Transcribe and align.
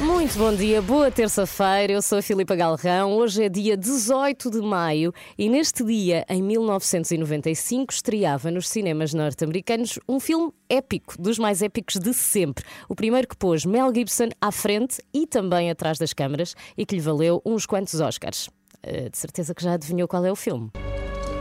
Muito 0.00 0.38
bom 0.38 0.54
dia, 0.54 0.80
boa 0.80 1.10
terça-feira. 1.10 1.92
Eu 1.92 2.00
sou 2.00 2.18
a 2.18 2.22
Filipa 2.22 2.54
Galrão. 2.54 3.14
Hoje 3.14 3.42
é 3.44 3.48
dia 3.48 3.76
18 3.76 4.48
de 4.48 4.60
maio 4.60 5.12
e 5.36 5.48
neste 5.48 5.82
dia, 5.82 6.24
em 6.28 6.40
1995, 6.40 7.92
estreava 7.92 8.48
nos 8.50 8.68
cinemas 8.68 9.12
norte-americanos 9.12 9.98
um 10.08 10.20
filme 10.20 10.52
épico, 10.68 11.20
dos 11.20 11.36
mais 11.36 11.62
épicos 11.62 11.96
de 11.96 12.14
sempre. 12.14 12.64
O 12.88 12.94
primeiro 12.94 13.26
que 13.26 13.36
pôs 13.36 13.64
Mel 13.64 13.92
Gibson 13.92 14.28
à 14.40 14.52
frente 14.52 15.02
e 15.12 15.26
também 15.26 15.68
atrás 15.68 15.98
das 15.98 16.12
câmaras 16.12 16.54
e 16.76 16.86
que 16.86 16.94
lhe 16.94 17.00
valeu 17.00 17.42
uns 17.44 17.66
quantos 17.66 18.00
Oscars. 18.00 18.48
Uh, 18.86 19.10
de 19.10 19.18
certeza 19.18 19.52
que 19.52 19.64
já 19.64 19.72
adivinhou 19.72 20.06
qual 20.06 20.24
é 20.24 20.30
o 20.30 20.36
filme. 20.36 20.70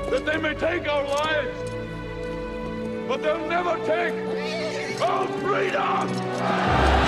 that 0.09 0.25
they 0.25 0.37
may 0.37 0.55
take 0.55 0.87
our 0.87 1.03
lives, 1.03 1.71
but 3.07 3.21
they'll 3.21 3.47
never 3.47 3.77
take 3.85 4.13
our 5.01 5.27
freedom! 5.41 7.06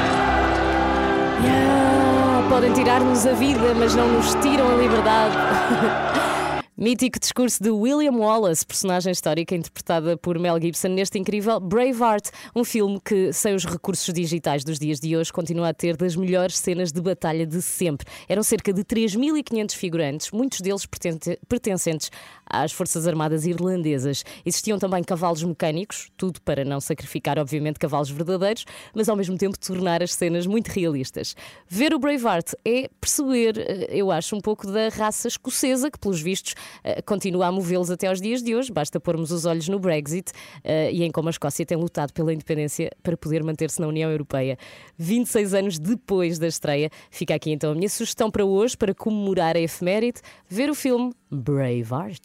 Yeah, 1.43 2.47
podem 2.49 2.73
tirar-nos 2.73 3.25
a 3.25 3.33
vida, 3.33 3.73
mas 3.75 3.95
não 3.95 4.07
nos 4.11 4.33
tiram 4.35 4.71
a 4.71 4.75
liberdade. 4.75 5.35
Mítico 6.81 7.19
discurso 7.19 7.61
de 7.61 7.69
William 7.69 8.13
Wallace, 8.13 8.65
personagem 8.65 9.11
histórica 9.11 9.53
interpretada 9.53 10.15
por 10.15 10.39
Mel 10.39 10.57
Gibson 10.61 10.87
neste 10.87 11.19
incrível 11.19 11.59
Braveheart, 11.59 12.29
um 12.55 12.63
filme 12.63 13.01
que, 13.03 13.33
sem 13.33 13.53
os 13.53 13.65
recursos 13.65 14.13
digitais 14.13 14.63
dos 14.63 14.79
dias 14.79 14.97
de 14.97 15.17
hoje, 15.17 15.31
continua 15.33 15.67
a 15.67 15.73
ter 15.73 15.97
das 15.97 16.15
melhores 16.15 16.57
cenas 16.57 16.93
de 16.93 17.01
batalha 17.01 17.45
de 17.45 17.61
sempre. 17.61 18.07
Eram 18.29 18.41
cerca 18.43 18.71
de 18.71 18.81
3.500 18.85 19.75
figurantes, 19.75 20.31
muitos 20.31 20.61
deles 20.61 20.85
pertence- 20.85 21.37
pertencentes 21.49 22.11
às 22.49 22.71
Forças 22.71 23.07
Armadas 23.07 23.45
Irlandesas. 23.45 24.23
Existiam 24.45 24.79
também 24.79 25.03
cavalos 25.03 25.43
mecânicos, 25.43 26.09
tudo 26.17 26.41
para 26.41 26.65
não 26.65 26.79
sacrificar, 26.79 27.37
obviamente, 27.37 27.77
cavalos 27.77 28.09
verdadeiros, 28.09 28.65
mas 28.93 29.07
ao 29.07 29.15
mesmo 29.15 29.37
tempo 29.37 29.57
tornar 29.59 30.01
as 30.01 30.13
cenas 30.13 30.47
muito 30.47 30.67
realistas. 30.67 31.35
Ver 31.67 31.93
o 31.93 31.99
Braveheart 31.99 32.53
é 32.65 32.89
perceber, 32.99 33.57
eh, 33.57 33.87
eu 33.91 34.11
acho, 34.11 34.35
um 34.35 34.41
pouco 34.41 34.65
da 34.65 34.89
raça 34.89 35.27
escocesa, 35.27 35.91
que, 35.91 35.99
pelos 35.99 36.21
vistos, 36.21 36.55
eh, 36.83 37.01
continua 37.01 37.47
a 37.47 37.51
movê-los 37.51 37.91
até 37.91 38.07
aos 38.07 38.19
dias 38.19 38.41
de 38.41 38.55
hoje. 38.55 38.71
Basta 38.71 38.99
pormos 38.99 39.31
os 39.31 39.45
olhos 39.45 39.67
no 39.67 39.79
Brexit 39.79 40.31
eh, 40.63 40.91
e 40.91 41.03
em 41.03 41.11
como 41.11 41.29
a 41.29 41.31
Escócia 41.31 41.65
tem 41.65 41.77
lutado 41.77 42.13
pela 42.13 42.33
independência 42.33 42.89
para 43.03 43.15
poder 43.15 43.43
manter-se 43.43 43.79
na 43.79 43.87
União 43.87 44.09
Europeia. 44.09 44.57
26 44.97 45.53
anos 45.53 45.79
depois 45.79 46.39
da 46.39 46.47
estreia, 46.47 46.89
fica 47.11 47.35
aqui 47.35 47.51
então 47.51 47.71
a 47.71 47.75
minha 47.75 47.89
sugestão 47.89 48.31
para 48.31 48.45
hoje, 48.45 48.77
para 48.77 48.93
comemorar 48.93 49.55
a 49.55 49.59
efeméride, 49.59 50.21
ver 50.47 50.69
o 50.69 50.75
filme 50.75 51.13
Braveheart. 51.31 52.21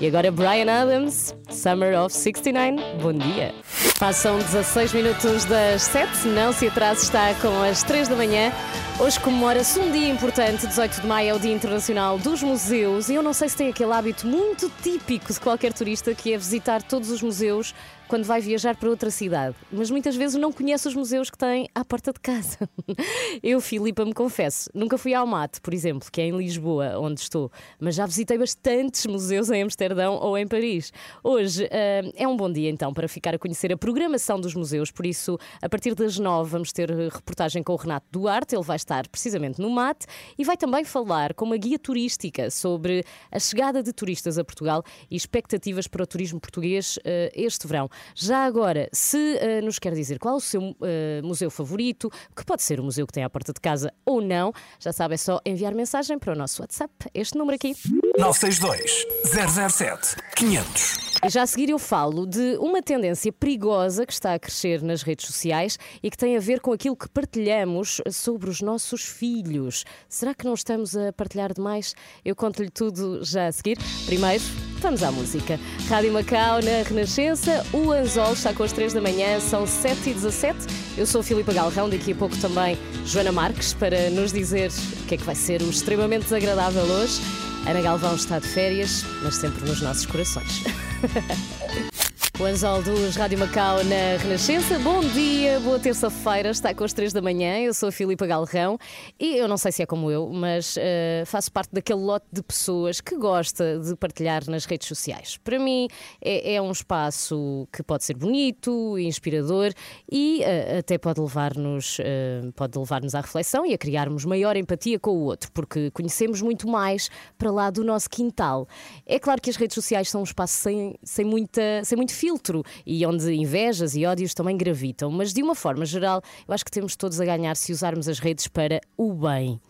E 0.00 0.06
agora 0.06 0.30
Brian 0.30 0.70
Adams, 0.70 1.34
Summer 1.48 1.98
of 1.98 2.14
69. 2.14 2.76
Bom 3.00 3.12
dia. 3.12 3.54
Passam 3.98 4.36
16 4.36 4.92
minutos 4.92 5.46
das 5.46 5.82
7, 5.82 6.28
não 6.28 6.52
se 6.52 6.68
atrase, 6.68 7.04
está 7.04 7.32
com 7.34 7.62
as 7.62 7.82
3 7.82 8.08
da 8.08 8.16
manhã. 8.16 8.52
Hoje 9.00 9.18
comemora-se 9.20 9.78
um 9.78 9.90
dia 9.90 10.08
importante, 10.08 10.66
18 10.66 11.00
de 11.00 11.06
maio 11.06 11.30
é 11.30 11.34
o 11.34 11.38
Dia 11.38 11.54
Internacional 11.54 12.18
dos 12.18 12.42
Museus. 12.42 13.08
E 13.08 13.14
eu 13.14 13.22
não 13.22 13.32
sei 13.32 13.48
se 13.48 13.56
tem 13.56 13.68
aquele 13.70 13.92
hábito 13.92 14.26
muito 14.26 14.70
típico 14.82 15.32
de 15.32 15.40
qualquer 15.40 15.72
turista 15.72 16.14
que 16.14 16.34
é 16.34 16.36
visitar 16.36 16.82
todos 16.82 17.10
os 17.10 17.22
museus 17.22 17.74
quando 18.08 18.24
vai 18.24 18.40
viajar 18.40 18.76
para 18.76 18.88
outra 18.88 19.10
cidade, 19.10 19.56
mas 19.70 19.90
muitas 19.90 20.14
vezes 20.14 20.40
não 20.40 20.52
conhece 20.52 20.86
os 20.86 20.94
museus 20.94 21.30
que 21.30 21.36
tem 21.36 21.68
à 21.74 21.84
porta 21.84 22.12
de 22.12 22.20
casa. 22.20 22.68
Eu, 23.42 23.60
Filipa, 23.60 24.04
me 24.04 24.14
confesso, 24.14 24.70
nunca 24.72 24.96
fui 24.96 25.12
ao 25.12 25.26
Mate, 25.26 25.60
por 25.60 25.74
exemplo, 25.74 26.08
que 26.10 26.20
é 26.20 26.26
em 26.26 26.36
Lisboa, 26.36 26.98
onde 26.98 27.20
estou, 27.20 27.50
mas 27.80 27.94
já 27.96 28.06
visitei 28.06 28.38
bastantes 28.38 29.06
museus 29.06 29.50
em 29.50 29.62
Amsterdão 29.62 30.14
ou 30.14 30.38
em 30.38 30.46
Paris. 30.46 30.92
Hoje 31.22 31.68
ah, 31.72 32.10
é 32.14 32.28
um 32.28 32.36
bom 32.36 32.50
dia 32.50 32.70
então 32.70 32.92
para 32.94 33.08
ficar 33.08 33.34
a 33.34 33.38
conhecer 33.38 33.72
a 33.72 33.76
programação 33.76 34.40
dos 34.40 34.54
museus, 34.54 34.90
por 34.90 35.04
isso, 35.04 35.38
a 35.60 35.68
partir 35.68 35.94
das 35.94 36.18
nove 36.18 36.50
vamos 36.50 36.72
ter 36.72 36.90
reportagem 36.90 37.62
com 37.62 37.72
o 37.72 37.76
Renato 37.76 38.06
Duarte, 38.10 38.54
ele 38.54 38.64
vai 38.64 38.76
estar 38.76 39.08
precisamente 39.08 39.60
no 39.60 39.68
Mate 39.68 40.06
e 40.38 40.44
vai 40.44 40.56
também 40.56 40.84
falar 40.84 41.34
com 41.34 41.44
uma 41.44 41.56
guia 41.56 41.78
turística 41.78 42.50
sobre 42.50 43.04
a 43.32 43.38
chegada 43.38 43.82
de 43.82 43.92
turistas 43.92 44.38
a 44.38 44.44
Portugal 44.44 44.84
e 45.10 45.16
expectativas 45.16 45.88
para 45.88 46.02
o 46.02 46.06
turismo 46.06 46.40
português 46.40 46.98
ah, 47.04 47.30
este 47.34 47.66
verão. 47.66 47.90
Já 48.14 48.44
agora, 48.44 48.88
se 48.92 49.38
ah, 49.38 49.60
nos 49.62 49.78
quer 49.78 49.94
dizer 49.94 50.18
qual 50.18 50.36
o 50.36 50.40
seu 50.40 50.76
ah, 50.80 51.22
museu 51.22 51.50
favorito, 51.50 52.10
que 52.34 52.44
pode 52.44 52.62
ser 52.62 52.80
o 52.80 52.84
museu 52.84 53.06
que 53.06 53.12
tem 53.12 53.24
à 53.24 53.30
porta 53.30 53.52
de 53.52 53.60
casa 53.60 53.92
ou 54.04 54.20
não, 54.20 54.52
já 54.78 54.92
sabe, 54.92 55.14
é 55.14 55.16
só 55.16 55.40
enviar 55.44 55.74
mensagem 55.74 56.18
para 56.18 56.32
o 56.32 56.36
nosso 56.36 56.62
WhatsApp, 56.62 56.92
este 57.14 57.36
número 57.36 57.56
aqui. 57.56 57.74
962 58.18 59.06
007 59.24 60.16
500. 60.36 61.06
E 61.24 61.28
já 61.30 61.42
a 61.42 61.46
seguir 61.46 61.70
eu 61.70 61.78
falo 61.78 62.26
de 62.26 62.56
uma 62.58 62.82
tendência 62.82 63.32
perigosa 63.32 64.04
que 64.06 64.12
está 64.12 64.34
a 64.34 64.38
crescer 64.38 64.82
nas 64.82 65.02
redes 65.02 65.26
sociais 65.26 65.78
e 66.02 66.10
que 66.10 66.16
tem 66.16 66.36
a 66.36 66.40
ver 66.40 66.60
com 66.60 66.72
aquilo 66.72 66.94
que 66.94 67.08
partilhamos 67.08 68.00
sobre 68.12 68.50
os 68.50 68.60
nossos 68.60 69.02
filhos. 69.02 69.84
Será 70.08 70.34
que 70.34 70.44
não 70.44 70.54
estamos 70.54 70.96
a 70.96 71.12
partilhar 71.12 71.52
demais? 71.52 71.94
Eu 72.24 72.36
conto-lhe 72.36 72.70
tudo 72.70 73.24
já 73.24 73.48
a 73.48 73.52
seguir. 73.52 73.78
Primeiro, 74.06 74.44
vamos 74.86 75.02
à 75.02 75.10
música. 75.10 75.58
Rádio 75.88 76.12
Macau 76.12 76.60
na 76.62 76.88
Renascença, 76.88 77.66
o 77.72 77.90
Anzol 77.90 78.34
está 78.34 78.54
com 78.54 78.62
as 78.62 78.70
3 78.70 78.92
da 78.92 79.00
manhã, 79.00 79.40
são 79.40 79.64
7h17. 79.64 80.54
Eu 80.96 81.04
sou 81.04 81.22
a 81.22 81.52
Galrão, 81.52 81.90
daqui 81.90 82.12
a 82.12 82.14
pouco 82.14 82.36
também 82.36 82.78
Joana 83.04 83.32
Marques 83.32 83.74
para 83.74 84.10
nos 84.10 84.32
dizer 84.32 84.70
o 84.70 85.06
que 85.06 85.16
é 85.16 85.18
que 85.18 85.24
vai 85.24 85.34
ser 85.34 85.60
o 85.60 85.70
extremamente 85.70 86.22
desagradável 86.22 86.84
hoje. 86.84 87.20
Ana 87.66 87.80
Galvão 87.80 88.14
está 88.14 88.38
de 88.38 88.46
férias, 88.46 89.04
mas 89.24 89.34
sempre 89.34 89.68
nos 89.68 89.82
nossos 89.82 90.06
corações. 90.06 90.62
O 92.38 92.44
Anzol 92.44 92.82
dos 92.82 93.16
Rádio 93.16 93.38
Macau 93.38 93.82
na 93.84 94.22
Renascença. 94.22 94.78
Bom 94.80 95.00
dia, 95.00 95.58
boa 95.60 95.78
terça-feira, 95.78 96.50
está 96.50 96.74
com 96.74 96.84
as 96.84 96.92
três 96.92 97.10
da 97.10 97.22
manhã. 97.22 97.58
Eu 97.60 97.72
sou 97.72 97.88
a 97.88 97.92
Filipa 97.92 98.26
Galrão 98.26 98.76
e 99.18 99.38
eu 99.38 99.48
não 99.48 99.56
sei 99.56 99.72
se 99.72 99.82
é 99.82 99.86
como 99.86 100.10
eu, 100.10 100.28
mas 100.28 100.76
eh, 100.78 101.22
faço 101.24 101.50
parte 101.50 101.70
daquele 101.72 102.00
lote 102.00 102.26
de 102.30 102.42
pessoas 102.42 103.00
que 103.00 103.16
gosta 103.16 103.78
de 103.78 103.96
partilhar 103.96 104.42
nas 104.50 104.66
redes 104.66 104.86
sociais. 104.86 105.38
Para 105.38 105.58
mim 105.58 105.88
é, 106.20 106.56
é 106.56 106.60
um 106.60 106.70
espaço 106.70 107.66
que 107.72 107.82
pode 107.82 108.04
ser 108.04 108.14
bonito, 108.14 108.98
inspirador 108.98 109.72
e 110.12 110.42
eh, 110.42 110.80
até 110.80 110.98
pode 110.98 111.18
levar-nos 111.18 111.96
eh, 112.00 112.42
pode 112.54 112.78
levar-nos 112.78 113.14
à 113.14 113.22
reflexão 113.22 113.64
e 113.64 113.72
a 113.72 113.78
criarmos 113.78 114.26
maior 114.26 114.58
empatia 114.58 114.98
com 114.98 115.12
o 115.12 115.22
outro, 115.22 115.50
porque 115.52 115.90
conhecemos 115.90 116.42
muito 116.42 116.68
mais 116.68 117.08
para 117.38 117.50
lá 117.50 117.70
do 117.70 117.82
nosso 117.82 118.10
quintal. 118.10 118.68
É 119.06 119.18
claro 119.18 119.40
que 119.40 119.48
as 119.48 119.56
redes 119.56 119.74
sociais 119.74 120.10
são 120.10 120.20
um 120.20 120.24
espaço 120.24 120.52
sem, 120.52 120.98
sem, 121.02 121.24
muita, 121.24 121.82
sem 121.82 121.96
muito 121.96 122.12
filtro 122.26 122.64
e 122.84 123.06
onde 123.06 123.32
invejas 123.32 123.94
e 123.94 124.04
ódios 124.04 124.34
também 124.34 124.56
gravitam, 124.56 125.12
mas 125.12 125.32
de 125.32 125.42
uma 125.42 125.54
forma 125.54 125.86
geral, 125.86 126.20
eu 126.46 126.52
acho 126.52 126.64
que 126.64 126.70
temos 126.72 126.96
todos 126.96 127.20
a 127.20 127.24
ganhar 127.24 127.54
se 127.54 127.70
usarmos 127.70 128.08
as 128.08 128.18
redes 128.18 128.48
para 128.48 128.80
o 128.96 129.12
bem. 129.12 129.60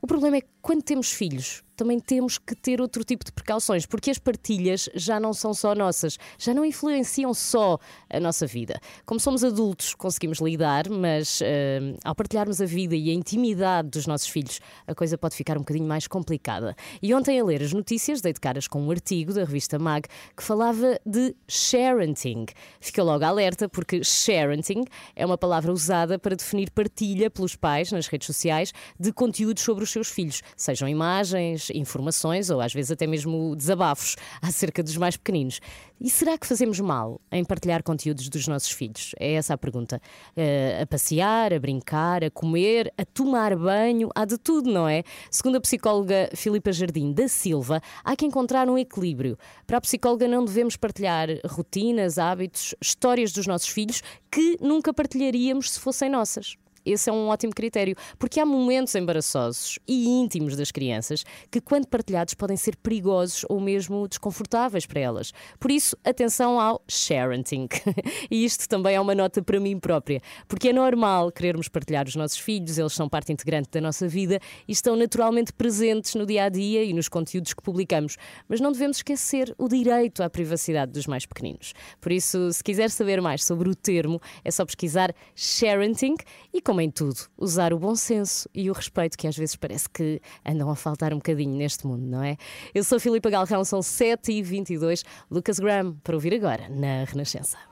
O 0.00 0.06
problema 0.06 0.38
é 0.38 0.40
que 0.40 0.48
quando 0.62 0.82
temos 0.82 1.12
filhos, 1.12 1.62
também 1.80 1.98
temos 1.98 2.36
que 2.36 2.54
ter 2.54 2.78
outro 2.78 3.02
tipo 3.02 3.24
de 3.24 3.32
precauções, 3.32 3.86
porque 3.86 4.10
as 4.10 4.18
partilhas 4.18 4.86
já 4.94 5.18
não 5.18 5.32
são 5.32 5.54
só 5.54 5.74
nossas, 5.74 6.18
já 6.38 6.52
não 6.52 6.62
influenciam 6.62 7.32
só 7.32 7.78
a 8.10 8.20
nossa 8.20 8.46
vida. 8.46 8.78
Como 9.06 9.18
somos 9.18 9.42
adultos, 9.42 9.94
conseguimos 9.94 10.40
lidar, 10.40 10.90
mas 10.90 11.40
eh, 11.42 11.96
ao 12.04 12.14
partilharmos 12.14 12.60
a 12.60 12.66
vida 12.66 12.94
e 12.94 13.08
a 13.08 13.14
intimidade 13.14 13.88
dos 13.88 14.06
nossos 14.06 14.28
filhos, 14.28 14.60
a 14.86 14.94
coisa 14.94 15.16
pode 15.16 15.34
ficar 15.34 15.56
um 15.56 15.60
bocadinho 15.60 15.88
mais 15.88 16.06
complicada. 16.06 16.76
E 17.00 17.14
ontem, 17.14 17.40
a 17.40 17.44
ler 17.44 17.62
as 17.62 17.72
notícias, 17.72 18.20
dei 18.20 18.34
de 18.34 18.40
caras 18.40 18.68
com 18.68 18.82
um 18.82 18.90
artigo 18.90 19.32
da 19.32 19.40
revista 19.40 19.78
Mag 19.78 20.06
que 20.36 20.42
falava 20.42 21.00
de 21.06 21.34
sharenting. 21.48 22.44
Fica 22.78 23.02
logo 23.02 23.24
alerta, 23.24 23.70
porque 23.70 24.04
sharenting 24.04 24.84
é 25.16 25.24
uma 25.24 25.38
palavra 25.38 25.72
usada 25.72 26.18
para 26.18 26.36
definir 26.36 26.70
partilha 26.72 27.30
pelos 27.30 27.56
pais 27.56 27.90
nas 27.90 28.06
redes 28.06 28.26
sociais 28.26 28.70
de 28.98 29.10
conteúdos 29.14 29.62
sobre 29.62 29.82
os 29.82 29.90
seus 29.90 30.10
filhos, 30.10 30.42
sejam 30.58 30.86
imagens, 30.86 31.69
informações 31.74 32.50
ou 32.50 32.60
às 32.60 32.72
vezes 32.72 32.90
até 32.90 33.06
mesmo 33.06 33.54
desabafos 33.56 34.16
acerca 34.42 34.82
dos 34.82 34.96
mais 34.96 35.16
pequeninos. 35.16 35.60
E 36.00 36.08
será 36.08 36.38
que 36.38 36.46
fazemos 36.46 36.80
mal 36.80 37.20
em 37.30 37.44
partilhar 37.44 37.82
conteúdos 37.82 38.30
dos 38.30 38.48
nossos 38.48 38.70
filhos? 38.70 39.14
É 39.20 39.34
essa 39.34 39.52
a 39.52 39.58
pergunta. 39.58 40.00
Eh, 40.34 40.80
a 40.82 40.86
passear, 40.86 41.52
a 41.52 41.58
brincar, 41.58 42.24
a 42.24 42.30
comer, 42.30 42.90
a 42.96 43.04
tomar 43.04 43.54
banho, 43.54 44.08
há 44.14 44.24
de 44.24 44.38
tudo, 44.38 44.72
não 44.72 44.88
é? 44.88 45.02
Segundo 45.30 45.56
a 45.56 45.60
psicóloga 45.60 46.30
Filipa 46.34 46.72
Jardim 46.72 47.12
da 47.12 47.28
Silva, 47.28 47.82
há 48.02 48.16
que 48.16 48.24
encontrar 48.24 48.66
um 48.70 48.78
equilíbrio. 48.78 49.36
Para 49.66 49.76
a 49.76 49.80
psicóloga, 49.80 50.26
não 50.26 50.42
devemos 50.42 50.74
partilhar 50.74 51.28
rotinas, 51.44 52.16
hábitos, 52.16 52.74
histórias 52.80 53.30
dos 53.30 53.46
nossos 53.46 53.68
filhos 53.68 54.02
que 54.30 54.56
nunca 54.58 54.94
partilharíamos 54.94 55.70
se 55.70 55.80
fossem 55.80 56.08
nossas. 56.08 56.56
Esse 56.84 57.10
é 57.10 57.12
um 57.12 57.28
ótimo 57.28 57.52
critério, 57.52 57.96
porque 58.18 58.40
há 58.40 58.46
momentos 58.46 58.94
embaraçosos 58.94 59.78
e 59.86 60.08
íntimos 60.08 60.56
das 60.56 60.70
crianças 60.70 61.24
que, 61.50 61.60
quando 61.60 61.86
partilhados, 61.86 62.34
podem 62.34 62.56
ser 62.56 62.76
perigosos 62.76 63.44
ou 63.48 63.60
mesmo 63.60 64.06
desconfortáveis 64.08 64.86
para 64.86 65.00
elas. 65.00 65.32
Por 65.58 65.70
isso, 65.70 65.96
atenção 66.04 66.60
ao 66.60 66.82
sharenting. 66.88 67.68
e 68.30 68.44
isto 68.44 68.68
também 68.68 68.94
é 68.94 69.00
uma 69.00 69.14
nota 69.14 69.42
para 69.42 69.60
mim 69.60 69.78
própria, 69.78 70.20
porque 70.48 70.70
é 70.70 70.72
normal 70.72 71.30
querermos 71.30 71.68
partilhar 71.68 72.06
os 72.06 72.16
nossos 72.16 72.38
filhos, 72.38 72.78
eles 72.78 72.92
são 72.92 73.08
parte 73.08 73.32
integrante 73.32 73.70
da 73.70 73.80
nossa 73.80 74.08
vida 74.08 74.40
e 74.66 74.72
estão 74.72 74.96
naturalmente 74.96 75.52
presentes 75.52 76.14
no 76.14 76.26
dia 76.26 76.44
a 76.44 76.48
dia 76.48 76.84
e 76.84 76.92
nos 76.92 77.08
conteúdos 77.08 77.52
que 77.52 77.62
publicamos. 77.62 78.16
Mas 78.48 78.60
não 78.60 78.72
devemos 78.72 78.98
esquecer 78.98 79.54
o 79.58 79.68
direito 79.68 80.22
à 80.22 80.30
privacidade 80.30 80.92
dos 80.92 81.06
mais 81.06 81.26
pequeninos. 81.26 81.72
Por 82.00 82.12
isso, 82.12 82.52
se 82.52 82.62
quiser 82.62 82.90
saber 82.90 83.20
mais 83.20 83.44
sobre 83.44 83.68
o 83.68 83.74
termo, 83.74 84.20
é 84.44 84.50
só 84.50 84.64
pesquisar 84.64 85.14
sharenting 85.34 86.16
e, 86.52 86.60
como 86.70 86.80
em 86.80 86.88
tudo, 86.88 87.18
usar 87.36 87.72
o 87.72 87.80
bom 87.80 87.96
senso 87.96 88.48
e 88.54 88.70
o 88.70 88.72
respeito 88.72 89.18
que 89.18 89.26
às 89.26 89.36
vezes 89.36 89.56
parece 89.56 89.90
que 89.90 90.20
andam 90.46 90.70
a 90.70 90.76
faltar 90.76 91.12
um 91.12 91.16
bocadinho 91.16 91.52
neste 91.56 91.84
mundo, 91.84 92.06
não 92.06 92.22
é? 92.22 92.36
Eu 92.72 92.84
sou 92.84 93.00
Filipe 93.00 93.28
Galrão, 93.28 93.64
são 93.64 93.80
7h22. 93.80 95.02
Lucas 95.28 95.58
Graham, 95.58 95.96
para 96.04 96.14
ouvir 96.14 96.32
agora 96.32 96.68
na 96.68 97.02
Renascença. 97.02 97.69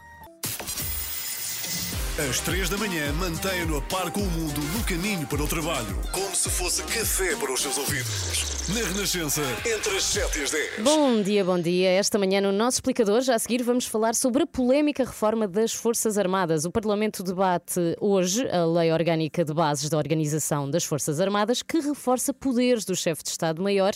Às 2.19 2.41
três 2.41 2.69
da 2.69 2.77
manhã, 2.77 3.13
mantenha-no 3.13 3.77
a 3.77 3.83
par 3.83 4.11
com 4.11 4.19
o 4.19 4.27
mundo 4.27 4.61
no 4.77 4.83
caminho 4.83 5.25
para 5.29 5.41
o 5.41 5.47
trabalho. 5.47 5.97
Como 6.11 6.35
se 6.35 6.51
fosse 6.51 6.83
café 6.83 7.37
para 7.37 7.53
os 7.53 7.63
seus 7.63 7.79
ouvidos. 7.79 8.69
Na 8.71 8.89
Renascença, 8.89 9.41
entre 9.65 9.97
as 9.97 10.03
7 10.03 10.41
e 10.41 10.43
as 10.43 10.51
10. 10.51 10.83
Bom 10.83 11.23
dia, 11.23 11.45
bom 11.45 11.61
dia. 11.61 11.91
Esta 11.91 12.19
manhã 12.19 12.41
no 12.41 12.51
nosso 12.51 12.79
explicador, 12.79 13.21
já 13.21 13.37
a 13.37 13.39
seguir 13.39 13.63
vamos 13.63 13.87
falar 13.87 14.17
sobre 14.17 14.43
a 14.43 14.47
polémica 14.49 15.05
reforma 15.05 15.47
das 15.47 15.73
Forças 15.73 16.19
Armadas. 16.19 16.65
O 16.65 16.73
Parlamento 16.73 17.23
debate 17.23 17.79
hoje 18.01 18.49
a 18.49 18.65
Lei 18.67 18.91
Orgânica 18.91 19.45
de 19.45 19.55
Bases 19.55 19.89
da 19.89 19.97
Organização 19.97 20.69
das 20.69 20.83
Forças 20.83 21.21
Armadas, 21.21 21.63
que 21.63 21.79
reforça 21.79 22.35
poderes 22.35 22.85
do 22.85 22.97
chefe 22.97 23.23
de 23.23 23.29
Estado-Maior 23.29 23.93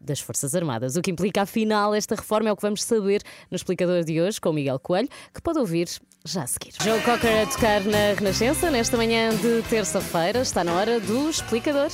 das 0.00 0.20
Forças 0.20 0.54
Armadas. 0.54 0.96
O 0.96 1.02
que 1.02 1.10
implica, 1.10 1.42
afinal, 1.42 1.94
esta 1.94 2.14
reforma 2.14 2.48
é 2.48 2.52
o 2.52 2.56
que 2.56 2.62
vamos 2.62 2.82
saber 2.82 3.22
no 3.50 3.56
explicador 3.56 4.02
de 4.02 4.18
hoje 4.20 4.40
com 4.40 4.48
o 4.48 4.52
Miguel 4.52 4.78
Coelho, 4.78 5.08
que 5.34 5.42
pode 5.42 5.58
ouvir 5.58 5.88
já 6.26 6.42
a 6.42 6.46
seguir. 6.46 6.72
Joe 6.82 7.00
Cocker 7.02 7.42
a 7.42 7.46
tocar 7.46 7.80
na 7.82 8.14
Renascença 8.18 8.70
nesta 8.70 8.96
manhã 8.96 9.30
de 9.30 9.62
terça-feira. 9.68 10.40
Está 10.40 10.64
na 10.64 10.74
hora 10.74 11.00
do 11.00 11.30
explicador. 11.30 11.90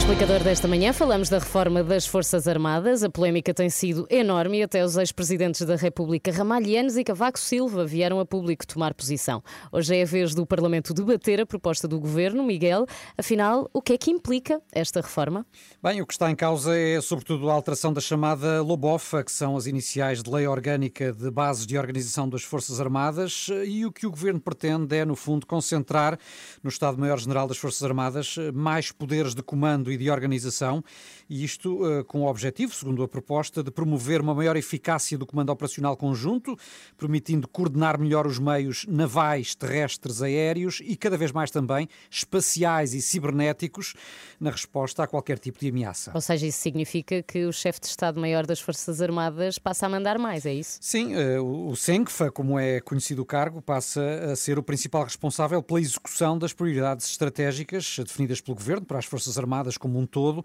Explicador 0.00 0.42
desta 0.42 0.66
manhã 0.66 0.94
falamos 0.94 1.28
da 1.28 1.38
reforma 1.38 1.84
das 1.84 2.06
Forças 2.06 2.48
Armadas. 2.48 3.04
A 3.04 3.10
polémica 3.10 3.52
tem 3.52 3.68
sido 3.68 4.06
enorme 4.08 4.58
e 4.58 4.62
até 4.62 4.82
os 4.82 4.96
ex-presidentes 4.96 5.60
da 5.60 5.76
República, 5.76 6.32
Ramalhianos 6.32 6.96
e 6.96 7.04
Cavaco 7.04 7.38
Silva, 7.38 7.84
vieram 7.84 8.18
a 8.18 8.24
público 8.24 8.66
tomar 8.66 8.94
posição. 8.94 9.42
Hoje 9.70 9.94
é 9.94 10.02
a 10.02 10.06
vez 10.06 10.34
do 10.34 10.46
Parlamento 10.46 10.94
debater 10.94 11.38
a 11.38 11.44
proposta 11.44 11.86
do 11.86 12.00
governo. 12.00 12.42
Miguel, 12.42 12.86
afinal, 13.16 13.68
o 13.74 13.82
que 13.82 13.92
é 13.92 13.98
que 13.98 14.10
implica 14.10 14.62
esta 14.72 15.02
reforma? 15.02 15.44
Bem, 15.82 16.00
o 16.00 16.06
que 16.06 16.14
está 16.14 16.30
em 16.30 16.34
causa 16.34 16.74
é 16.74 16.98
sobretudo 17.02 17.50
a 17.50 17.52
alteração 17.52 17.92
da 17.92 18.00
chamada 18.00 18.62
LOBOFA, 18.62 19.22
que 19.22 19.30
são 19.30 19.54
as 19.54 19.66
iniciais 19.66 20.22
de 20.22 20.30
Lei 20.30 20.46
Orgânica 20.46 21.12
de 21.12 21.30
Bases 21.30 21.66
de 21.66 21.76
Organização 21.76 22.26
das 22.26 22.42
Forças 22.42 22.80
Armadas, 22.80 23.48
e 23.66 23.84
o 23.84 23.92
que 23.92 24.06
o 24.06 24.10
governo 24.10 24.40
pretende 24.40 24.96
é, 24.96 25.04
no 25.04 25.14
fundo, 25.14 25.46
concentrar 25.46 26.18
no 26.62 26.70
Estado-Maior-General 26.70 27.46
das 27.46 27.58
Forças 27.58 27.82
Armadas 27.82 28.36
mais 28.54 28.90
poderes 28.90 29.34
de 29.34 29.42
comando 29.42 29.89
e 29.90 29.96
de 29.96 30.10
organização, 30.10 30.82
e 31.30 31.44
isto 31.44 31.86
uh, 31.86 32.04
com 32.04 32.22
o 32.22 32.26
objetivo, 32.26 32.74
segundo 32.74 33.04
a 33.04 33.08
proposta, 33.08 33.62
de 33.62 33.70
promover 33.70 34.20
uma 34.20 34.34
maior 34.34 34.56
eficácia 34.56 35.16
do 35.16 35.24
comando 35.24 35.50
operacional 35.50 35.96
conjunto, 35.96 36.58
permitindo 36.98 37.46
coordenar 37.46 37.98
melhor 37.98 38.26
os 38.26 38.40
meios 38.40 38.84
navais, 38.88 39.54
terrestres, 39.54 40.20
aéreos 40.20 40.80
e 40.84 40.96
cada 40.96 41.16
vez 41.16 41.30
mais 41.30 41.50
também 41.50 41.88
espaciais 42.10 42.94
e 42.94 43.00
cibernéticos 43.00 43.94
na 44.40 44.50
resposta 44.50 45.04
a 45.04 45.06
qualquer 45.06 45.38
tipo 45.38 45.60
de 45.60 45.68
ameaça. 45.68 46.10
Ou 46.12 46.20
seja, 46.20 46.46
isso 46.46 46.58
significa 46.58 47.22
que 47.22 47.44
o 47.44 47.52
chefe 47.52 47.80
de 47.80 47.86
Estado-Maior 47.86 48.44
das 48.44 48.60
Forças 48.60 49.00
Armadas 49.00 49.58
passa 49.58 49.86
a 49.86 49.88
mandar 49.88 50.18
mais, 50.18 50.44
é 50.44 50.54
isso? 50.54 50.78
Sim, 50.80 51.14
uh, 51.14 51.68
o 51.70 51.76
SENCFA, 51.76 52.30
como 52.32 52.58
é 52.58 52.80
conhecido 52.80 53.22
o 53.22 53.26
cargo, 53.26 53.62
passa 53.62 54.32
a 54.32 54.36
ser 54.36 54.58
o 54.58 54.62
principal 54.62 55.04
responsável 55.04 55.62
pela 55.62 55.80
execução 55.80 56.36
das 56.36 56.52
prioridades 56.52 57.06
estratégicas 57.06 57.98
definidas 57.98 58.40
pelo 58.40 58.56
Governo 58.56 58.84
para 58.84 58.98
as 58.98 59.04
Forças 59.04 59.38
Armadas 59.38 59.50
Armadas 59.50 59.76
como 59.76 59.98
um 59.98 60.06
todo 60.06 60.44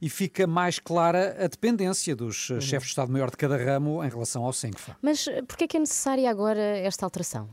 e 0.00 0.08
fica 0.08 0.25
mais 0.46 0.78
clara 0.78 1.36
a 1.38 1.46
dependência 1.46 2.14
dos 2.14 2.50
uhum. 2.50 2.60
chefes 2.60 2.88
de 2.88 2.92
Estado-Maior 2.92 3.30
de 3.30 3.36
cada 3.36 3.56
ramo 3.56 4.02
em 4.04 4.08
relação 4.08 4.44
ao 4.44 4.52
SENCFA. 4.52 4.96
Mas 5.02 5.26
eh, 5.26 5.42
por 5.42 5.56
que 5.56 5.64
é 5.64 5.66
que 5.68 5.76
é 5.76 5.80
necessária 5.80 6.30
agora 6.30 6.60
esta 6.60 7.04
alteração? 7.06 7.48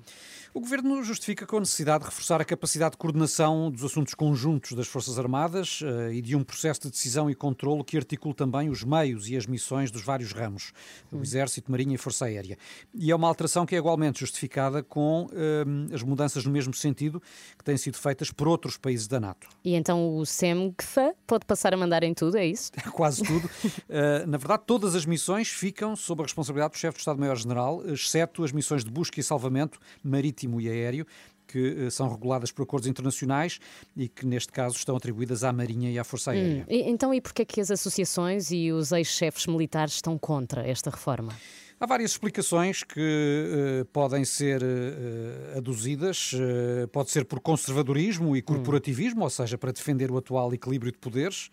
O 0.55 0.61
Governo 0.61 1.03
justifica 1.03 1.47
com 1.47 1.57
a 1.57 1.61
necessidade 1.61 2.03
de 2.03 2.09
reforçar 2.11 2.39
a 2.39 2.45
capacidade 2.45 2.91
de 2.91 2.97
coordenação 2.97 3.71
dos 3.71 3.83
assuntos 3.83 4.13
conjuntos 4.13 4.73
das 4.73 4.87
Forças 4.87 5.17
Armadas 5.17 5.81
uh, 5.81 6.11
e 6.11 6.21
de 6.21 6.35
um 6.35 6.43
processo 6.43 6.81
de 6.81 6.91
decisão 6.91 7.27
e 7.27 7.33
controlo 7.33 7.83
que 7.83 7.97
articule 7.97 8.35
também 8.35 8.69
os 8.69 8.83
meios 8.83 9.27
e 9.27 9.35
as 9.35 9.47
missões 9.47 9.89
dos 9.89 10.03
vários 10.03 10.31
ramos, 10.31 10.71
hum. 11.11 11.23
Exército, 11.23 11.71
Marinha 11.71 11.95
e 11.95 11.97
Força 11.97 12.25
Aérea. 12.25 12.55
E 12.93 13.09
é 13.09 13.15
uma 13.15 13.27
alteração 13.27 13.65
que 13.65 13.73
é 13.73 13.79
igualmente 13.79 14.19
justificada 14.19 14.83
com 14.83 15.25
uh, 15.25 15.91
as 15.91 16.03
mudanças 16.03 16.45
no 16.45 16.51
mesmo 16.51 16.75
sentido 16.75 17.19
que 17.57 17.63
têm 17.63 17.75
sido 17.75 17.97
feitas 17.97 18.29
por 18.29 18.47
outros 18.47 18.77
países 18.77 19.07
da 19.07 19.19
NATO. 19.19 19.47
E 19.65 19.73
então 19.73 20.15
o 20.15 20.23
SEMGFA 20.23 21.15
pode 21.25 21.47
passar 21.47 21.73
a 21.73 21.77
mandar 21.77 22.03
em 22.03 22.13
tudo, 22.13 22.37
é 22.37 22.45
isso? 22.45 22.71
Quase 22.93 23.23
tudo. 23.23 23.47
uh, 23.65 24.27
na 24.27 24.37
verdade, 24.37 24.61
todas 24.67 24.93
as 24.93 25.03
missões 25.03 25.47
ficam 25.47 25.95
sob 25.95 26.21
a 26.21 26.25
responsabilidade 26.25 26.73
do 26.73 26.77
chefe 26.77 26.97
do 26.97 26.99
Estado-Maior-General, 26.99 27.83
exceto 27.87 28.43
as 28.43 28.51
missões 28.51 28.85
de 28.85 28.91
busca 28.91 29.19
e 29.19 29.23
salvamento 29.23 29.79
marítimo 30.03 30.42
marítimo 30.43 30.61
e 30.61 30.69
aéreo, 30.69 31.05
que 31.47 31.85
eh, 31.85 31.89
são 31.89 32.09
reguladas 32.09 32.51
por 32.51 32.63
acordos 32.63 32.87
internacionais 32.87 33.59
e 33.95 34.07
que, 34.07 34.25
neste 34.25 34.51
caso, 34.51 34.75
estão 34.75 34.95
atribuídas 34.95 35.43
à 35.43 35.51
Marinha 35.51 35.91
e 35.91 35.99
à 35.99 36.03
Força 36.03 36.31
hum, 36.31 36.35
Aérea. 36.35 36.63
Hum, 36.63 36.65
então, 36.69 37.13
e 37.13 37.21
porquê 37.21 37.41
é 37.41 37.45
que 37.45 37.61
as 37.61 37.71
associações 37.71 38.51
e 38.51 38.71
os 38.71 38.91
ex-chefes 38.91 39.47
militares 39.47 39.95
estão 39.95 40.17
contra 40.17 40.67
esta 40.67 40.89
reforma? 40.89 41.33
Há 41.79 41.85
várias 41.85 42.11
explicações 42.11 42.81
que 42.81 43.81
uh, 43.81 43.85
podem 43.87 44.23
ser 44.23 44.63
uh, 44.63 45.57
aduzidas. 45.57 46.31
Uh, 46.31 46.87
pode 46.87 47.11
ser 47.11 47.25
por 47.25 47.41
conservadorismo 47.41 48.37
e 48.37 48.41
corporativismo, 48.41 49.21
hum. 49.21 49.23
ou 49.23 49.29
seja, 49.29 49.57
para 49.57 49.71
defender 49.73 50.09
o 50.09 50.17
atual 50.17 50.53
equilíbrio 50.53 50.93
de 50.93 50.97
poderes. 50.97 51.49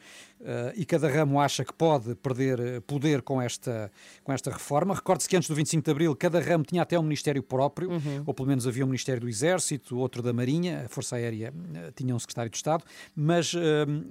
E 0.75 0.85
cada 0.85 1.09
ramo 1.09 1.41
acha 1.41 1.65
que 1.65 1.73
pode 1.73 2.15
perder 2.15 2.81
poder 2.83 3.23
com 3.23 3.41
esta, 3.41 3.91
com 4.25 4.33
esta 4.33 4.51
reforma. 4.51 4.95
Recorde-se 4.95 5.29
que 5.29 5.37
antes 5.37 5.49
do 5.49 5.55
25 5.55 5.85
de 5.85 5.91
Abril, 5.91 6.17
cada 6.17 6.41
ramo 6.41 6.65
tinha 6.65 6.83
até 6.83 6.99
um 6.99 7.03
ministério 7.03 7.43
próprio, 7.43 7.91
uhum. 7.91 8.23
ou 8.27 8.35
pelo 8.35 8.49
menos 8.49 8.67
havia 8.67 8.85
um 8.85 8.89
Ministério 8.89 9.21
do 9.21 9.29
Exército, 9.29 9.99
outro 9.99 10.23
da 10.23 10.33
Marinha, 10.33 10.85
a 10.87 10.89
Força 10.89 11.17
Aérea 11.17 11.53
tinha 11.95 12.15
um 12.15 12.19
secretário 12.19 12.51
de 12.51 12.57
Estado. 12.57 12.85
Mas 13.15 13.55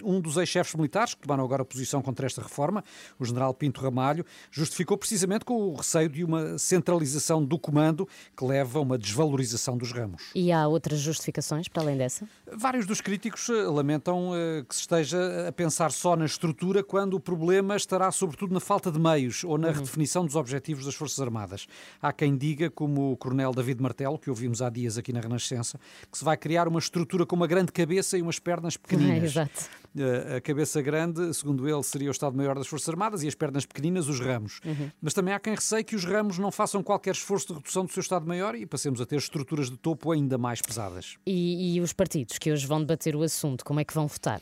um 0.03 0.21
dos 0.21 0.37
ex-chefes 0.37 0.75
militares, 0.75 1.13
que 1.13 1.21
tomaram 1.21 1.43
agora 1.43 1.65
posição 1.65 2.01
contra 2.01 2.25
esta 2.25 2.41
reforma, 2.41 2.83
o 3.17 3.25
general 3.25 3.53
Pinto 3.53 3.81
Ramalho, 3.81 4.25
justificou 4.51 4.97
precisamente 4.97 5.45
com 5.45 5.53
o 5.53 5.75
receio 5.75 6.09
de 6.09 6.23
uma 6.23 6.57
centralização 6.57 7.43
do 7.43 7.57
comando 7.57 8.07
que 8.35 8.45
leva 8.45 8.79
a 8.79 8.81
uma 8.81 8.97
desvalorização 8.97 9.77
dos 9.77 9.91
ramos. 9.91 10.31
E 10.35 10.51
há 10.51 10.67
outras 10.67 10.99
justificações 10.99 11.67
para 11.67 11.83
além 11.83 11.97
dessa? 11.97 12.27
Vários 12.51 12.85
dos 12.85 13.01
críticos 13.01 13.49
eh, 13.49 13.53
lamentam 13.63 14.31
eh, 14.35 14.63
que 14.67 14.75
se 14.75 14.81
esteja 14.81 15.47
a 15.47 15.51
pensar 15.51 15.91
só 15.91 16.15
na 16.19 16.25
estrutura 16.25 16.83
quando 16.83 17.15
o 17.15 17.19
problema 17.19 17.75
estará 17.75 18.11
sobretudo 18.11 18.53
na 18.53 18.59
falta 18.59 18.91
de 18.91 18.99
meios 18.99 19.43
ou 19.43 19.57
na 19.57 19.69
uhum. 19.69 19.73
redefinição 19.73 20.25
dos 20.25 20.35
objetivos 20.35 20.85
das 20.85 20.93
Forças 20.93 21.19
Armadas. 21.19 21.65
Há 22.01 22.13
quem 22.13 22.37
diga, 22.37 22.69
como 22.69 23.13
o 23.13 23.17
coronel 23.17 23.53
David 23.53 23.81
Martelo, 23.81 24.19
que 24.19 24.29
ouvimos 24.29 24.61
há 24.61 24.69
dias 24.69 24.97
aqui 24.97 25.13
na 25.13 25.21
Renascença, 25.21 25.79
que 26.11 26.17
se 26.17 26.23
vai 26.23 26.37
criar 26.37 26.67
uma 26.67 26.79
estrutura 26.79 27.25
com 27.25 27.35
uma 27.35 27.47
grande 27.47 27.71
cabeça 27.71 28.17
e 28.17 28.21
umas 28.21 28.37
pernas 28.37 28.75
pequeninas. 28.77 29.23
É, 29.23 29.25
exato. 29.25 29.69
Eh, 29.97 30.37
a 30.37 30.41
cabeça 30.41 30.81
grande, 30.81 31.33
segundo 31.33 31.67
ele, 31.67 31.83
seria 31.83 32.09
o 32.09 32.11
Estado-Maior 32.11 32.55
das 32.55 32.67
Forças 32.67 32.89
Armadas 32.89 33.23
e 33.23 33.27
as 33.27 33.35
pernas 33.35 33.65
pequeninas, 33.65 34.07
os 34.07 34.19
ramos. 34.19 34.59
Uhum. 34.65 34.91
Mas 35.01 35.13
também 35.13 35.33
há 35.33 35.39
quem 35.39 35.55
receie 35.55 35.83
que 35.83 35.95
os 35.95 36.05
ramos 36.05 36.37
não 36.37 36.51
façam 36.51 36.83
qualquer 36.83 37.11
esforço 37.11 37.47
de 37.47 37.53
redução 37.53 37.85
do 37.85 37.91
seu 37.91 38.01
Estado-Maior 38.01 38.55
e 38.55 38.65
passemos 38.65 39.01
a 39.01 39.05
ter 39.05 39.17
estruturas 39.17 39.69
de 39.69 39.77
topo 39.77 40.11
ainda 40.11 40.37
mais 40.37 40.61
pesadas. 40.61 41.17
E, 41.25 41.75
e, 41.75 41.81
os 41.81 41.93
partidos 41.93 42.37
que 42.37 42.51
hoje 42.51 42.65
vão 42.67 42.79
debater 42.79 43.15
o 43.15 43.23
assunto, 43.23 43.65
como 43.65 43.79
é 43.79 43.83
que 43.83 43.93
vão 43.93 44.07
votar? 44.07 44.41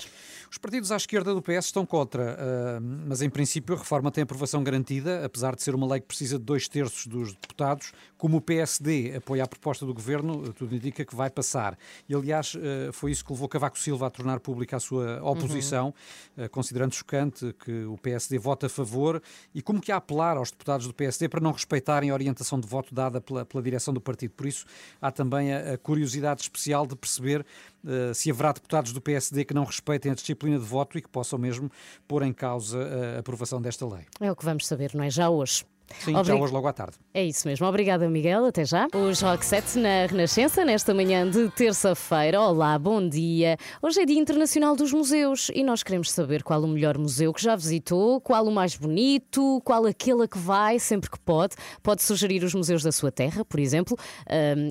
Os 0.49 0.57
partidos 0.57 0.91
à 0.91 0.97
esquerda 0.97 1.33
do 1.33 1.41
PS 1.41 1.65
estão 1.65 1.85
contra, 1.85 2.33
uh, 2.33 2.81
mas 3.07 3.21
em 3.21 3.29
princípio 3.29 3.75
a 3.75 3.77
reforma 3.77 4.11
tem 4.11 4.23
aprovação 4.23 4.63
garantida, 4.63 5.25
apesar 5.25 5.55
de 5.55 5.63
ser 5.63 5.75
uma 5.75 5.87
lei 5.87 5.99
que 5.99 6.07
precisa 6.07 6.37
de 6.37 6.45
dois 6.45 6.67
terços 6.67 7.07
dos 7.07 7.33
deputados. 7.33 7.91
Como 8.17 8.37
o 8.37 8.41
PSD 8.41 9.15
apoia 9.15 9.43
a 9.43 9.47
proposta 9.47 9.85
do 9.85 9.93
governo, 9.93 10.53
tudo 10.53 10.75
indica 10.75 11.05
que 11.05 11.15
vai 11.15 11.29
passar. 11.29 11.77
E 12.07 12.15
aliás, 12.15 12.55
uh, 12.55 12.91
foi 12.91 13.11
isso 13.11 13.23
que 13.23 13.31
levou 13.31 13.47
Cavaco 13.47 13.77
Silva 13.77 14.07
a 14.07 14.09
tornar 14.09 14.39
pública 14.39 14.77
a 14.77 14.79
sua 14.79 15.19
oposição 15.45 15.67
posição, 15.67 15.93
eh, 16.37 16.47
considerando 16.47 16.93
chocante 16.93 17.53
que 17.63 17.85
o 17.85 17.97
PSD 17.97 18.37
vota 18.37 18.67
a 18.67 18.69
favor 18.69 19.21
e 19.53 19.61
como 19.61 19.81
que 19.81 19.91
a 19.91 19.97
apelar 19.97 20.37
aos 20.37 20.51
deputados 20.51 20.87
do 20.87 20.93
PSD 20.93 21.27
para 21.27 21.39
não 21.39 21.51
respeitarem 21.51 22.09
a 22.09 22.13
orientação 22.13 22.59
de 22.59 22.67
voto 22.67 22.93
dada 22.93 23.19
pela, 23.21 23.45
pela 23.45 23.61
direção 23.61 23.93
do 23.93 24.01
partido. 24.01 24.31
Por 24.31 24.45
isso, 24.45 24.65
há 25.01 25.11
também 25.11 25.53
a, 25.53 25.73
a 25.73 25.77
curiosidade 25.77 26.41
especial 26.41 26.85
de 26.85 26.95
perceber 26.95 27.45
uh, 27.83 28.13
se 28.13 28.31
haverá 28.31 28.51
deputados 28.51 28.91
do 28.91 29.01
PSD 29.01 29.45
que 29.45 29.53
não 29.53 29.63
respeitem 29.63 30.11
a 30.11 30.15
disciplina 30.15 30.57
de 30.57 30.65
voto 30.65 30.97
e 30.97 31.01
que 31.01 31.09
possam 31.09 31.37
mesmo 31.37 31.71
pôr 32.07 32.23
em 32.23 32.33
causa 32.33 32.77
a 33.15 33.19
aprovação 33.19 33.61
desta 33.61 33.85
lei. 33.85 34.05
É 34.19 34.31
o 34.31 34.35
que 34.35 34.45
vamos 34.45 34.65
saber, 34.65 34.93
não 34.93 35.03
é? 35.03 35.09
Já 35.09 35.29
hoje. 35.29 35.65
Sim, 35.99 36.11
Obrig... 36.11 36.27
já 36.27 36.35
hoje 36.35 36.53
logo 36.53 36.67
à 36.67 36.73
tarde. 36.73 36.97
É 37.13 37.23
isso 37.23 37.47
mesmo. 37.47 37.65
Obrigada, 37.65 38.09
Miguel. 38.09 38.45
Até 38.45 38.65
já. 38.65 38.87
Os 38.93 39.21
Rock 39.21 39.45
7 39.45 39.79
na 39.79 40.05
Renascença, 40.05 40.63
nesta 40.63 40.93
manhã 40.93 41.29
de 41.29 41.49
terça-feira. 41.49 42.41
Olá, 42.41 42.77
bom 42.77 43.07
dia. 43.07 43.57
Hoje 43.81 44.01
é 44.01 44.05
Dia 44.05 44.19
Internacional 44.19 44.75
dos 44.75 44.91
Museus 44.93 45.49
e 45.53 45.63
nós 45.63 45.83
queremos 45.83 46.11
saber 46.11 46.43
qual 46.43 46.61
o 46.61 46.67
melhor 46.67 46.97
museu 46.97 47.33
que 47.33 47.41
já 47.41 47.55
visitou, 47.55 48.21
qual 48.21 48.45
o 48.45 48.51
mais 48.51 48.75
bonito, 48.75 49.61
qual 49.63 49.85
aquele 49.85 50.23
a 50.23 50.27
que 50.27 50.37
vai 50.37 50.79
sempre 50.79 51.09
que 51.09 51.19
pode. 51.19 51.55
Pode 51.81 52.03
sugerir 52.03 52.43
os 52.43 52.53
museus 52.53 52.83
da 52.83 52.91
sua 52.91 53.11
terra, 53.11 53.43
por 53.45 53.59
exemplo. 53.59 53.97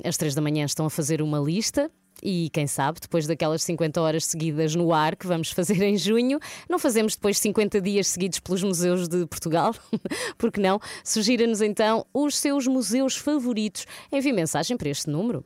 Às 0.04 0.16
três 0.16 0.34
da 0.34 0.42
manhã 0.42 0.64
estão 0.64 0.86
a 0.86 0.90
fazer 0.90 1.22
uma 1.22 1.38
lista 1.38 1.90
e 2.22 2.50
quem 2.50 2.66
sabe, 2.66 3.00
depois 3.00 3.26
daquelas 3.26 3.62
50 3.62 4.00
horas 4.00 4.24
seguidas 4.24 4.74
no 4.74 4.92
ar 4.92 5.16
que 5.16 5.26
vamos 5.26 5.50
fazer 5.50 5.80
em 5.82 5.96
junho, 5.96 6.38
não 6.68 6.78
fazemos 6.78 7.14
depois 7.14 7.38
50 7.38 7.80
dias 7.80 8.08
seguidos 8.08 8.40
pelos 8.40 8.62
museus 8.62 9.08
de 9.08 9.26
Portugal? 9.26 9.74
Porque 10.38 10.60
não? 10.60 10.80
Sugira-nos 11.04 11.60
então 11.60 12.06
os 12.12 12.36
seus 12.36 12.66
museus 12.66 13.16
favoritos. 13.16 13.86
Envie 14.12 14.32
mensagem 14.32 14.76
para 14.76 14.88
este 14.88 15.10
número. 15.10 15.44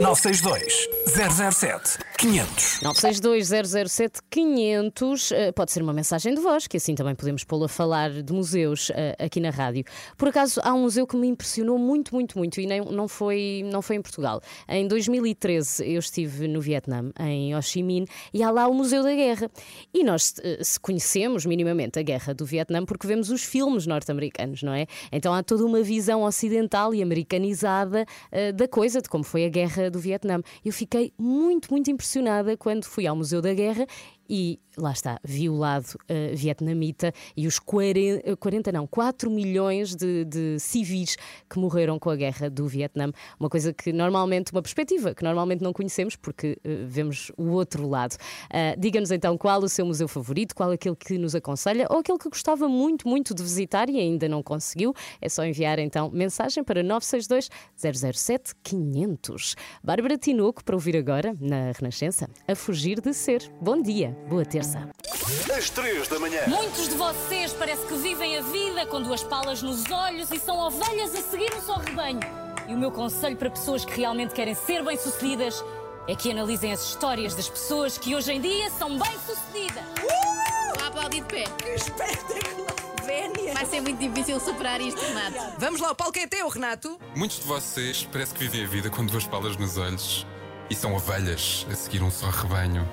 962 0.00 0.88
007 1.06 1.98
500. 2.18 2.80
962 2.82 3.88
007 3.88 4.20
500. 4.28 5.32
Pode 5.54 5.70
ser 5.70 5.82
uma 5.82 5.92
mensagem 5.92 6.34
de 6.34 6.40
voz, 6.40 6.66
que 6.66 6.78
assim 6.78 6.96
também 6.96 7.14
podemos 7.14 7.44
pô-lo 7.44 7.64
a 7.64 7.68
falar 7.68 8.10
de 8.10 8.32
museus 8.32 8.88
uh, 8.90 8.94
aqui 9.24 9.38
na 9.38 9.50
rádio. 9.50 9.84
Por 10.16 10.28
acaso, 10.28 10.60
há 10.64 10.74
um 10.74 10.82
museu 10.82 11.06
que 11.06 11.16
me 11.16 11.28
impressionou 11.28 11.78
muito, 11.78 12.12
muito, 12.12 12.36
muito 12.36 12.60
e 12.60 12.66
nem, 12.66 12.80
não, 12.80 13.06
foi, 13.06 13.62
não 13.70 13.80
foi 13.80 13.96
em 13.96 14.02
Portugal. 14.02 14.40
Em 14.68 14.88
2013, 14.88 15.88
eu 15.88 16.00
estive 16.00 16.48
no 16.48 16.60
Vietnã, 16.60 17.12
em 17.20 17.54
Ho 17.54 17.62
Chi 17.62 17.82
Minh, 17.82 18.06
e 18.32 18.42
há 18.42 18.50
lá 18.50 18.66
o 18.66 18.74
Museu 18.74 19.02
da 19.02 19.14
Guerra. 19.14 19.48
E 19.92 20.02
nós 20.02 20.34
uh, 20.38 20.64
se 20.64 20.80
conhecemos 20.80 21.46
minimamente 21.46 22.00
a 22.00 22.02
Guerra 22.02 22.34
do 22.34 22.44
Vietnã 22.44 22.84
porque 22.84 23.06
vemos 23.06 23.30
os 23.30 23.44
filmes 23.44 23.86
norte-americanos, 23.86 24.62
não 24.62 24.72
é? 24.72 24.86
Então 25.12 25.32
há 25.32 25.42
toda 25.42 25.64
uma 25.64 25.82
visão 25.82 26.24
ocidental 26.24 26.92
e 26.92 27.02
americanizada 27.02 28.04
uh, 28.32 28.52
da 28.52 28.66
coisa, 28.66 29.00
de 29.00 29.08
como 29.08 29.22
foi 29.22 29.44
a 29.44 29.48
Guerra 29.48 29.83
do 29.90 29.98
Vietnã. 29.98 30.40
Eu 30.64 30.72
fiquei 30.72 31.12
muito, 31.18 31.70
muito 31.70 31.90
impressionada 31.90 32.56
quando 32.56 32.84
fui 32.84 33.06
ao 33.06 33.16
Museu 33.16 33.40
da 33.40 33.52
Guerra 33.52 33.86
e 34.28 34.58
lá 34.76 34.92
está, 34.92 35.20
vi 35.22 35.48
o 35.48 35.56
lado 35.56 35.86
uh, 35.94 36.36
vietnamita 36.36 37.12
e 37.36 37.46
os 37.46 37.58
40, 37.58 38.36
40 38.36 38.72
não, 38.72 38.86
4 38.86 39.30
milhões 39.30 39.94
de, 39.94 40.24
de, 40.24 40.58
civis 40.58 41.16
que 41.48 41.58
morreram 41.58 41.98
com 41.98 42.10
a 42.10 42.16
guerra 42.16 42.50
do 42.50 42.66
Vietnã. 42.66 43.12
Uma 43.38 43.48
coisa 43.48 43.72
que 43.72 43.92
normalmente, 43.92 44.52
uma 44.52 44.62
perspectiva 44.62 45.14
que 45.14 45.22
normalmente 45.22 45.62
não 45.62 45.72
conhecemos 45.72 46.16
porque 46.16 46.58
uh, 46.64 46.86
vemos 46.86 47.30
o 47.36 47.50
outro 47.50 47.88
lado. 47.88 48.14
Uh, 48.14 48.78
Diga-nos 48.78 49.10
então 49.10 49.36
qual 49.38 49.62
o 49.62 49.68
seu 49.68 49.86
museu 49.86 50.08
favorito, 50.08 50.54
qual 50.54 50.70
aquele 50.70 50.96
que 50.96 51.18
nos 51.18 51.34
aconselha 51.34 51.86
ou 51.90 51.98
aquele 51.98 52.18
que 52.18 52.28
gostava 52.28 52.68
muito, 52.68 53.08
muito 53.08 53.34
de 53.34 53.42
visitar 53.42 53.88
e 53.88 53.98
ainda 53.98 54.28
não 54.28 54.42
conseguiu. 54.42 54.94
É 55.20 55.28
só 55.28 55.44
enviar 55.44 55.78
então 55.78 56.10
mensagem 56.10 56.64
para 56.64 56.82
962 56.82 57.50
007 58.16 58.54
500. 58.62 59.56
Bárbara 59.82 60.18
Tinoco 60.18 60.64
para 60.64 60.74
ouvir 60.74 60.96
agora, 60.96 61.36
na 61.40 61.72
Renascença, 61.72 62.28
A 62.48 62.54
Fugir 62.54 63.00
de 63.00 63.12
Ser. 63.12 63.50
Bom 63.60 63.80
dia! 63.80 64.13
Boa 64.28 64.44
terça. 64.44 64.88
Às 65.56 65.70
três 65.70 66.08
da 66.08 66.18
manhã. 66.18 66.42
Muitos 66.46 66.88
de 66.88 66.94
vocês 66.94 67.52
parece 67.52 67.86
que 67.86 67.94
vivem 67.94 68.38
a 68.38 68.42
vida 68.42 68.86
com 68.86 69.02
duas 69.02 69.22
palas 69.22 69.62
nos 69.62 69.90
olhos 69.90 70.30
e 70.30 70.38
são 70.38 70.58
ovelhas 70.58 71.14
a 71.14 71.22
seguir 71.22 71.52
um 71.54 71.60
só 71.60 71.76
rebanho. 71.76 72.20
E 72.66 72.74
o 72.74 72.78
meu 72.78 72.90
conselho 72.90 73.36
para 73.36 73.50
pessoas 73.50 73.84
que 73.84 74.00
realmente 74.00 74.34
querem 74.34 74.54
ser 74.54 74.82
bem-sucedidas 74.84 75.62
é 76.08 76.14
que 76.14 76.30
analisem 76.30 76.72
as 76.72 76.82
histórias 76.82 77.34
das 77.34 77.48
pessoas 77.48 77.98
que 77.98 78.14
hoje 78.14 78.32
em 78.32 78.40
dia 78.40 78.70
são 78.70 78.98
bem-sucedidas. 78.98 79.84
Uh! 80.02 80.86
Aplaudir 80.86 81.22
de 81.22 81.26
pé. 81.26 81.44
Que 81.62 81.70
espetáculo! 81.70 82.66
Vénia. 83.04 83.52
Vai 83.52 83.66
ser 83.66 83.80
muito 83.82 83.98
difícil 83.98 84.40
superar 84.40 84.80
isto, 84.80 85.00
Renato. 85.00 85.36
Vamos 85.58 85.80
lá, 85.80 85.90
o 85.90 85.94
palco 85.94 86.18
é 86.18 86.26
teu, 86.26 86.48
Renato. 86.48 86.98
Muitos 87.14 87.38
de 87.38 87.44
vocês 87.44 88.08
parece 88.10 88.32
que 88.32 88.44
vivem 88.44 88.64
a 88.64 88.68
vida 88.68 88.90
com 88.90 89.04
duas 89.04 89.26
palas 89.26 89.56
nos 89.56 89.76
olhos 89.76 90.26
e 90.70 90.74
são 90.74 90.94
ovelhas 90.94 91.66
a 91.70 91.74
seguir 91.74 92.02
um 92.02 92.10
só 92.10 92.28
rebanho. 92.30 92.88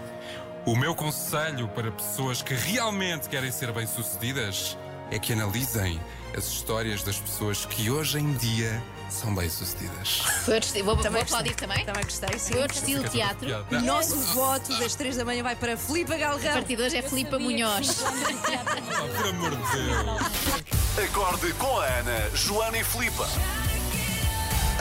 O 0.63 0.75
meu 0.75 0.93
conselho 0.93 1.67
para 1.69 1.91
pessoas 1.91 2.43
que 2.43 2.53
realmente 2.53 3.27
querem 3.27 3.51
ser 3.51 3.71
bem-sucedidas 3.71 4.77
é 5.09 5.17
que 5.17 5.33
analisem 5.33 5.99
as 6.37 6.45
histórias 6.45 7.01
das 7.01 7.17
pessoas 7.17 7.65
que 7.65 7.89
hoje 7.89 8.19
em 8.19 8.31
dia 8.33 8.81
são 9.09 9.33
bem-sucedidas. 9.33 10.21
Outro 10.47 10.59
estilo. 10.59 10.85
Vou, 10.85 10.95
vou 10.97 11.21
aplaudir 11.21 11.55
também? 11.55 11.83
Também 11.83 12.03
gostei, 12.03 12.37
sim. 12.37 12.53
Foi 12.53 12.61
outro 12.61 12.77
estilo 12.77 13.03
de 13.03 13.09
teatro. 13.09 13.49
O 13.71 13.81
nosso 13.81 14.15
voto 14.35 14.77
das 14.77 14.93
3 14.93 15.17
da 15.17 15.25
manhã 15.25 15.41
vai 15.41 15.55
para 15.55 15.75
Filipe 15.75 16.15
Galrão. 16.15 16.49
A 16.51 16.53
partir 16.53 16.75
de 16.75 16.83
hoje 16.83 16.97
é 16.97 17.01
Filipe 17.01 17.37
Munhoz. 17.37 18.03
Oh, 18.03 19.17
por 19.17 19.27
amor 19.27 19.49
de 19.49 19.57
Deus. 19.57 21.09
Acorde 21.09 21.53
com 21.53 21.79
a 21.79 21.85
Ana, 21.85 22.29
Joana 22.35 22.77
e 22.77 22.83
Filipa. 22.83 23.27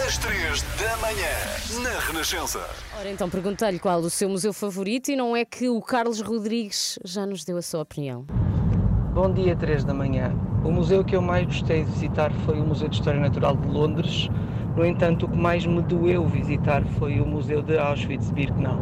Às 0.07 0.19
três 0.19 0.63
da 0.79 0.97
manhã, 0.97 1.83
na 1.83 1.99
Renascença. 2.01 2.61
Ora, 2.99 3.11
então 3.11 3.29
perguntei-lhe 3.29 3.79
qual 3.79 4.01
o 4.01 4.09
seu 4.09 4.29
museu 4.29 4.53
favorito 4.53 5.11
e 5.11 5.17
não 5.17 5.37
é 5.37 5.45
que 5.45 5.69
o 5.69 5.81
Carlos 5.81 6.21
Rodrigues 6.21 6.99
já 7.05 7.27
nos 7.27 7.45
deu 7.45 7.57
a 7.57 7.63
sua 7.63 7.83
opinião. 7.83 8.25
Bom 9.13 9.33
dia, 9.33 9.55
3 9.55 9.85
da 9.85 9.93
manhã. 9.93 10.33
O 10.65 10.71
museu 10.71 11.05
que 11.05 11.15
eu 11.15 11.23
mais 11.23 11.47
gostei 11.47 11.85
de 11.85 11.91
visitar 11.91 12.33
foi 12.47 12.61
o 12.61 12.65
Museu 12.65 12.89
de 12.89 12.97
História 12.97 13.21
Natural 13.21 13.57
de 13.57 13.69
Londres. 13.69 14.29
No 14.77 14.87
entanto, 14.87 15.27
o 15.27 15.29
que 15.29 15.37
mais 15.37 15.67
me 15.67 15.83
doeu 15.83 16.27
visitar 16.27 16.83
foi 16.99 17.21
o 17.21 17.27
Museu 17.27 17.61
de 17.63 17.77
Auschwitz-Birkenau. 17.77 18.81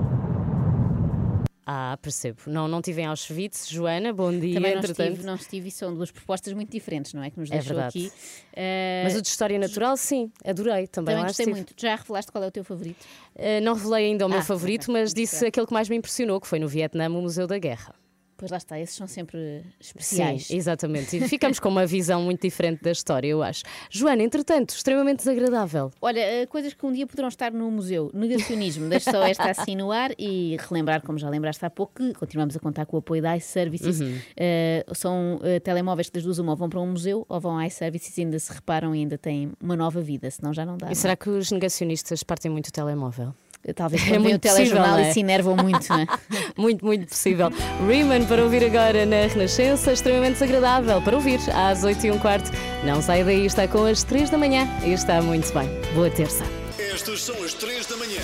Ah, 1.70 1.98
percebo. 2.00 2.38
Não, 2.46 2.66
não 2.66 2.80
tive 2.80 3.02
em 3.02 3.04
Auschwitz. 3.04 3.68
Joana, 3.68 4.10
bom 4.10 4.30
dia. 4.32 4.54
Também 4.54 4.72
não 4.72 4.78
entretanto. 4.78 5.08
estive, 5.10 5.26
não 5.26 5.34
estive 5.34 5.68
e 5.68 5.70
são 5.70 5.92
duas 5.94 6.10
propostas 6.10 6.54
muito 6.54 6.70
diferentes, 6.72 7.12
não 7.12 7.22
é? 7.22 7.28
Que 7.30 7.38
nos 7.38 7.50
É 7.50 7.56
deixou 7.58 7.74
verdade. 7.76 8.06
aqui. 8.06 8.12
Eh, 8.54 9.02
Mas 9.04 9.14
o 9.14 9.20
de 9.20 9.28
História 9.28 9.58
Natural, 9.58 9.94
sim, 9.98 10.32
adorei. 10.46 10.86
Também, 10.86 11.14
também 11.14 11.26
gostei 11.26 11.44
estive. 11.44 11.50
muito. 11.50 11.74
Já 11.76 11.94
revelaste 11.94 12.32
qual 12.32 12.42
é 12.42 12.46
o 12.46 12.50
teu 12.50 12.64
favorito? 12.64 13.04
Eh, 13.36 13.60
não 13.60 13.74
revelei 13.74 14.06
ainda 14.06 14.24
o 14.24 14.30
meu 14.30 14.38
Ah, 14.38 14.42
favorito, 14.42 14.84
ok. 14.84 14.94
mas 14.94 15.12
disse 15.12 15.40
bem. 15.40 15.48
aquele 15.48 15.66
que 15.66 15.72
mais 15.74 15.90
me 15.90 15.96
impressionou, 15.96 16.40
que 16.40 16.46
foi 16.46 16.58
no 16.58 16.66
Vietnã, 16.68 17.06
o 17.10 17.20
Museu 17.20 17.46
da 17.46 17.58
Guerra. 17.58 17.94
Pois 18.38 18.52
lá 18.52 18.56
está, 18.56 18.78
esses 18.78 18.94
são 18.94 19.08
sempre 19.08 19.64
especiais. 19.80 20.46
Sim, 20.46 20.56
exatamente. 20.56 21.16
E 21.16 21.26
ficamos 21.26 21.58
com 21.58 21.68
uma 21.68 21.84
visão 21.84 22.22
muito 22.22 22.40
diferente 22.40 22.80
da 22.80 22.92
história, 22.92 23.26
eu 23.26 23.42
acho. 23.42 23.64
Joana, 23.90 24.22
entretanto, 24.22 24.70
extremamente 24.70 25.18
desagradável. 25.18 25.90
Olha, 26.00 26.20
eh, 26.20 26.46
coisas 26.46 26.72
que 26.72 26.86
um 26.86 26.92
dia 26.92 27.04
poderão 27.04 27.28
estar 27.28 27.50
no 27.50 27.68
museu. 27.68 28.12
Negacionismo, 28.14 28.88
deixo 28.88 29.10
só 29.10 29.24
esta 29.26 29.50
assim 29.50 29.74
no 29.74 29.90
ar 29.90 30.12
e 30.16 30.56
relembrar, 30.68 31.02
como 31.02 31.18
já 31.18 31.28
lembraste 31.28 31.66
há 31.66 31.70
pouco, 31.70 31.94
que 31.94 32.14
continuamos 32.14 32.54
a 32.54 32.60
contar 32.60 32.86
com 32.86 32.96
o 32.96 33.00
apoio 33.00 33.20
da 33.20 33.36
iServices. 33.36 34.00
Uhum. 34.00 34.18
Eh, 34.36 34.86
são 34.94 35.40
eh, 35.42 35.58
telemóveis 35.58 36.08
que 36.08 36.14
das 36.14 36.22
duas 36.22 36.38
uma 36.38 36.52
ou 36.52 36.56
vão 36.56 36.68
para 36.68 36.78
um 36.78 36.86
museu 36.86 37.26
ou 37.28 37.40
vão 37.40 37.58
à 37.58 37.66
iServices 37.66 38.16
e 38.18 38.20
ainda 38.20 38.38
se 38.38 38.52
reparam 38.52 38.94
e 38.94 39.00
ainda 39.00 39.18
têm 39.18 39.50
uma 39.60 39.74
nova 39.74 40.00
vida, 40.00 40.30
senão 40.30 40.54
já 40.54 40.64
não 40.64 40.78
dá. 40.78 40.86
E 40.86 40.90
não 40.90 40.92
é? 40.92 40.94
será 40.94 41.16
que 41.16 41.28
os 41.28 41.50
negacionistas 41.50 42.22
partem 42.22 42.52
muito 42.52 42.68
o 42.68 42.72
telemóvel? 42.72 43.34
Talvez 43.74 44.02
É 44.02 44.06
quando 44.06 44.16
o 44.18 44.22
muito 44.22 44.40
possível, 44.40 44.64
telejornal 44.66 44.96
não 44.98 45.04
é? 45.04 45.10
e 45.10 45.12
se 45.12 45.20
enervam 45.20 45.56
muito, 45.56 45.88
não 45.88 46.00
é? 46.00 46.06
Muito, 46.56 46.84
muito 46.84 47.06
possível. 47.08 47.50
Riemann 47.86 48.24
para 48.26 48.42
ouvir 48.42 48.64
agora 48.64 49.06
na 49.06 49.26
Renascença, 49.26 49.92
extremamente 49.92 50.34
desagradável 50.34 51.00
para 51.02 51.14
ouvir 51.14 51.38
às 51.54 51.84
8 51.84 52.06
e 52.06 52.10
um 52.10 52.18
quarto. 52.18 52.50
Não 52.84 53.00
sai 53.00 53.22
daí, 53.22 53.46
está 53.46 53.68
com 53.68 53.84
as 53.84 54.02
3 54.02 54.28
da 54.30 54.36
manhã 54.38 54.66
e 54.84 54.92
está 54.92 55.22
muito 55.22 55.52
bem. 55.54 55.68
Boa 55.94 56.10
terça. 56.10 56.44
Estas 56.78 57.22
são 57.22 57.40
as 57.44 57.54
três 57.54 57.86
da 57.86 57.96
manhã. 57.96 58.20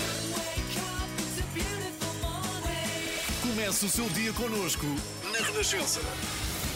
Comece 3.43 3.85
o 3.87 3.89
seu 3.89 4.09
dia 4.11 4.33
connosco 4.33 4.87
na 5.33 5.47
Renascença. 5.47 6.01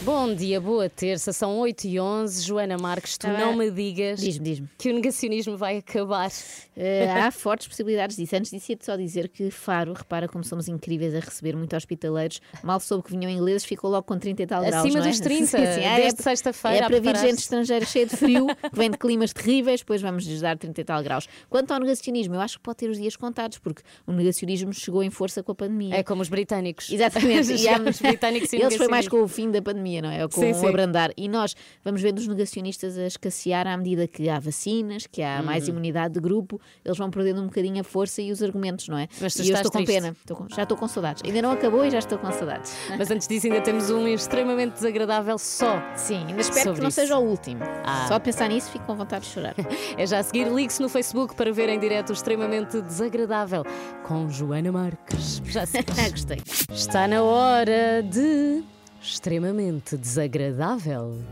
Bom 0.03 0.33
dia, 0.33 0.61
boa 0.61 0.89
terça, 0.89 1.33
são 1.33 1.59
8 1.59 1.85
e 1.87 2.01
11 2.01 2.43
Joana 2.47 2.79
Marques, 2.79 3.19
tu 3.19 3.27
Ah, 3.27 3.33
não 3.33 3.55
me 3.57 3.69
digas 3.71 4.21
Diz-me, 4.21 4.45
diz-me. 4.45 4.69
que 4.79 4.91
o 4.91 4.95
negacionismo 4.95 5.57
vai 5.57 5.79
acabar. 5.79 6.31
Eh, 6.77 7.11
há 7.11 7.31
fortes 7.33 7.67
possibilidades 7.67 8.17
disso. 8.17 8.35
Antes 8.37 8.51
disso, 8.53 8.71
ia-te 8.73 8.87
só 8.87 8.97
dizer 8.97 9.29
que 9.29 9.51
Faro, 9.51 9.93
repara 9.93 10.29
como 10.29 10.45
somos 10.45 10.69
incríveis 10.69 11.15
a 11.15 11.19
receber 11.19 11.57
muito 11.57 11.75
hospitaleiros. 11.77 12.41
Mal 12.63 12.79
soube 12.79 13.03
que 13.05 13.11
vinham 13.11 13.29
ingleses, 13.31 13.65
ficou 13.65 13.91
logo 13.91 14.05
com 14.05 14.17
30 14.17 14.43
e 14.43 14.47
tal 14.47 14.63
graus. 14.65 14.87
Acima 14.87 15.01
é? 15.05 15.09
dos 15.09 15.19
30, 15.21 15.45
Sim, 15.47 15.57
sim. 15.59 15.85
Ah, 15.85 16.01
é, 16.01 16.11
sexta-feira 16.13 16.87
É 16.87 16.89
para 16.89 17.01
vir 17.01 17.17
gente 17.17 17.39
estrangeira 17.41 17.85
cheia 17.85 18.07
de 18.07 18.17
frio, 18.17 18.47
que 18.47 18.77
vem 18.79 18.91
de 18.91 18.97
climas 18.97 19.33
terríveis, 19.33 19.81
depois 19.81 20.01
vamos 20.01 20.25
lhes 20.25 20.41
dar 20.41 20.57
30 20.57 20.81
e 20.81 20.85
tal 20.85 21.03
graus. 21.03 21.27
Quanto 21.51 21.73
ao 21.73 21.81
negacionismo, 21.81 22.35
eu 22.37 22.41
acho 22.41 22.57
que 22.59 22.63
pode 22.63 22.79
ter 22.79 22.89
os 22.89 22.97
dias 22.99 23.17
contados, 23.17 23.59
porque 23.59 23.83
o 24.07 24.13
negacionismo 24.13 24.73
chegou 24.73 25.03
em 25.03 25.11
força 25.11 25.43
com 25.43 25.51
a 25.53 25.55
pandemia. 25.57 25.97
É 25.97 26.03
como 26.05 26.23
os 26.23 26.29
britânicos. 26.29 26.89
Exatamente. 26.91 27.49
E 27.59 27.69
há- 27.69 27.79
os 27.81 27.99
britânicos 28.01 28.53
e 28.53 28.57
Eles 28.57 28.77
foi 28.77 28.87
mais 28.89 29.09
com 29.09 29.21
o 29.23 29.27
fim 29.29 29.51
da 29.51 29.61
pandemia 29.61 29.88
pandemia, 29.89 30.03
não 30.03 30.11
é? 30.11 30.29
Com 30.29 30.41
Sim, 30.41 30.51
o 30.51 30.55
sim. 30.55 30.67
abrandar. 30.69 31.11
E 31.17 31.29
nós 31.29 31.55
vamos 31.85 32.01
vendo 32.03 32.19
os 32.19 32.27
negacionistas 32.29 32.99
a 32.99 33.07
escassear 33.07 33.67
à 33.67 33.77
medida 33.77 34.07
que 34.07 34.29
há 34.29 34.39
vacinas, 34.39 35.07
que 35.07 35.23
há 35.23 35.43
mais 35.43 35.65
Uhum. 35.65 35.71
imunidade 35.75 36.15
de 36.15 36.21
grupo, 36.21 36.61
eles 36.85 36.97
vão 36.99 37.11
perdendo 37.11 37.41
um 37.43 37.47
bocadinho 37.47 37.81
a 37.81 37.85
força 37.85 38.21
e 38.23 38.31
os 38.31 38.43
argumentos, 38.43 38.89
não 38.89 38.99
é? 38.99 39.09
Mas 39.21 39.35
tu 39.35 39.43
e 39.43 39.51
eu 39.51 39.55
estou 39.57 39.71
com 39.73 39.79
triste. 39.85 39.95
pena. 40.01 40.17
Estou 40.21 40.37
com- 40.37 40.49
já 40.49 40.63
estou 40.63 40.77
com 40.77 40.89
saudades. 40.89 41.23
Ainda 41.25 41.43
não 41.43 41.51
acabou 41.53 41.85
e 41.85 41.91
já 41.91 41.99
estou 41.99 42.19
com 42.19 42.31
saudades. 42.33 42.73
Mas 42.99 43.11
antes 43.11 43.27
disso, 43.27 43.47
ainda 43.47 43.61
temos 43.61 43.91
um 43.91 44.07
extremamente 44.07 44.75
desagradável 44.75 45.39
só. 45.39 45.83
Sim, 45.97 46.27
ainda 46.29 46.41
espero 46.41 46.75
que 46.75 46.81
não 46.81 46.89
isso. 46.89 47.01
seja 47.01 47.19
o 47.19 47.23
último. 47.25 47.63
Ah. 47.85 48.07
Só 48.09 48.19
pensar 48.19 48.49
nisso 48.49 48.71
fico 48.71 48.85
com 48.85 48.95
vontade 48.95 49.25
de 49.25 49.31
chorar. 49.33 49.55
É 49.97 50.07
já 50.07 50.19
a 50.19 50.23
seguir, 50.23 50.47
ligue-se 50.53 50.81
no 50.81 50.89
Facebook 50.89 51.35
para 51.35 51.53
ver 51.53 51.69
em 51.69 51.79
direto 51.79 52.11
o 52.11 52.13
extremamente 52.13 52.81
desagradável 52.83 53.65
com 54.07 54.29
Joana 54.29 54.71
Marques. 54.71 55.41
Já 55.47 55.65
seguir. 55.67 56.11
Gostei. 56.11 56.39
Está 56.71 57.09
na 57.09 57.23
hora 57.23 58.03
de 58.03 58.63
extremamente 59.01 59.97
desagradável. 59.97 61.25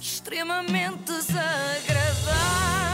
Extremamente 0.00 1.12
desagradável. 1.12 2.91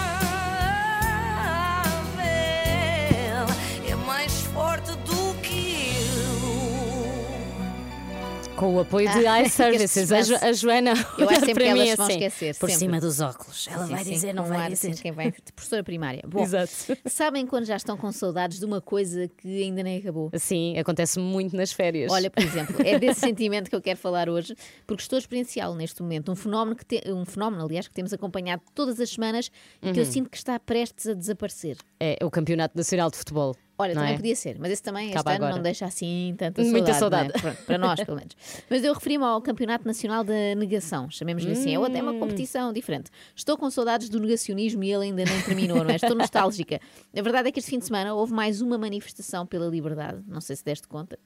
Com 8.58 8.74
o 8.74 8.80
apoio 8.80 9.08
de 9.12 9.24
Ah, 9.24 9.40
iServices. 9.42 10.10
A, 10.10 10.20
Jo- 10.20 10.36
a 10.42 10.52
Joana 10.52 10.90
Eu 11.16 11.28
acho 11.30 11.40
sempre 11.46 11.64
que 11.64 11.72
mim 11.72 11.80
elas 11.80 11.96
vão 11.96 12.06
assim, 12.06 12.14
esquecer. 12.14 12.54
por 12.56 12.68
sempre. 12.68 12.74
cima 12.86 13.00
dos 13.00 13.20
óculos. 13.20 13.68
Ela 13.70 13.86
Sim, 13.86 13.92
vai 13.94 14.04
sim, 14.04 14.10
dizer, 14.10 14.32
não 14.34 14.44
vai 14.46 14.58
ar, 14.58 14.70
dizer. 14.70 14.90
assim, 14.90 15.00
quem 15.02 15.12
vai, 15.12 15.32
professora 15.54 15.84
primária. 15.84 16.22
Bom, 16.26 16.42
Exato. 16.42 16.72
sabem 17.06 17.46
quando 17.46 17.66
já 17.66 17.76
estão 17.76 17.96
com 17.96 18.10
saudades 18.10 18.58
de 18.58 18.64
uma 18.64 18.80
coisa 18.80 19.28
que 19.28 19.62
ainda 19.62 19.82
nem 19.84 19.98
acabou? 19.98 20.30
Sim, 20.34 20.76
acontece 20.76 21.20
muito 21.20 21.54
nas 21.56 21.70
férias. 21.70 22.10
Olha, 22.10 22.30
por 22.30 22.42
exemplo, 22.42 22.74
é 22.84 22.98
desse 22.98 23.20
sentimento 23.20 23.70
que 23.70 23.76
eu 23.76 23.80
quero 23.80 23.98
falar 23.98 24.28
hoje, 24.28 24.56
porque 24.86 25.02
estou 25.02 25.16
a 25.16 25.20
experienciá-lo 25.20 25.76
neste 25.76 26.02
momento. 26.02 26.32
Um 26.32 26.36
fenómeno, 26.36 26.74
que 26.74 26.84
te- 26.84 27.08
um 27.12 27.24
fenómeno, 27.24 27.64
aliás, 27.64 27.86
que 27.86 27.94
temos 27.94 28.12
acompanhado 28.12 28.62
todas 28.74 28.98
as 28.98 29.10
semanas 29.10 29.52
e 29.80 29.92
que 29.92 30.00
eu 30.00 30.04
Uhum. 30.04 30.10
sinto 30.10 30.30
que 30.30 30.36
está 30.36 30.58
prestes 30.58 31.06
a 31.06 31.14
desaparecer. 31.14 31.76
É 32.00 32.18
o 32.24 32.30
Campeonato 32.30 32.76
Nacional 32.76 33.08
de 33.08 33.18
Futebol. 33.18 33.54
Olha, 33.78 33.94
não 33.94 34.00
também 34.02 34.14
é? 34.14 34.16
podia 34.16 34.34
ser, 34.36 34.56
mas 34.58 34.72
esse 34.72 34.82
também 34.82 35.10
Acaba 35.10 35.30
este 35.30 35.36
ano 35.36 35.44
agora. 35.44 35.56
não 35.56 35.62
deixa 35.62 35.86
assim 35.86 36.34
tanta 36.36 36.62
Muita 36.62 36.92
saudade. 36.94 37.28
saudade. 37.30 37.32
não 37.32 37.38
é? 37.38 37.52
Pronto, 37.54 37.66
para 37.66 37.78
nós, 37.78 38.00
pelo 38.04 38.16
menos. 38.18 38.36
Mas 38.68 38.82
eu 38.84 38.92
referi-me 38.92 39.24
ao 39.24 39.40
Campeonato 39.40 39.86
Nacional 39.86 40.24
da 40.24 40.54
Negação, 40.56 41.08
chamemos-lhe 41.10 41.52
assim. 41.52 41.74
É 41.74 41.78
outra- 41.78 41.98
é 41.98 42.02
uma 42.02 42.12
Hum. 42.12 42.18
competição 42.18 42.72
diferente. 42.72 43.10
Estou 43.36 43.56
com 43.56 43.70
saudades 43.70 44.08
do 44.08 44.18
negacionismo 44.18 44.82
e 44.82 44.92
ele 44.92 45.04
ainda 45.06 45.24
nem 45.24 45.42
terminou, 45.42 45.84
não 45.84 45.90
é? 45.90 45.96
Estou 45.96 46.14
nostálgica. 46.16 46.80
A 47.16 47.22
verdade 47.22 47.48
é 47.48 47.52
que 47.52 47.60
este 47.60 47.70
fim 47.70 47.78
de 47.78 47.84
semana 47.86 48.12
houve 48.14 48.32
mais 48.32 48.60
uma 48.60 48.76
manifestação 48.76 49.46
pela 49.46 49.66
liberdade. 49.68 50.18
Não 50.26 50.40
sei 50.40 50.56
se 50.56 50.64
deste 50.64 50.88
conta. 50.88 51.18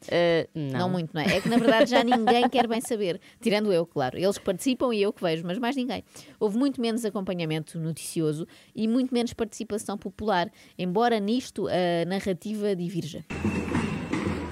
não. 0.55 0.91
muito, 0.91 1.15
não 1.15 1.23
é? 1.23 1.37
É 1.37 1.41
que 1.41 1.49
na 1.49 1.57
verdade 1.57 1.91
já 1.91 2.05
ninguém 2.05 2.49
quer 2.51 2.67
bem 2.69 2.81
saber. 2.83 3.19
Tirando 3.41 3.73
eu, 3.73 3.87
claro. 3.87 4.19
Eles 4.19 4.37
que 4.37 4.45
participam 4.45 4.93
e 4.95 5.01
eu 5.01 5.13
que 5.13 5.23
vejo, 5.23 5.43
mas 5.47 5.59
mais 5.59 5.75
ninguém. 5.75 6.05
Houve 6.39 6.59
muito 6.59 6.81
menos 6.83 7.05
acompanhamento 7.05 7.79
noticioso 7.79 8.47
e 8.75 8.87
muito 8.87 9.15
menos 9.15 9.33
participação 9.33 9.97
popular, 9.97 10.51
embora 10.79 11.19
nisto 11.19 11.67
a 11.69 12.05
narrativa 12.07 12.42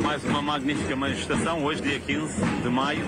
Mais 0.01 0.23
uma 0.23 0.41
magnífica 0.41 0.95
manifestação, 0.95 1.65
hoje, 1.65 1.83
dia 1.83 1.99
15 1.99 2.41
de 2.63 2.69
maio, 2.69 3.05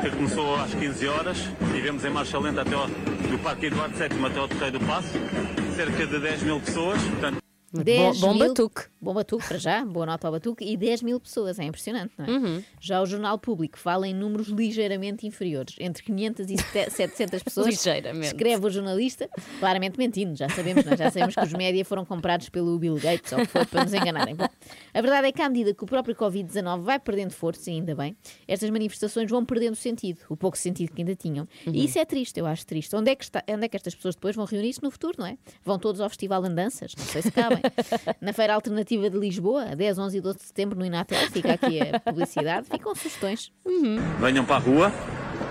que 0.00 0.10
começou 0.16 0.56
às 0.56 0.72
15 0.72 1.08
horas. 1.08 1.36
Tivemos 1.74 2.02
em 2.02 2.08
marcha 2.08 2.38
lenta 2.38 2.62
até 2.62 2.74
ao, 2.74 2.86
do 2.86 3.38
Parque 3.42 3.66
Eduardo 3.66 3.94
VII 3.94 4.06
até 4.26 4.38
ao 4.38 4.48
Terreiro 4.48 4.78
do 4.78 4.86
Passo, 4.86 5.12
cerca 5.76 6.06
de 6.06 6.18
10 6.18 6.42
mil 6.42 6.58
pessoas. 6.60 7.02
Portanto, 7.02 7.41
10 7.72 8.20
bom 8.20 8.34
mil- 8.34 8.48
batuque. 8.48 8.82
Bom 9.00 9.14
batuque 9.14 9.46
para 9.48 9.58
já, 9.58 9.84
boa 9.84 10.06
nota 10.06 10.26
ao 10.28 10.32
batuque 10.32 10.64
e 10.64 10.76
10 10.76 11.02
mil 11.02 11.18
pessoas, 11.18 11.58
é 11.58 11.64
impressionante, 11.64 12.12
não 12.18 12.24
é? 12.26 12.30
Uhum. 12.30 12.62
Já 12.80 13.00
o 13.00 13.06
Jornal 13.06 13.38
Público 13.38 13.78
fala 13.78 14.06
em 14.06 14.14
números 14.14 14.48
ligeiramente 14.48 15.26
inferiores, 15.26 15.74
entre 15.80 16.02
500 16.04 16.50
e 16.50 16.58
sete- 16.58 16.90
700 16.90 17.42
pessoas. 17.42 17.66
Ligeiramente. 17.68 18.26
Escreve 18.26 18.66
o 18.66 18.70
jornalista, 18.70 19.28
claramente 19.58 19.98
mentindo, 19.98 20.36
já 20.36 20.48
sabemos, 20.48 20.84
não 20.84 20.92
é? 20.92 20.96
já 20.96 21.10
sabemos 21.10 21.34
que 21.34 21.40
os 21.44 21.52
média 21.52 21.84
foram 21.84 22.04
comprados 22.04 22.48
pelo 22.48 22.78
Bill 22.78 22.94
Gates 22.96 23.32
ou 23.32 23.38
que 23.40 23.46
foi 23.46 23.64
para 23.66 23.84
nos 23.84 23.94
enganarem. 23.94 24.34
Bom, 24.36 24.46
a 24.94 25.00
verdade 25.00 25.28
é 25.28 25.32
que 25.32 25.42
à 25.42 25.48
medida 25.48 25.74
que 25.74 25.82
o 25.82 25.86
próprio 25.86 26.14
Covid-19 26.14 26.80
vai 26.82 26.98
perdendo 27.00 27.32
força, 27.32 27.70
e 27.70 27.74
ainda 27.74 27.94
bem, 27.94 28.16
estas 28.46 28.70
manifestações 28.70 29.30
vão 29.30 29.44
perdendo 29.44 29.74
sentido, 29.76 30.20
o 30.28 30.36
pouco 30.36 30.56
sentido 30.58 30.92
que 30.92 31.00
ainda 31.02 31.14
tinham. 31.16 31.48
Uhum. 31.66 31.72
E 31.74 31.84
isso 31.84 31.98
é 31.98 32.04
triste, 32.04 32.38
eu 32.38 32.46
acho 32.46 32.66
triste. 32.66 32.94
Onde 32.94 33.10
é, 33.10 33.16
que 33.16 33.24
está, 33.24 33.42
onde 33.48 33.64
é 33.64 33.68
que 33.68 33.76
estas 33.76 33.94
pessoas 33.94 34.14
depois 34.14 34.36
vão 34.36 34.44
reunir-se 34.44 34.82
no 34.82 34.90
futuro, 34.90 35.14
não 35.18 35.26
é? 35.26 35.36
Vão 35.64 35.78
todos 35.78 36.00
ao 36.00 36.08
Festival 36.08 36.44
Andanças? 36.44 36.92
Não 36.96 37.04
sei 37.04 37.22
se 37.22 37.30
cabem. 37.32 37.61
Na 38.20 38.32
Feira 38.32 38.54
Alternativa 38.54 39.08
de 39.10 39.18
Lisboa, 39.18 39.76
10, 39.76 39.98
11 39.98 40.18
e 40.18 40.20
12 40.20 40.38
de 40.38 40.44
setembro 40.44 40.78
no 40.78 40.84
Inatel, 40.84 41.18
fica 41.30 41.52
aqui 41.52 41.80
a 41.80 42.00
publicidade, 42.00 42.66
ficam 42.70 42.94
sugestões. 42.94 43.52
venham 44.20 44.44
para 44.44 44.56
a 44.56 44.58
rua, 44.58 44.92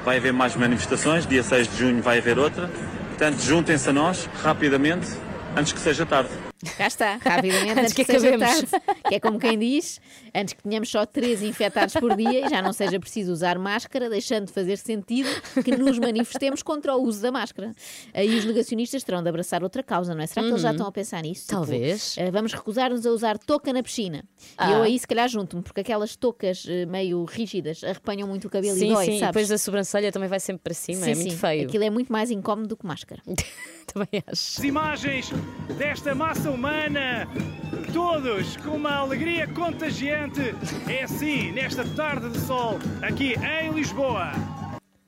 vai 0.03 0.17
haver 0.17 0.33
mais 0.33 0.55
manifestações, 0.55 1.25
dia 1.25 1.43
6 1.43 1.67
de 1.71 1.77
junho 1.77 2.01
vai 2.01 2.17
haver 2.19 2.37
outra. 2.39 2.67
Portanto, 3.09 3.39
juntem-se 3.41 3.89
a 3.89 3.93
nós 3.93 4.25
rapidamente, 4.41 5.07
antes 5.55 5.71
que 5.73 5.79
seja 5.79 6.05
tarde. 6.05 6.29
Cá 6.77 6.85
está, 6.87 7.17
rapidamente, 7.23 7.71
Antes 7.71 7.83
antes 7.83 7.93
que 7.93 8.05
que, 8.05 8.11
acabemos. 8.11 8.47
tarde. 8.69 8.85
Que 9.09 9.15
é 9.15 9.19
como 9.19 9.39
quem 9.39 9.57
diz, 9.57 9.99
antes 10.33 10.53
que 10.53 10.63
tenhamos 10.63 10.89
só 10.89 11.05
três 11.05 11.41
infectados 11.41 11.93
por 11.95 12.15
dia 12.15 12.45
e 12.45 12.49
já 12.49 12.61
não 12.61 12.73
seja 12.73 12.99
preciso 12.99 13.31
usar 13.31 13.57
máscara, 13.59 14.09
deixando 14.09 14.47
de 14.47 14.53
fazer 14.53 14.77
sentido 14.77 15.29
que 15.63 15.75
nos 15.75 15.97
manifestemos 15.99 16.61
contra 16.63 16.95
o 16.95 17.03
uso 17.03 17.21
da 17.21 17.31
máscara. 17.31 17.73
Aí 18.13 18.37
os 18.37 18.45
negacionistas 18.45 19.03
terão 19.03 19.21
de 19.23 19.29
abraçar 19.29 19.63
outra 19.63 19.83
causa, 19.83 20.13
não 20.15 20.21
é? 20.21 20.27
Será 20.27 20.43
que 20.43 20.49
eles 20.51 20.61
já 20.61 20.69
Uhum. 20.69 20.75
estão 20.75 20.87
a 20.87 20.91
pensar 20.91 21.21
nisso? 21.21 21.41
Tipo, 21.47 21.53
Talvez. 21.55 22.15
eh, 22.17 22.31
vamos 22.31 22.53
recusar-nos 22.53 23.05
a 23.05 23.11
usar 23.11 23.37
touca 23.37 23.73
na 23.73 23.83
piscina. 23.83 24.23
Ah. 24.57 24.69
E 24.69 24.73
eu 24.73 24.81
aí 24.83 24.97
se 24.99 25.07
calhar 25.07 25.27
junto-me, 25.27 25.61
porque 25.61 25.81
aquelas 25.81 26.15
toucas 26.15 26.65
eh, 26.67 26.85
meio 26.85 27.23
rígidas 27.25 27.83
arrepanham 27.83 28.27
muito 28.27 28.47
o 28.47 28.49
cabelo 28.49 28.75
Sim, 28.77 28.85
e 28.85 28.93
dói, 28.93 29.05
sim, 29.05 29.11
sabes? 29.19 29.27
depois 29.27 29.51
a 29.51 29.57
sobrancelha 29.57 30.11
também 30.11 30.29
vai 30.29 30.39
sempre 30.39 30.63
para 30.63 30.73
cima, 30.73 31.05
Sim, 31.05 31.11
é 31.11 31.15
muito 31.15 31.31
sim. 31.31 31.37
feio. 31.37 31.67
Aquilo 31.67 31.83
é 31.83 31.89
muito 31.89 32.11
mais 32.11 32.31
incómodo 32.31 32.67
do 32.69 32.77
que 32.77 32.85
máscara. 32.85 33.21
Também 33.93 34.23
acho. 34.25 34.31
As 34.31 34.63
imagens 34.63 35.29
desta 35.77 36.15
massa 36.15 36.49
humana, 36.49 37.27
todos 37.93 38.55
com 38.57 38.71
uma 38.77 38.95
alegria 38.95 39.47
contagiante, 39.47 40.20
é 40.87 41.03
assim, 41.03 41.51
nesta 41.51 41.83
tarde 41.83 42.29
de 42.29 42.39
sol, 42.41 42.77
aqui 43.01 43.33
em 43.39 43.71
Lisboa. 43.71 44.31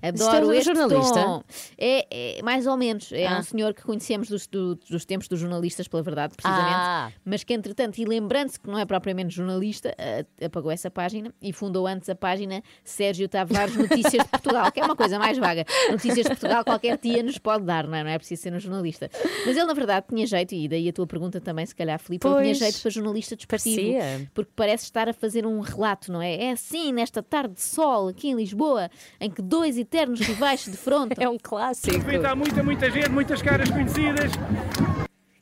Adoro 0.08 0.54
este 0.54 0.66
jornalista? 0.74 1.24
tom. 1.24 1.44
É, 1.78 2.38
é 2.39 2.42
mais 2.44 2.68
ou 2.68 2.76
menos. 2.78 3.12
É 3.12 3.26
Ah. 3.28 3.39
um 3.39 3.44
senhor 3.44 3.74
que 3.74 3.84
conhecemos 3.84 4.28
dos, 4.30 4.46
do- 4.48 4.76
dos 4.76 5.06
tempos 5.06 5.28
dos 5.28 5.39
jornalistas, 5.39 5.88
pela 5.88 6.04
verdade, 6.04 6.36
precisamente. 6.36 6.74
Ah. 6.76 7.12
Mas 7.24 7.44
que, 7.44 7.54
entretanto, 7.54 7.98
e 8.00 8.06
lembrando-se 8.06 8.60
que 8.60 8.68
não 8.70 8.78
é 8.78 8.86
propriamente 8.86 9.34
jornalista, 9.34 9.96
apagou 10.44 10.72
essa 10.72 10.89
página 10.92 11.34
e 11.42 11.54
fundou 11.54 11.88
antes 11.88 12.10
a 12.10 12.16
página 12.16 12.62
Sérgio 12.84 13.28
Tavares 13.30 13.76
Notícias 13.76 14.24
de 14.24 14.30
Portugal, 14.30 14.72
que 14.72 14.80
é 14.80 14.84
uma 14.86 14.96
coisa 14.96 15.18
mais 15.18 15.38
vaga. 15.38 15.66
Notícias 15.92 16.24
de 16.26 16.30
Portugal 16.30 16.63
qualquer 16.63 16.98
tia 16.98 17.24
nos 17.24 17.38
pode 17.38 17.63
dar, 17.63 17.88
não 17.88 17.96
é? 17.96 18.04
Não 18.04 18.10
é 18.12 18.18
preciso 18.18 18.42
ser 18.44 18.54
um 18.54 18.60
jornalista. 18.60 19.10
Mas 19.46 19.56
ele, 19.56 19.66
na 19.66 19.74
verdade, 19.74 20.06
tinha 20.10 20.26
jeito, 20.28 20.54
e 20.54 20.68
daí 20.68 20.89
a 20.89 20.94
tua 20.94 21.08
pergunta 21.08 21.39
também, 21.39 21.66
se 21.66 21.76
calhar, 21.76 22.00
Filipe, 22.00 22.28
ele 22.28 22.42
tinha 22.42 22.54
jeito 22.54 22.82
para 22.82 22.92
jornalista 22.92 23.36
desportivo. 23.36 23.94
Parecia. 23.94 24.30
Porque 24.34 24.52
parece 24.56 24.84
estar 24.86 25.08
a 25.08 25.13
fazer 25.13 25.46
um 25.46 25.60
relato, 25.60 26.12
não 26.12 26.22
é? 26.22 26.36
É 26.36 26.52
assim, 26.52 26.92
nesta 26.92 27.22
tarde 27.24 27.54
de 27.56 27.62
sol, 27.62 28.08
aqui 28.10 28.30
em 28.30 28.36
Lisboa, 28.36 28.89
em 29.20 29.30
que 29.30 29.42
dois 29.42 29.78
eternos 29.93 30.19
rivais 30.21 30.62
se 30.62 30.71
defrontam. 30.71 31.23
É 31.23 31.29
um 31.29 31.38
clássico. 31.38 31.95
Há 32.25 32.36
muita, 32.36 32.63
muita 32.63 32.89
gente, 32.89 33.10
muitas 33.10 33.41
caras 33.41 33.69
conhecidas. 33.69 34.32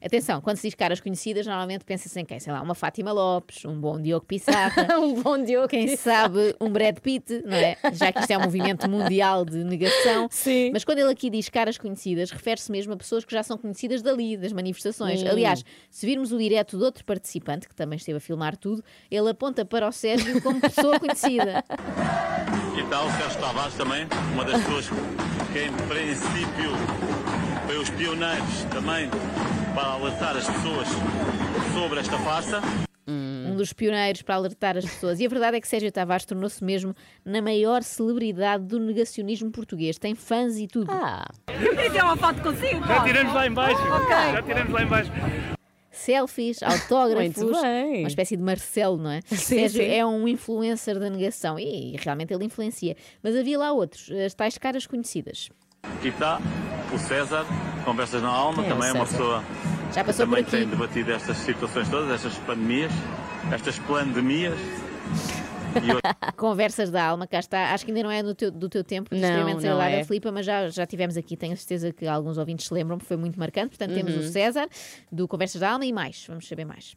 Atenção, 0.03 0.41
quando 0.41 0.57
se 0.57 0.67
diz 0.67 0.73
caras 0.73 0.99
conhecidas, 0.99 1.45
normalmente 1.45 1.85
pensa-se 1.85 2.19
em 2.19 2.25
quem? 2.25 2.39
Sei 2.39 2.51
lá, 2.51 2.59
uma 2.61 2.73
Fátima 2.73 3.11
Lopes, 3.11 3.65
um 3.65 3.79
bom 3.79 4.01
Diogo 4.01 4.25
Pissarra. 4.25 4.97
um 4.99 5.21
bom 5.21 5.41
Diogo 5.43 5.67
Quem 5.67 5.95
sabe 5.95 6.55
um 6.59 6.69
Brad 6.69 6.97
Pitt, 6.97 7.43
não 7.45 7.55
é? 7.55 7.77
Já 7.93 8.11
que 8.11 8.19
isto 8.19 8.31
é 8.31 8.37
um 8.37 8.41
movimento 8.41 8.89
mundial 8.89 9.45
de 9.45 9.63
negação. 9.63 10.27
Sim. 10.31 10.71
Mas 10.73 10.83
quando 10.83 10.97
ele 10.97 11.11
aqui 11.11 11.29
diz 11.29 11.49
caras 11.49 11.77
conhecidas, 11.77 12.31
refere-se 12.31 12.71
mesmo 12.71 12.93
a 12.93 12.97
pessoas 12.97 13.23
que 13.23 13.31
já 13.31 13.43
são 13.43 13.59
conhecidas 13.59 14.01
dali, 14.01 14.35
das 14.35 14.51
manifestações. 14.51 15.21
Hum. 15.21 15.27
Aliás, 15.29 15.63
se 15.91 16.05
virmos 16.05 16.31
o 16.31 16.37
direto 16.39 16.79
de 16.79 16.83
outro 16.83 17.05
participante, 17.05 17.69
que 17.69 17.75
também 17.75 17.97
esteve 17.97 18.17
a 18.17 18.21
filmar 18.21 18.57
tudo, 18.57 18.83
ele 19.09 19.29
aponta 19.29 19.63
para 19.63 19.87
o 19.87 19.91
Sérgio 19.91 20.41
como 20.41 20.59
pessoa 20.59 20.99
conhecida. 20.99 21.63
E 22.75 22.83
tal, 22.89 23.05
o 23.05 23.11
Sérgio 23.11 23.39
Tavares 23.39 23.75
também, 23.75 24.07
uma 24.33 24.45
das 24.45 24.63
pessoas 24.63 24.89
que 25.53 25.59
em 25.59 25.71
princípio 25.87 26.71
foi 27.71 27.77
os 27.79 27.89
pioneiros 27.91 28.63
também 28.69 29.09
para 29.73 29.87
alertar 29.93 30.35
as 30.35 30.45
pessoas 30.45 30.87
sobre 31.73 32.01
esta 32.01 32.17
farsa. 32.17 32.59
um 33.07 33.55
dos 33.55 33.71
pioneiros 33.71 34.21
para 34.21 34.35
alertar 34.35 34.75
as 34.75 34.83
pessoas. 34.83 35.21
E 35.21 35.25
a 35.25 35.29
verdade 35.29 35.55
é 35.55 35.61
que 35.61 35.67
Sérgio 35.69 35.89
Tavares 35.89 36.25
tornou-se 36.25 36.61
mesmo 36.61 36.93
na 37.23 37.41
maior 37.41 37.81
celebridade 37.81 38.65
do 38.65 38.77
negacionismo 38.77 39.49
português. 39.51 39.97
Tem 39.97 40.13
fãs 40.13 40.57
e 40.57 40.67
tudo. 40.67 40.91
Ah. 40.91 41.25
Eu 41.47 41.69
queria 41.69 41.89
tirar 41.91 42.05
uma 42.07 42.17
foto 42.17 42.41
consigo. 42.41 42.85
Já 42.85 43.03
tiramos 43.05 43.33
lá 43.33 43.47
em 43.47 43.53
baixo. 43.53 43.81
Ok. 43.81 44.09
Já 44.09 44.41
tiramos 44.41 44.73
lá 44.73 44.83
em 44.83 44.87
baixo. 44.87 45.11
Selfies, 45.91 46.61
autógrafos, 46.63 47.37
Muito 47.37 47.61
bem. 47.61 47.99
uma 47.99 48.07
espécie 48.07 48.35
de 48.35 48.43
Marcelo, 48.43 48.97
não 48.97 49.11
é? 49.11 49.21
Sim, 49.25 49.37
Sérgio 49.37 49.81
sim. 49.81 49.89
é 49.89 50.05
um 50.05 50.27
influencer 50.27 50.99
da 50.99 51.09
negação 51.09 51.57
e 51.57 51.95
realmente 51.97 52.33
ele 52.33 52.43
influencia. 52.43 52.97
Mas 53.23 53.33
havia 53.35 53.57
lá 53.57 53.71
outros, 53.71 54.11
as 54.11 54.33
tais 54.33 54.57
caras 54.57 54.85
conhecidas. 54.85 55.49
Aqui 55.83 56.09
está 56.09 56.39
o 56.93 56.97
César, 56.99 57.45
Conversas 57.85 58.21
na 58.21 58.29
Alma, 58.29 58.65
é 58.65 58.69
também 58.69 58.89
é 58.89 58.93
uma 58.93 59.05
pessoa 59.05 59.43
Já 59.93 60.01
que 60.01 60.07
passou 60.07 60.25
também 60.25 60.43
tem 60.43 60.67
debatido 60.67 61.11
estas 61.11 61.37
situações 61.37 61.89
todas, 61.89 62.11
estas 62.11 62.37
pandemias, 62.39 62.91
estas 63.51 63.79
pandemias. 63.79 64.57
E 65.83 65.91
hoje 65.91 66.01
Conversas 66.35 66.89
da 66.91 67.03
alma, 67.05 67.25
cá 67.27 67.39
está. 67.39 67.73
Acho 67.73 67.85
que 67.85 67.91
ainda 67.91 68.03
não 68.03 68.11
é 68.11 68.21
do 68.21 68.35
teu, 68.35 68.51
do 68.51 68.67
teu 68.67 68.83
tempo, 68.83 69.09
Não, 69.15 69.81
é. 69.81 70.03
Filipa, 70.03 70.31
mas 70.31 70.45
já, 70.45 70.69
já 70.69 70.85
tivemos 70.85 71.15
aqui. 71.17 71.37
Tenho 71.37 71.55
certeza 71.55 71.91
que 71.93 72.05
alguns 72.07 72.37
ouvintes 72.37 72.67
se 72.67 72.73
lembram, 72.73 72.97
porque 72.97 73.07
foi 73.07 73.17
muito 73.17 73.39
marcante. 73.39 73.69
Portanto, 73.77 73.93
temos 73.93 74.13
Uhum. 74.13 74.19
o 74.21 74.23
César, 74.23 74.67
do 75.11 75.27
Conversas 75.27 75.61
da 75.61 75.71
Alma, 75.71 75.85
e 75.85 75.93
mais. 75.93 76.25
Vamos 76.27 76.47
saber 76.47 76.65
mais. 76.65 76.93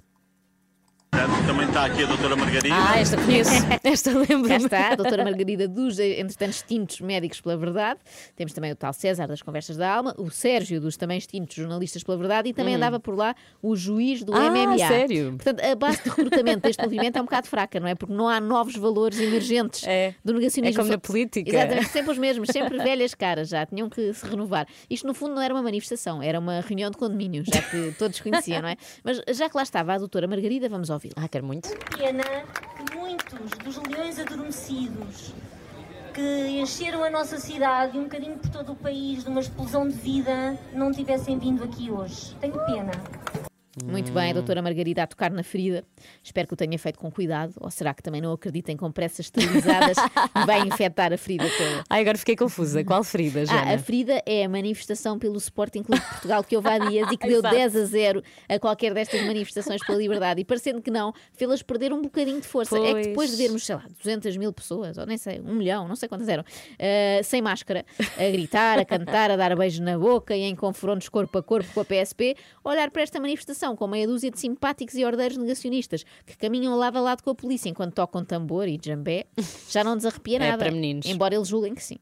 Também 1.47 1.67
está 1.69 1.85
aqui 1.87 2.03
a 2.03 2.07
doutora 2.07 2.35
Margarida. 2.37 2.75
Ah, 2.75 2.99
esta 2.99 3.17
conheço. 3.17 3.51
Esta 3.85 4.11
lembro-me. 4.11 4.57
está, 4.57 4.93
a 4.93 4.95
doutora 4.97 5.23
Margarida 5.25 5.69
dos, 5.69 5.99
entretanto, 5.99 6.51
extintos 6.51 7.01
médicos 7.01 7.41
pela 7.41 7.57
verdade. 7.57 8.01
Temos 8.35 8.53
também 8.53 8.73
o 8.73 8.77
tal 8.77 8.93
César 8.93 9.27
das 9.29 9.41
Conversas 9.43 9.77
da 9.77 9.89
Alma, 9.93 10.15
o 10.19 10.31
Sérgio 10.31 10.81
dos 10.81 10.97
também 10.97 11.19
extintos 11.19 11.55
jornalistas 11.55 12.03
pela 12.03 12.17
verdade 12.19 12.49
e 12.49 12.53
também 12.53 12.75
Hum. 12.75 12.79
andava 12.79 12.99
por 12.99 13.17
lá 13.17 13.35
o 13.63 13.77
juiz 13.77 14.25
do 14.25 14.35
Ah, 14.35 14.51
MMA. 14.51 14.79
sério? 14.89 15.33
Portanto, 15.37 15.61
a 15.65 15.75
base 15.77 16.03
de 16.03 16.09
recrutamento 16.09 16.61
deste 16.61 16.83
movimento 16.83 17.17
é 17.17 17.21
um 17.21 17.25
bocado 17.25 17.47
fraca, 17.47 17.79
não 17.79 17.87
é? 17.87 17.95
Porque 17.95 18.13
não 18.15 18.29
há 18.29 18.41
novos 18.41 18.75
valores 18.77 19.21
emergentes 19.21 19.85
do 20.25 20.33
negacionismo. 20.33 20.81
É 20.81 20.83
como 20.83 20.93
na 20.93 20.99
política. 20.99 21.49
Exatamente, 21.49 21.89
sempre 21.91 22.11
os 22.13 22.19
mesmos, 22.19 22.49
sempre 22.51 22.79
velhas 22.79 23.15
caras 23.15 23.49
já, 23.49 23.65
tinham 23.67 23.89
que 23.89 24.13
se 24.13 24.27
renovar. 24.27 24.67
Isto, 24.91 25.07
no 25.07 25.15
fundo, 25.15 25.35
não 25.35 25.43
era 25.43 25.55
uma 25.55 25.63
manifestação, 25.63 26.23
era 26.23 26.39
uma 26.41 26.61
reunião 26.61 26.91
de 26.91 26.97
condomínio, 26.97 27.45
já 27.47 27.61
que 27.63 27.95
todos 27.99 28.19
conheciam, 28.21 28.63
não 28.63 28.69
é? 28.69 28.77
Mas 29.05 29.21
já 29.37 29.49
que 29.49 29.57
lá 29.57 29.63
estava 29.63 29.95
a 29.95 29.99
doutora 29.99 30.27
Margarida, 30.27 30.69
vamos 30.69 30.91
ouvi-la. 31.05 31.15
Ah, 31.17 31.29
quero 31.29 31.47
muito. 31.47 31.69
pena 31.97 32.25
que 32.77 32.97
muitos 32.97 33.51
dos 33.63 33.77
leões 33.89 34.19
adormecidos 34.19 35.35
que 36.13 36.61
encheram 36.61 37.03
a 37.03 37.11
nossa 37.11 37.39
cidade 37.39 37.97
e 37.97 38.01
um 38.01 38.05
bocadinho 38.05 38.39
por 38.39 38.49
todo 38.51 38.73
o 38.73 38.77
país 38.77 39.25
de 39.25 39.29
uma 39.29 39.41
explosão 39.41 39.89
de 39.89 39.95
vida 39.95 40.57
não 40.73 40.93
tivessem 40.93 41.39
vindo 41.39 41.65
aqui 41.65 41.91
hoje. 41.91 42.37
Tenho 42.41 42.55
pena. 42.67 42.93
Muito 43.83 44.13
bem, 44.13 44.31
a 44.31 44.33
doutora 44.33 44.63
Margarida 44.63 45.03
a 45.03 45.07
tocar 45.07 45.31
na 45.33 45.43
ferida. 45.43 45.85
Espero 46.23 46.47
que 46.47 46.55
o 46.55 46.57
tenha 46.57 46.79
feito 46.79 46.99
com 46.99 47.11
cuidado. 47.11 47.55
Ou 47.61 47.71
será 47.71 47.93
que 47.93 48.03
também 48.03 48.21
não 48.21 48.33
acreditem 48.33 48.77
com 48.77 48.91
pressas 48.93 49.27
esterilizadas 49.27 49.97
e 49.99 50.47
vai 50.47 50.61
infectar 50.61 51.13
a 51.13 51.19
ferida 51.19 51.45
toda? 51.57 51.85
Ai, 51.91 52.03
agora 52.03 52.17
fiquei 52.17 52.37
confusa. 52.37 52.85
Qual 52.85 53.03
ferida, 53.03 53.45
Jana? 53.45 53.73
Ah, 53.73 53.75
a 53.75 53.79
ferida 53.79 54.23
é 54.25 54.45
a 54.45 54.49
manifestação 54.49 55.19
pelo 55.19 55.37
Sporting 55.39 55.83
Clube 55.83 56.01
de 56.01 56.09
Portugal 56.09 56.45
que 56.45 56.55
houve 56.55 56.69
há 56.69 56.79
dias 56.79 57.11
e 57.11 57.17
que 57.17 57.27
deu 57.27 57.39
Exato. 57.45 57.55
10 57.55 57.77
a 57.77 57.85
0 57.85 58.23
a 58.49 58.59
qualquer 58.59 58.95
destas 58.95 59.21
manifestações 59.23 59.85
pela 59.85 59.99
liberdade. 59.99 60.41
E 60.41 60.45
parecendo 60.45 60.81
que 60.81 60.91
não, 60.91 61.13
fê-las 61.33 61.63
perder 61.63 61.93
um 61.93 62.01
bocadinho 62.01 62.41
de 62.41 62.47
força. 62.47 62.79
É 62.79 62.81
que 62.81 62.93
Pois. 62.93 63.07
depois 63.09 63.31
de 63.31 63.37
vermos, 63.37 63.67
sei 63.67 63.75
lá, 63.75 63.85
200 63.99 64.37
mil 64.37 64.53
pessoas, 64.53 64.99
ou 64.99 65.07
nem 65.07 65.19
sei, 65.19 65.41
um 65.41 65.55
milhão, 65.55 65.89
não 65.89 65.97
sei 65.97 66.09
quantas 66.09 66.29
eram, 66.29 66.45
ah, 66.79 67.23
sem 67.25 67.43
máscara, 67.43 67.85
a 68.17 68.31
gritar, 68.31 68.79
a 68.79 68.85
cantar, 68.85 69.31
a 69.31 69.37
dar 69.37 69.57
beijos 69.57 69.81
na 69.81 69.99
boca 69.99 70.37
e 70.37 70.43
em 70.43 70.55
confrontos 70.55 71.09
corpo 71.09 71.39
a 71.39 71.43
corpo 71.43 71.69
com 71.75 71.81
a 71.81 71.85
PSP, 71.85 72.37
olhar 72.63 72.91
para 72.91 73.03
esta 73.03 73.19
manifestação 73.19 73.64
com 73.77 73.87
meia 73.87 74.07
dúzia 74.07 74.31
de 74.31 74.39
simpáticos 74.41 74.95
e 74.97 75.05
ordeiros 75.05 75.37
negacionistas 75.37 76.05
que 76.27 76.37
caminham 76.37 76.77
lado 76.77 76.99
a 76.99 77.01
lado 77.01 77.23
com 77.23 77.31
a 77.31 77.35
polícia 77.35 77.69
enquanto 77.69 77.95
tocam 77.95 78.25
tambor 78.25 78.67
e 78.69 78.79
jambé, 78.85 79.25
já 79.71 79.85
não 79.85 79.97
desarrepia 79.97 80.37
É 80.43 80.51
nada. 80.51 80.59
para 80.65 80.73
meninos. 80.73 81.07
Embora 81.07 81.35
eles 81.35 81.49
julguem 81.49 81.75
que 81.75 81.83
sim. 81.83 81.97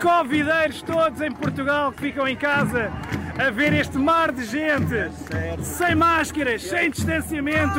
Convideiros 0.00 0.82
todos 0.82 1.20
em 1.20 1.30
Portugal 1.30 1.92
que 1.92 2.00
ficam 2.00 2.26
em 2.26 2.36
casa 2.36 2.90
a 3.38 3.50
ver 3.50 3.72
este 3.72 3.96
mar 3.96 4.32
de 4.32 4.44
gente 4.44 5.64
sem 5.64 5.94
máscaras, 5.94 6.62
sem 6.62 6.90
distanciamento, 6.90 7.78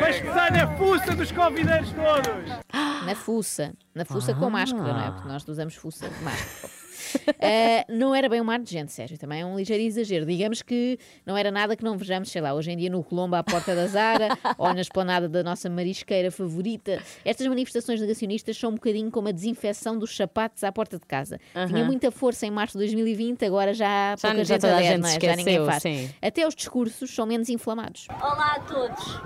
mas 0.00 0.20
que 0.20 0.26
está 0.26 0.50
na 0.50 0.76
fuça 0.76 1.14
dos 1.14 1.32
convideiros 1.32 1.90
todos. 1.92 2.64
Na 3.04 3.14
fuça. 3.14 3.74
Na 3.94 4.04
fuça 4.04 4.34
com 4.34 4.48
máscara, 4.48 4.92
não 4.92 5.00
é? 5.00 5.10
Porque 5.12 5.28
nós 5.28 5.46
usamos 5.46 5.74
fuça 5.74 6.08
de 6.08 6.24
máscara. 6.24 6.72
Eh, 7.46 7.84
não 7.90 8.14
era 8.14 8.28
bem 8.28 8.40
um 8.40 8.44
mar 8.44 8.58
de 8.58 8.70
gente, 8.70 8.90
Sérgio. 8.92 9.18
Também 9.18 9.42
é 9.42 9.46
um 9.46 9.56
ligeiro 9.56 9.82
exagero. 9.82 10.24
Digamos 10.24 10.62
que 10.62 10.98
não 11.26 11.36
era 11.36 11.50
nada 11.50 11.76
que 11.76 11.84
não 11.84 11.96
vejamos, 11.96 12.30
sei 12.30 12.40
lá, 12.40 12.54
hoje 12.54 12.70
em 12.70 12.76
dia 12.76 12.88
no 12.88 13.02
Colombo 13.04 13.36
à 13.36 13.42
porta 13.44 13.74
da 13.74 13.86
Zara 13.86 14.28
ou 14.56 14.72
na 14.72 14.80
esplanada 14.80 15.28
da 15.28 15.42
nossa 15.42 15.68
marisqueira 15.68 16.30
favorita. 16.30 17.02
Estas 17.24 17.46
manifestações 17.46 18.00
negacionistas 18.00 18.56
são 18.56 18.70
um 18.70 18.74
bocadinho 18.74 19.10
como 19.10 19.28
a 19.28 19.32
desinfecção 19.32 19.98
dos 19.98 20.16
sapatos 20.16 20.64
à 20.64 20.72
porta 20.72 20.98
de 20.98 21.04
casa. 21.06 21.38
Tinha 21.52 21.64
Aham. 21.64 21.84
muita 21.84 22.10
força 22.10 22.46
em 22.46 22.50
março 22.50 22.78
de 22.78 22.84
2020, 22.84 23.44
agora 23.44 23.74
já 23.74 24.12
há 24.14 24.16
Já- 24.16 24.28
pouca 24.28 24.44
já 24.44 24.54
gente 24.54 24.60
toda 24.62 24.72
a 24.72 24.76
adere, 24.78 24.94
gente 24.94 25.04
é? 25.04 25.08
se 25.08 25.14
Já 25.14 25.36
ninguém 25.36 25.54
esqueceu, 25.54 25.66
faz. 25.66 25.82
sim. 25.82 26.10
Até 26.22 26.46
os 26.46 26.54
discursos 26.54 27.14
são 27.14 27.26
menos 27.26 27.48
inflamados. 27.50 28.06
Olá 28.20 28.54
a 28.56 28.60
todos. 28.60 29.20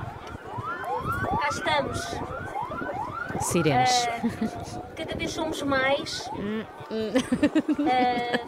Cá 1.40 1.48
estamos. 1.50 2.27
Sirenes. 3.48 4.08
Ah, 4.08 4.80
cada 4.94 5.14
vez 5.14 5.30
somos 5.30 5.62
mais. 5.62 6.30
Ah, 7.86 8.40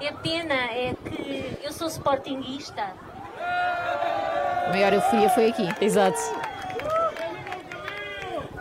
é 0.00 0.12
pena, 0.22 0.54
é 0.54 0.94
que 0.94 1.58
eu 1.62 1.72
sou 1.72 1.88
sportinguista. 1.88 2.82
A 4.66 4.70
maior 4.70 4.92
euforia 4.92 5.28
foi 5.28 5.50
aqui. 5.50 5.68
Exato. 5.80 6.18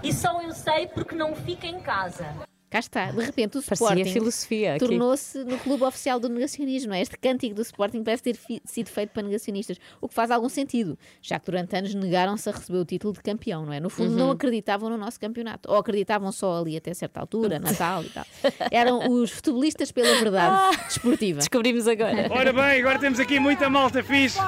E 0.04 0.12
só 0.12 0.42
eu 0.42 0.52
sei 0.52 0.88
porque 0.88 1.16
não 1.16 1.34
fico 1.36 1.66
em 1.66 1.80
casa. 1.80 2.26
Cá 2.72 2.80
está, 2.80 3.12
de 3.12 3.22
repente 3.22 3.58
o 3.58 3.62
Parecia 3.62 4.02
Sporting 4.02 4.80
tornou-se 4.80 5.44
no 5.44 5.58
clube 5.60 5.84
oficial 5.84 6.22
do 6.22 6.30
negacionismo. 6.30 6.94
é? 6.94 7.02
Este 7.02 7.18
cântico 7.18 7.54
do 7.54 7.62
Sporting 7.62 8.02
parece 8.02 8.24
ter 8.24 8.34
fi- 8.34 8.62
sido 8.64 8.88
feito 8.90 9.10
para 9.10 9.24
negacionistas, 9.24 9.76
o 10.00 10.08
que 10.08 10.14
faz 10.16 10.32
algum 10.32 10.48
sentido, 10.48 10.98
já 11.22 11.38
que 11.38 11.48
durante 11.48 11.76
anos 11.76 11.94
negaram-se 11.94 12.48
a 12.48 12.54
receber 12.54 12.78
o 12.80 12.86
título 12.86 13.12
de 13.14 13.20
campeão, 13.22 13.66
não 13.66 13.74
é? 13.74 13.82
No 13.82 13.90
fundo, 13.90 14.12
Uhum. 14.12 14.18
não 14.18 14.32
acreditavam 14.32 14.90
no 14.90 14.98
nosso 14.98 15.20
campeonato, 15.20 15.70
ou 15.70 15.76
acreditavam 15.78 16.32
só 16.32 16.60
ali 16.62 16.78
até 16.78 16.94
certa 16.94 17.20
altura, 17.20 17.60
Natal 17.60 18.04
e 18.06 18.10
tal. 18.10 18.26
Eram 18.72 19.12
os 19.12 19.32
futebolistas 19.32 19.92
pela 19.92 20.18
verdade 20.20 20.78
desportiva. 20.88 21.40
Descobrimos 21.40 21.90
agora. 21.90 22.28
Ora 22.32 22.54
bem, 22.54 22.80
agora 22.80 22.98
temos 23.00 23.20
aqui 23.20 23.38
muita 23.38 23.70
malta 23.70 24.02
fixe. 24.02 24.40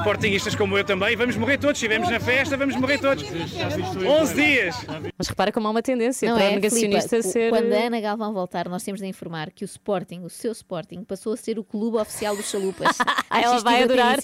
Sportingistas 0.00 0.54
como 0.56 0.76
eu 0.76 0.84
também. 0.84 1.14
Vamos 1.16 1.36
morrer 1.36 1.58
todos. 1.58 1.78
Se 1.78 1.84
estivermos 1.86 2.10
na 2.10 2.18
festa, 2.18 2.56
vamos 2.56 2.74
morrer 2.76 2.98
todos. 2.98 3.22
11 3.24 4.34
dias. 4.34 4.76
Mas 5.16 5.28
repara 5.28 5.52
como 5.52 5.68
há 5.68 5.70
uma 5.70 5.82
tendência 5.82 6.28
Não 6.28 6.36
para 6.36 6.46
é, 6.46 6.56
o 6.56 6.60
Filipa, 7.08 7.28
ser. 7.28 7.50
Quando 7.50 7.72
a 7.72 7.76
Ana 7.76 8.00
Galvão 8.00 8.32
voltar, 8.32 8.68
nós 8.68 8.82
temos 8.82 9.00
de 9.00 9.06
informar 9.06 9.50
que 9.50 9.64
o 9.64 9.66
Sporting, 9.66 10.20
o 10.20 10.30
seu 10.30 10.52
Sporting, 10.52 11.04
passou 11.04 11.32
a 11.32 11.36
ser 11.36 11.58
o 11.58 11.64
clube 11.64 11.96
oficial 11.96 12.36
dos 12.36 12.50
chalupas. 12.50 12.96
Acho 13.30 13.44
Ela 13.46 13.56
isto 13.56 13.64
vai 13.64 13.82
adorar. 13.82 14.18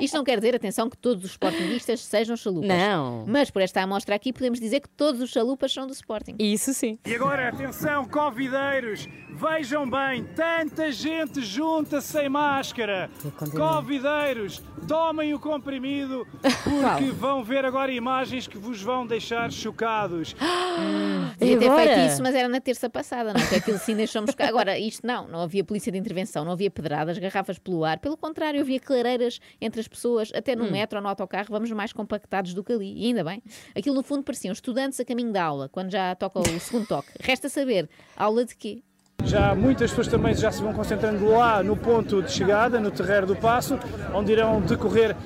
Isto 0.00 0.16
não 0.16 0.24
quer 0.24 0.36
dizer, 0.38 0.54
atenção, 0.54 0.88
que 0.88 0.96
todos 0.96 1.24
os 1.24 1.32
Sportingistas 1.32 2.00
sejam 2.00 2.36
chalupas. 2.36 2.68
Não. 2.68 3.24
Mas 3.26 3.50
por 3.50 3.62
esta 3.62 3.82
amostra 3.82 4.14
aqui, 4.14 4.32
podemos 4.32 4.60
dizer 4.60 4.80
que 4.80 4.88
todos 4.88 5.20
os 5.20 5.30
chalupas 5.30 5.72
são 5.72 5.86
do 5.86 5.92
Sporting. 5.92 6.36
Isso 6.38 6.72
sim. 6.72 6.98
E 7.04 7.14
agora, 7.14 7.48
atenção, 7.48 8.04
convideiros, 8.04 9.08
vejam 9.30 9.88
bem, 9.88 10.24
tanta 10.36 10.92
gente 10.92 11.40
junta 11.42 12.00
sem 12.00 12.28
máscara. 12.28 13.10
Convideiros, 13.56 14.62
tomem 14.86 15.34
o 15.34 15.40
comprimido, 15.40 16.26
porque 16.40 17.10
vão 17.12 17.42
ver 17.42 17.64
agora 17.64 17.92
imagens 17.92 18.46
que 18.46 18.58
vos 18.58 18.80
vão 18.80 19.06
deixar 19.06 19.50
chocados. 19.50 20.34
Devia 21.38 21.58
ter 21.58 21.74
feito 21.74 22.12
isso, 22.12 22.21
mas 22.22 22.34
era 22.34 22.48
na 22.48 22.60
terça 22.60 22.88
passada, 22.88 23.32
não 23.34 23.40
é? 23.40 23.46
Que 23.48 23.54
aquilo 23.56 23.78
sim 23.78 23.94
deixou-me 23.96 24.28
chocar. 24.30 24.48
Agora, 24.48 24.78
isto 24.78 25.06
não, 25.06 25.26
não 25.28 25.40
havia 25.42 25.62
polícia 25.64 25.90
de 25.92 25.98
intervenção, 25.98 26.44
não 26.44 26.52
havia 26.52 26.70
pedradas, 26.70 27.18
garrafas 27.18 27.58
pelo 27.58 27.84
ar. 27.84 27.98
Pelo 27.98 28.16
contrário, 28.16 28.60
havia 28.60 28.80
clareiras 28.80 29.40
entre 29.60 29.80
as 29.80 29.88
pessoas, 29.88 30.30
até 30.34 30.54
no 30.56 30.64
Hum. 30.64 30.70
metro 30.70 30.98
ou 30.98 31.02
no 31.02 31.08
autocarro, 31.08 31.48
vamos 31.50 31.70
mais 31.72 31.92
compactados 31.92 32.54
do 32.54 32.62
que 32.64 32.72
ali. 32.72 32.94
E 32.96 33.06
ainda 33.06 33.24
bem. 33.24 33.42
Aquilo 33.76 33.96
no 33.96 34.02
fundo 34.02 34.22
pareciam 34.22 34.52
estudantes 34.52 34.98
a 35.00 35.04
caminho 35.04 35.32
da 35.32 35.42
aula, 35.42 35.68
quando 35.68 35.90
já 35.90 36.14
toca 36.14 36.38
o 36.38 36.60
segundo 36.60 36.86
toque. 36.86 37.08
Resta 37.20 37.48
saber, 37.48 37.88
aula 38.16 38.44
de 38.44 38.54
quê? 38.56 38.82
Já 39.24 39.54
muitas 39.54 39.90
pessoas 39.90 40.08
também 40.08 40.34
já 40.34 40.50
se 40.50 40.60
vão 40.60 40.72
concentrando 40.72 41.24
lá 41.30 41.62
no 41.62 41.76
ponto 41.76 42.22
de 42.22 42.32
chegada, 42.32 42.80
no 42.80 42.90
terreiro 42.90 43.26
do 43.26 43.36
Passo, 43.36 43.78
onde 44.12 44.32
irão 44.32 44.60
decorrer 44.60 45.16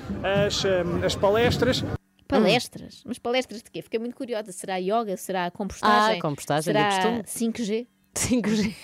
as, 0.46 0.62
hum, 0.64 1.04
as 1.04 1.14
palestras. 1.16 1.82
Palestras. 2.28 3.02
Mas 3.04 3.18
palestras 3.18 3.62
de 3.62 3.70
quê? 3.70 3.82
Fiquei 3.82 3.98
muito 4.00 4.16
curiosa. 4.16 4.52
Será 4.52 4.76
yoga? 4.76 5.16
Será 5.16 5.50
compostagem? 5.50 6.18
Ah, 6.18 6.22
compostagem, 6.22 6.62
Será 6.64 6.88
costume. 6.88 7.22
5G? 7.52 7.86
5G. 8.14 8.74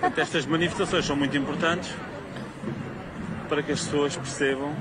Portanto, 0.00 0.18
estas 0.18 0.46
manifestações 0.46 1.04
são 1.04 1.16
muito 1.16 1.36
importantes 1.36 1.90
para 3.48 3.62
que 3.62 3.72
as 3.72 3.80
pessoas 3.84 4.16
percebam 4.16 4.74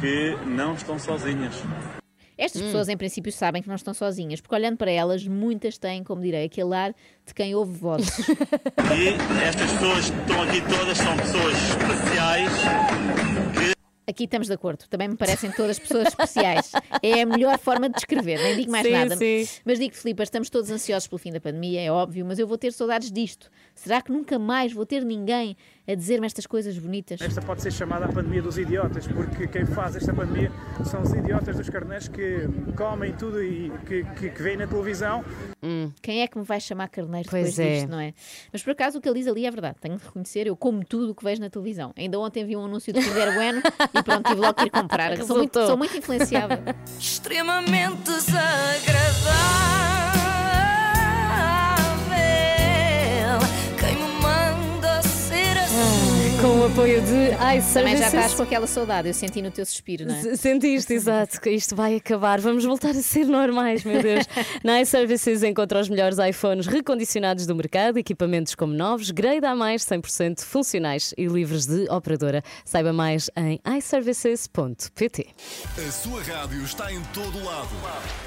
que 0.00 0.36
não 0.46 0.74
estão 0.74 0.98
sozinhas. 0.98 1.54
Estas 2.38 2.62
Hum. 2.62 2.66
pessoas, 2.66 2.88
em 2.88 2.96
princípio, 2.96 3.30
sabem 3.30 3.60
que 3.60 3.68
não 3.68 3.74
estão 3.74 3.92
sozinhas, 3.92 4.40
porque 4.40 4.54
olhando 4.54 4.78
para 4.78 4.90
elas, 4.90 5.26
muitas 5.26 5.76
têm, 5.76 6.02
como 6.02 6.22
direi, 6.22 6.46
aquele 6.46 6.74
ar 6.74 6.94
de 7.26 7.34
quem 7.34 7.54
ouve 7.54 7.76
vozes. 7.76 8.16
E 8.96 9.08
estas 9.44 9.70
pessoas 9.72 10.10
que 10.10 10.20
estão 10.20 10.42
aqui 10.42 10.60
todas 10.62 10.96
são 10.98 11.16
pessoas 11.18 11.54
especiais 11.54 12.50
Aqui 14.10 14.24
estamos 14.24 14.48
de 14.48 14.52
acordo, 14.54 14.86
também 14.90 15.06
me 15.06 15.16
parecem 15.16 15.52
todas 15.52 15.78
pessoas 15.78 16.08
especiais. 16.08 16.72
É 17.00 17.22
a 17.22 17.26
melhor 17.26 17.56
forma 17.60 17.88
de 17.88 17.94
descrever, 17.94 18.42
nem 18.42 18.56
digo 18.56 18.72
mais 18.72 18.84
Sim, 18.84 18.92
nada. 18.92 19.16
sim. 19.16 19.46
Mas 19.64 19.78
digo, 19.78 19.94
Filipe, 19.94 20.20
estamos 20.24 20.50
todos 20.50 20.68
ansiosos 20.68 21.06
pelo 21.06 21.20
fim 21.20 21.30
da 21.30 21.40
pandemia, 21.40 21.80
é 21.80 21.92
óbvio, 21.92 22.26
mas 22.26 22.36
eu 22.40 22.46
vou 22.46 22.58
ter 22.58 22.72
saudades 22.72 23.12
disto. 23.12 23.48
Será 23.82 24.02
que 24.02 24.12
nunca 24.12 24.38
mais 24.38 24.74
vou 24.74 24.84
ter 24.84 25.02
ninguém 25.02 25.56
a 25.88 25.94
dizer-me 25.94 26.26
estas 26.26 26.46
coisas 26.46 26.76
bonitas? 26.76 27.18
Esta 27.18 27.40
pode 27.40 27.62
ser 27.62 27.72
chamada 27.72 28.04
a 28.04 28.08
pandemia 28.12 28.42
dos 28.42 28.58
idiotas, 28.58 29.06
porque 29.06 29.46
quem 29.46 29.64
faz 29.64 29.96
esta 29.96 30.12
pandemia 30.12 30.52
são 30.84 31.00
os 31.00 31.10
idiotas 31.14 31.56
dos 31.56 31.70
carneiros 31.70 32.06
que 32.06 32.46
comem 32.76 33.14
tudo 33.14 33.42
e 33.42 33.72
que, 33.86 34.04
que, 34.04 34.28
que 34.28 34.42
veem 34.42 34.58
na 34.58 34.66
televisão. 34.66 35.24
Hum. 35.62 35.90
Quem 36.02 36.20
é 36.20 36.26
que 36.26 36.36
me 36.36 36.44
vai 36.44 36.60
chamar 36.60 36.90
carneiro 36.90 37.26
Pois 37.30 37.54
depois 37.54 37.58
é. 37.58 37.74
disto, 37.76 37.88
não 37.88 37.98
é? 37.98 38.12
Mas 38.52 38.62
por 38.62 38.72
acaso 38.72 38.98
o 38.98 39.00
que 39.00 39.08
ele 39.08 39.18
diz 39.18 39.26
ali 39.26 39.46
é 39.46 39.50
verdade. 39.50 39.78
Tenho 39.80 39.96
de 39.96 40.04
reconhecer, 40.04 40.46
eu 40.46 40.54
como 40.54 40.84
tudo 40.84 41.12
o 41.12 41.14
que 41.14 41.24
vejo 41.24 41.40
na 41.40 41.48
televisão. 41.48 41.94
Ainda 41.96 42.20
ontem 42.20 42.44
vi 42.44 42.54
um 42.56 42.66
anúncio 42.66 42.92
de 42.92 43.00
Kinder 43.00 43.32
Bueno 43.32 43.62
e 43.98 44.02
pronto, 44.02 44.28
tive 44.28 44.42
logo 44.42 44.52
que 44.56 44.66
ir 44.66 44.70
comprar. 44.70 45.16
Sou 45.24 45.38
muito, 45.38 45.66
sou 45.66 45.78
muito 45.78 45.96
influenciável. 45.96 46.58
Extremamente 47.00 48.02
desagradável. 48.02 49.99
Com 56.40 56.60
o 56.60 56.64
apoio 56.64 57.02
de 57.02 57.06
Também 57.06 57.36
já 57.36 57.54
iServices. 57.56 58.06
estás 58.06 58.34
com 58.34 58.42
aquela 58.42 58.66
saudade, 58.66 59.08
eu 59.08 59.12
senti 59.12 59.42
no 59.42 59.50
teu 59.50 59.66
suspiro, 59.66 60.06
não 60.06 60.14
é? 60.14 60.36
Sentiste, 60.36 60.94
exato, 60.94 61.38
que 61.38 61.50
isto 61.50 61.76
vai 61.76 61.96
acabar. 61.96 62.40
Vamos 62.40 62.64
voltar 62.64 62.90
a 62.92 63.02
ser 63.02 63.26
normais, 63.26 63.84
meu 63.84 64.00
Deus. 64.00 64.24
Na 64.64 64.80
iServices 64.80 65.42
encontra 65.42 65.78
os 65.78 65.90
melhores 65.90 66.16
iPhones 66.18 66.66
recondicionados 66.66 67.44
do 67.44 67.54
mercado, 67.54 67.98
equipamentos 67.98 68.54
como 68.54 68.72
novos, 68.72 69.10
grade 69.10 69.44
a 69.44 69.54
mais, 69.54 69.84
100% 69.84 70.40
funcionais 70.40 71.12
e 71.18 71.26
livres 71.26 71.66
de 71.66 71.90
operadora. 71.90 72.42
Saiba 72.64 72.92
mais 72.92 73.30
em 73.36 73.60
iServices.pt. 73.76 75.26
A 75.76 75.90
sua 75.92 76.22
rádio 76.22 76.62
está 76.62 76.90
em 76.90 77.02
todo 77.12 77.44
lado. 77.44 77.68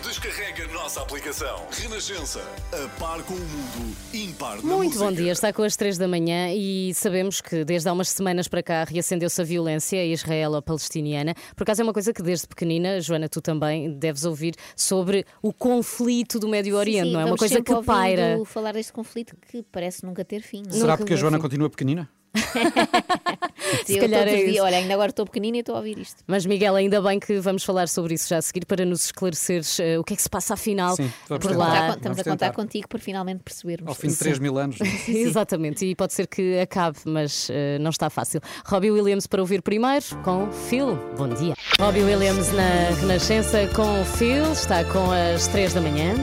Descarrega 0.04 0.65
a 0.65 0.73
nossa 0.73 1.02
aplicação. 1.02 1.65
Renascença. 1.71 2.41
A 2.71 2.88
par 2.99 3.23
com 3.23 3.34
o 3.34 3.39
mundo. 3.39 3.95
Impar 4.13 4.58
na 4.58 4.76
Muito 4.76 4.99
bom 4.99 5.12
dia, 5.12 5.32
está 5.32 5.52
com 5.52 5.63
as 5.63 5.76
três 5.76 5.97
da 5.97 6.08
manhã 6.08 6.54
e 6.54 6.93
sabemos 6.93 7.41
que 7.41 7.65
desde 7.65 7.89
há 7.89 8.03
umas 8.04 8.10
semanas 8.10 8.48
para 8.50 8.62
cá 8.62 8.84
reacendeu-se 8.84 9.42
a 9.42 9.46
violência 9.46 10.06
israelo-palestiniana. 10.06 11.34
Por 11.56 11.63
acaso 11.63 11.82
é 11.82 11.84
uma 11.84 11.94
coisa 11.94 12.12
que 12.12 12.22
desde 12.22 12.46
pequenina, 12.46 13.00
Joana, 13.00 13.30
tu 13.30 13.42
também 13.42 13.94
deves 13.94 14.26
ouvir 14.26 14.56
sobre 14.76 15.26
o 15.42 15.54
conflito 15.54 16.38
do 16.38 16.50
Médio 16.50 16.76
Oriente, 16.76 17.04
Sim, 17.04 17.08
sim, 17.08 17.13
não 17.13 17.22
é? 17.22 17.26
Uma 17.26 17.38
coisa 17.38 17.62
que 17.62 17.84
paira. 17.84 18.38
falar 18.46 18.74
deste 18.74 18.92
conflito 18.92 19.38
que 19.50 19.63
parece 19.72 20.06
nunca 20.06 20.26
ter 20.26 20.42
fim. 20.42 20.63
não 20.63 20.76
é? 20.76 20.80
Será 20.80 20.98
porque 20.98 21.13
a 21.13 21.16
Joana 21.16 21.39
continua 21.39 21.70
pequenina? 21.70 22.10
Se 23.86 24.00
calhar 24.00 24.22
eu 24.22 24.28
todos 24.28 24.34
é 24.34 24.43
isso. 24.52 24.63
Olha, 24.63 24.78
ainda 24.78 24.93
agora 24.93 25.10
estou 25.10 25.26
pequenina 25.26 25.58
e 25.58 25.60
estou 25.60 25.76
a 25.76 25.78
ouvir 25.80 25.98
isto. 25.98 26.24
Mas 26.28 26.46
Miguel, 26.46 26.76
ainda 26.76 27.02
bem 27.02 27.19
que 27.19 27.39
vamos 27.39 27.63
falar 27.63 27.88
sobre 27.88 28.13
isso 28.15 28.28
já 28.30 28.38
a 28.38 28.41
seguir 28.41 28.65
para 28.65 28.86
nos 28.86 29.06
esclareceres 29.06 29.80
eh, 29.80 29.98
o 30.00 30.04
que 30.04 30.13
é 30.13 30.15
que 30.15 30.22
se 30.22 30.30
passa 30.30 30.54
afinal 30.54 30.96
Sim, 30.96 31.12
por 31.28 31.39
tentar. 31.39 31.58
lá. 31.58 31.89
Estamos 31.89 32.04
vamos 32.04 32.19
a 32.19 32.24
contar 32.24 32.46
tentar. 32.48 32.54
contigo 32.54 32.88
para 32.88 33.00
finalmente 33.00 33.41
percebermos. 33.43 33.88
Ao 33.88 33.96
fim 33.96 34.08
de 34.08 34.13
Sim. 34.13 34.24
3 34.24 34.39
mil 34.39 34.58
anos. 34.58 34.78
Exatamente, 35.08 35.86
e 35.86 35.96
pode 35.96 36.13
ser 36.13 36.28
que 36.28 36.60
acabe, 36.60 36.98
mas 37.06 37.48
eh, 37.52 37.78
não 37.80 37.89
está 37.89 38.10
fácil. 38.10 38.41
Robbie 38.65 38.91
Williams 38.91 39.28
para 39.28 39.41
ouvir 39.41 39.62
primeiro 39.62 40.06
com 40.24 40.52
Phil. 40.52 40.96
Bom 41.17 41.30
dia. 41.30 41.54
Robbie 41.80 42.02
Williams 42.04 42.52
na 42.52 42.89
Renascença 43.00 43.67
com 43.76 44.04
Phil, 44.17 44.52
está 44.52 44.84
com 44.86 45.12
as 45.12 45.48
3 45.48 45.74
da 45.74 45.82
manhã. 45.82 46.15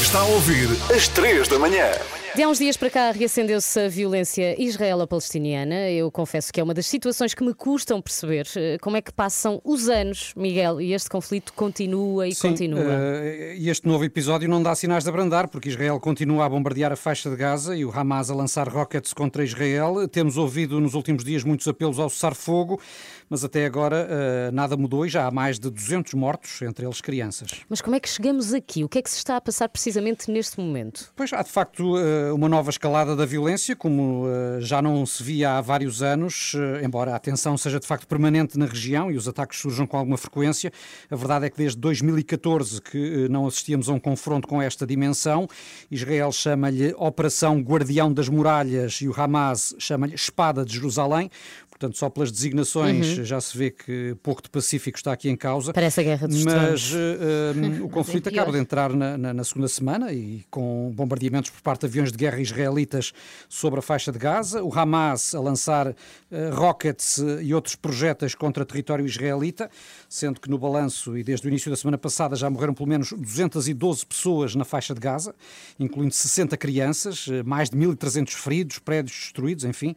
Está 0.00 0.20
a 0.20 0.24
ouvir 0.24 0.68
às 0.94 1.08
3 1.08 1.48
da 1.48 1.58
manhã. 1.58 1.90
De 2.36 2.44
há 2.44 2.48
uns 2.48 2.58
dias 2.58 2.76
para 2.76 2.88
cá 2.88 3.10
reacendeu-se 3.10 3.80
a 3.80 3.88
violência 3.88 4.54
israelo-palestiniana. 4.62 5.90
Eu 5.90 6.12
confesso 6.12 6.52
que 6.52 6.60
é 6.60 6.62
uma 6.62 6.72
das 6.72 6.86
situações 6.86 7.34
que 7.34 7.42
me 7.42 7.52
custam 7.52 8.00
perceber 8.00 8.46
eh, 8.56 8.78
como 8.80 8.96
é 8.96 9.02
que 9.02 9.12
passam 9.12 9.60
os 9.64 9.88
anos, 9.88 10.32
Miguel, 10.36 10.80
e 10.80 10.94
este 10.94 11.10
conflito 11.10 11.52
continua 11.52 12.28
e 12.28 12.34
Sim, 12.34 12.50
continua. 12.50 12.84
eh, 12.84 13.56
e 13.58 13.68
este 13.68 13.86
novo 13.88 14.04
episódio 14.04 14.48
não 14.48 14.62
dá 14.62 14.76
sinais 14.76 15.02
de 15.02 15.10
abrandar, 15.10 15.48
porque 15.48 15.70
Israel 15.70 15.98
continua 15.98 16.44
a 16.44 16.48
bombardear 16.48 16.92
a 16.92 16.96
faixa 16.96 17.28
de 17.28 17.34
Gaza 17.34 17.74
e 17.76 17.84
o 17.84 17.90
Hamas 17.90 18.30
a 18.30 18.34
lançar 18.34 18.68
rockets 18.68 19.12
contra 19.12 19.42
Israel. 19.42 20.06
Temos 20.06 20.36
ouvido 20.36 20.80
nos 20.80 20.94
últimos 20.94 21.24
dias 21.24 21.42
muitos 21.42 21.66
apelos 21.66 21.98
ao 21.98 22.08
cessar-fogo, 22.08 22.80
mas 23.30 23.44
até 23.44 23.64
agora 23.64 24.08
eh, 24.10 24.50
nada 24.50 24.76
mudou 24.76 25.06
e 25.06 25.08
já 25.08 25.24
há 25.24 25.30
mais 25.30 25.56
de 25.60 25.70
200 25.70 26.14
mortos, 26.14 26.60
entre 26.62 26.84
eles 26.84 27.00
crianças. 27.00 27.60
Mas 27.68 27.80
como 27.80 27.94
é 27.94 28.00
que 28.00 28.08
chegamos 28.08 28.52
aqui? 28.52 28.82
O 28.82 28.88
que 28.88 28.98
é 28.98 29.02
que 29.02 29.08
se 29.08 29.18
está 29.18 29.36
a 29.36 29.40
passar 29.40 29.68
precisamente 29.68 30.28
neste 30.28 30.58
momento? 30.58 31.12
Pois 31.14 31.32
há 31.32 31.40
de 31.40 31.50
facto 31.50 31.96
eh, 31.96 32.32
uma 32.32 32.48
nova 32.48 32.70
escalada 32.70 33.14
da 33.14 33.24
violência, 33.24 33.76
como 33.76 34.26
eh, 34.26 34.60
já 34.60 34.82
não 34.82 35.06
se 35.06 35.22
via 35.22 35.52
há 35.52 35.60
vários 35.60 36.02
anos, 36.02 36.54
embora 36.82 37.14
a 37.14 37.18
tensão 37.20 37.56
seja 37.56 37.78
de 37.78 37.86
facto 37.86 38.08
permanente 38.08 38.58
na 38.58 38.66
região 38.66 39.12
e 39.12 39.16
os 39.16 39.28
ataques 39.28 39.60
surjam 39.60 39.86
com 39.86 39.96
alguma 39.96 40.18
frequência. 40.18 40.72
A 41.08 41.14
verdade 41.14 41.46
é 41.46 41.50
que 41.50 41.56
desde 41.56 41.78
2014 41.78 42.82
que 42.82 43.28
não 43.28 43.46
assistíamos 43.46 43.88
a 43.88 43.92
um 43.92 44.00
confronto 44.00 44.48
com 44.48 44.60
esta 44.60 44.84
dimensão. 44.84 45.46
Israel 45.88 46.32
chama-lhe 46.32 46.92
Operação 46.96 47.60
Guardião 47.60 48.12
das 48.12 48.28
Muralhas 48.28 48.94
e 49.00 49.08
o 49.08 49.14
Hamas 49.16 49.74
chama-lhe 49.78 50.14
Espada 50.14 50.64
de 50.64 50.74
Jerusalém. 50.74 51.30
Portanto, 51.80 51.96
só 51.96 52.10
pelas 52.10 52.30
designações 52.30 53.16
Uhum. 53.16 53.24
já 53.24 53.40
se 53.40 53.56
vê 53.56 53.70
que 53.70 54.14
pouco 54.22 54.42
de 54.42 54.50
pacífico 54.50 54.98
está 54.98 55.12
aqui 55.14 55.30
em 55.30 55.36
causa. 55.36 55.72
Parece 55.72 56.00
a 56.00 56.02
Guerra 56.02 56.28
dos 56.28 56.44
Mas 56.44 56.92
eh, 56.92 57.78
eh, 57.78 57.80
o 57.82 57.88
conflito 57.88 58.28
é 58.28 58.32
acaba 58.32 58.52
de 58.52 58.58
entrar 58.58 58.92
na, 58.92 59.16
na- 59.16 59.32
na 59.32 59.42
segunda 59.44 59.66
semana 59.66 60.12
e 60.12 60.44
com 60.50 60.92
bombardeamentos 60.94 61.48
por 61.48 61.62
parte 61.62 61.80
de 61.80 61.86
aviões 61.86 62.12
de 62.12 62.18
guerra 62.18 62.38
israelitas 62.38 63.12
sobre 63.48 63.78
a 63.78 63.82
faixa 63.82 64.12
de 64.12 64.18
Gaza, 64.18 64.62
o 64.62 64.78
Hamas 64.78 65.34
a 65.34 65.40
lançar 65.40 65.94
eh, 66.30 66.50
rockets 66.52 67.18
eh, 67.18 67.44
e 67.44 67.54
outros 67.54 67.76
projéteis 67.76 68.34
contra 68.34 68.62
território 68.66 69.06
israelita, 69.06 69.70
sendo 70.10 70.40
que 70.40 70.50
no 70.50 70.58
balanço 70.58 71.16
e 71.16 71.22
desde 71.22 71.46
o 71.46 71.48
início 71.48 71.70
da 71.70 71.76
semana 71.76 71.96
passada 71.96 72.34
já 72.34 72.50
morreram 72.50 72.74
pelo 72.74 72.88
menos 72.88 73.12
212 73.12 74.04
pessoas 74.04 74.56
na 74.56 74.64
faixa 74.64 74.92
de 74.92 75.00
Gaza, 75.00 75.32
incluindo 75.78 76.12
60 76.12 76.56
crianças, 76.56 77.28
mais 77.44 77.70
de 77.70 77.78
1.300 77.78 78.32
feridos, 78.32 78.78
prédios 78.80 79.16
destruídos, 79.16 79.64
enfim. 79.64 79.94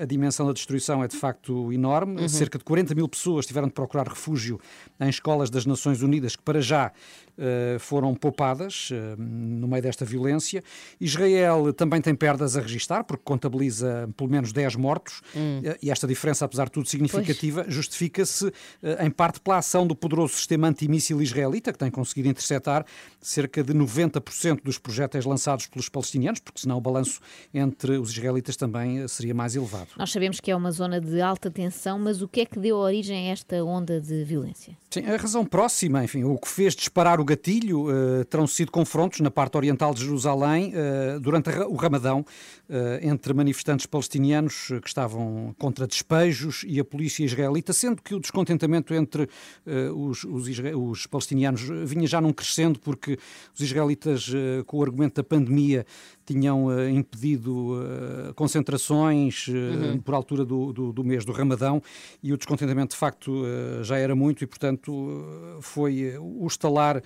A 0.00 0.04
dimensão 0.04 0.46
da 0.46 0.52
destruição 0.52 1.04
é 1.04 1.06
de 1.06 1.16
facto 1.16 1.72
enorme. 1.72 2.22
Uhum. 2.22 2.28
Cerca 2.28 2.58
de 2.58 2.64
40 2.64 2.94
mil 2.94 3.06
pessoas 3.08 3.46
tiveram 3.46 3.68
de 3.68 3.74
procurar 3.74 4.08
refúgio 4.08 4.58
em 4.98 5.08
escolas 5.08 5.48
das 5.50 5.64
Nações 5.64 6.02
Unidas, 6.02 6.34
que 6.34 6.42
para 6.42 6.60
já 6.60 6.92
eh, 7.38 7.76
foram 7.78 8.14
poupadas 8.14 8.88
eh, 8.90 9.14
no 9.18 9.68
meio 9.68 9.82
desta 9.82 10.06
violência. 10.06 10.64
Israel 10.98 11.70
também 11.74 12.00
tem 12.00 12.14
perdas 12.14 12.56
a 12.56 12.60
registar, 12.60 13.04
porque 13.04 13.22
contabiliza 13.22 14.08
pelo 14.16 14.30
menos 14.30 14.52
10 14.52 14.76
mortos, 14.76 15.20
Hum. 15.34 15.60
E 15.82 15.90
esta 15.90 16.06
diferença, 16.06 16.44
apesar 16.44 16.66
de 16.66 16.72
tudo 16.72 16.88
significativa, 16.88 17.64
justifica-se 17.68 18.52
eh, 18.82 19.04
em 19.04 19.10
parte 19.10 19.35
pela 19.40 19.58
ação 19.58 19.86
do 19.86 19.94
poderoso 19.94 20.34
sistema 20.34 20.68
antimíssil 20.68 21.20
israelita, 21.22 21.72
que 21.72 21.78
tem 21.78 21.90
conseguido 21.90 22.28
interceptar 22.28 22.84
cerca 23.20 23.62
de 23.62 23.72
90% 23.72 24.62
dos 24.62 24.78
projéteis 24.78 25.24
lançados 25.24 25.66
pelos 25.66 25.88
palestinianos, 25.88 26.40
porque 26.40 26.60
senão 26.60 26.78
o 26.78 26.80
balanço 26.80 27.20
entre 27.52 27.98
os 27.98 28.10
israelitas 28.10 28.56
também 28.56 29.00
eh, 29.00 29.08
seria 29.08 29.34
mais 29.34 29.56
elevado. 29.56 29.88
Nós 29.96 30.10
sabemos 30.10 30.40
que 30.40 30.50
é 30.50 30.56
uma 30.56 30.70
zona 30.70 31.00
de 31.00 31.20
alta 31.20 31.50
tensão, 31.50 31.98
mas 31.98 32.22
o 32.22 32.28
que 32.28 32.40
é 32.40 32.46
que 32.46 32.58
deu 32.58 32.76
origem 32.76 33.28
a 33.28 33.32
esta 33.32 33.62
onda 33.64 34.00
de 34.00 34.24
violência? 34.24 34.76
Sim, 34.90 35.04
a 35.06 35.16
razão 35.16 35.44
próxima, 35.44 36.02
enfim, 36.04 36.24
o 36.24 36.38
que 36.38 36.48
fez 36.48 36.74
disparar 36.74 37.20
o 37.20 37.24
gatilho 37.24 37.90
eh, 37.90 38.24
terão 38.24 38.46
sido 38.46 38.72
confrontos 38.72 39.20
na 39.20 39.30
parte 39.30 39.56
oriental 39.56 39.92
de 39.92 40.02
Jerusalém 40.02 40.72
eh, 40.74 41.18
durante 41.20 41.50
a 41.50 41.66
o 41.66 41.74
Ramadão 41.74 42.24
eh, 42.68 43.00
entre 43.02 43.34
manifestantes 43.34 43.86
palestinianos 43.86 44.68
que 44.80 44.88
estavam 44.88 45.54
contra 45.58 45.86
despejos 45.86 46.64
e 46.66 46.80
a 46.80 46.84
polícia 46.84 47.24
israelita, 47.24 47.72
sendo 47.72 48.00
que 48.00 48.14
o 48.14 48.20
descontentamento 48.20 48.94
entre 48.94 49.25
eh, 49.66 49.90
os, 49.90 50.24
os 50.24 50.46
os 50.74 51.06
palestinianos 51.06 51.62
vinha 51.84 52.06
já 52.06 52.20
num 52.20 52.32
crescendo 52.32 52.78
porque 52.78 53.18
os 53.54 53.60
israelitas, 53.60 54.30
eh, 54.34 54.62
com 54.64 54.78
o 54.78 54.82
argumento 54.82 55.16
da 55.16 55.24
pandemia, 55.24 55.86
tinham 56.26 56.70
eh, 56.72 56.90
impedido 56.90 57.80
eh, 57.80 58.32
concentrações 58.34 59.46
eh, 59.48 59.76
Uhum. 59.76 60.00
por 60.00 60.14
altura 60.14 60.44
do, 60.44 60.72
do, 60.72 60.92
do 60.92 61.04
mês 61.04 61.24
do 61.24 61.32
Ramadão 61.32 61.82
e 62.22 62.32
o 62.32 62.36
descontentamento 62.36 62.94
de 62.94 62.98
facto 62.98 63.44
já 63.82 63.98
era 63.98 64.14
muito 64.16 64.42
e 64.42 64.46
portanto 64.46 65.24
foi 65.60 66.16
o 66.18 66.46
estalar 66.46 67.02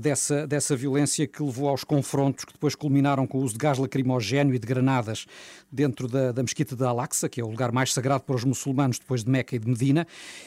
dessa, 0.00 0.46
dessa 0.46 0.76
violência 0.76 1.26
que 1.26 1.42
levou 1.42 1.68
aos 1.68 1.84
confrontos 1.84 2.44
que 2.44 2.52
depois 2.52 2.74
culminaram 2.74 3.26
com 3.26 3.38
o 3.38 3.42
uso 3.42 3.54
de 3.54 3.58
gás 3.58 3.78
lacrimogéneo 3.78 4.54
e 4.54 4.58
de 4.58 4.66
granadas 4.66 5.26
dentro 5.70 6.06
da, 6.06 6.32
da 6.32 6.42
mesquita 6.42 6.76
de 6.76 6.84
Al-Aqsa, 6.84 7.28
que 7.28 7.40
é 7.40 7.44
o 7.44 7.48
lugar 7.48 7.72
mais 7.72 7.92
sagrado 7.92 8.22
para 8.22 8.36
os 8.36 8.44
muçulmanos 8.44 8.98
depois 8.98 9.24
de 9.24 9.30
Meca 9.30 9.56
e 9.56 9.58
de 9.58 9.68
Medina 9.68 10.06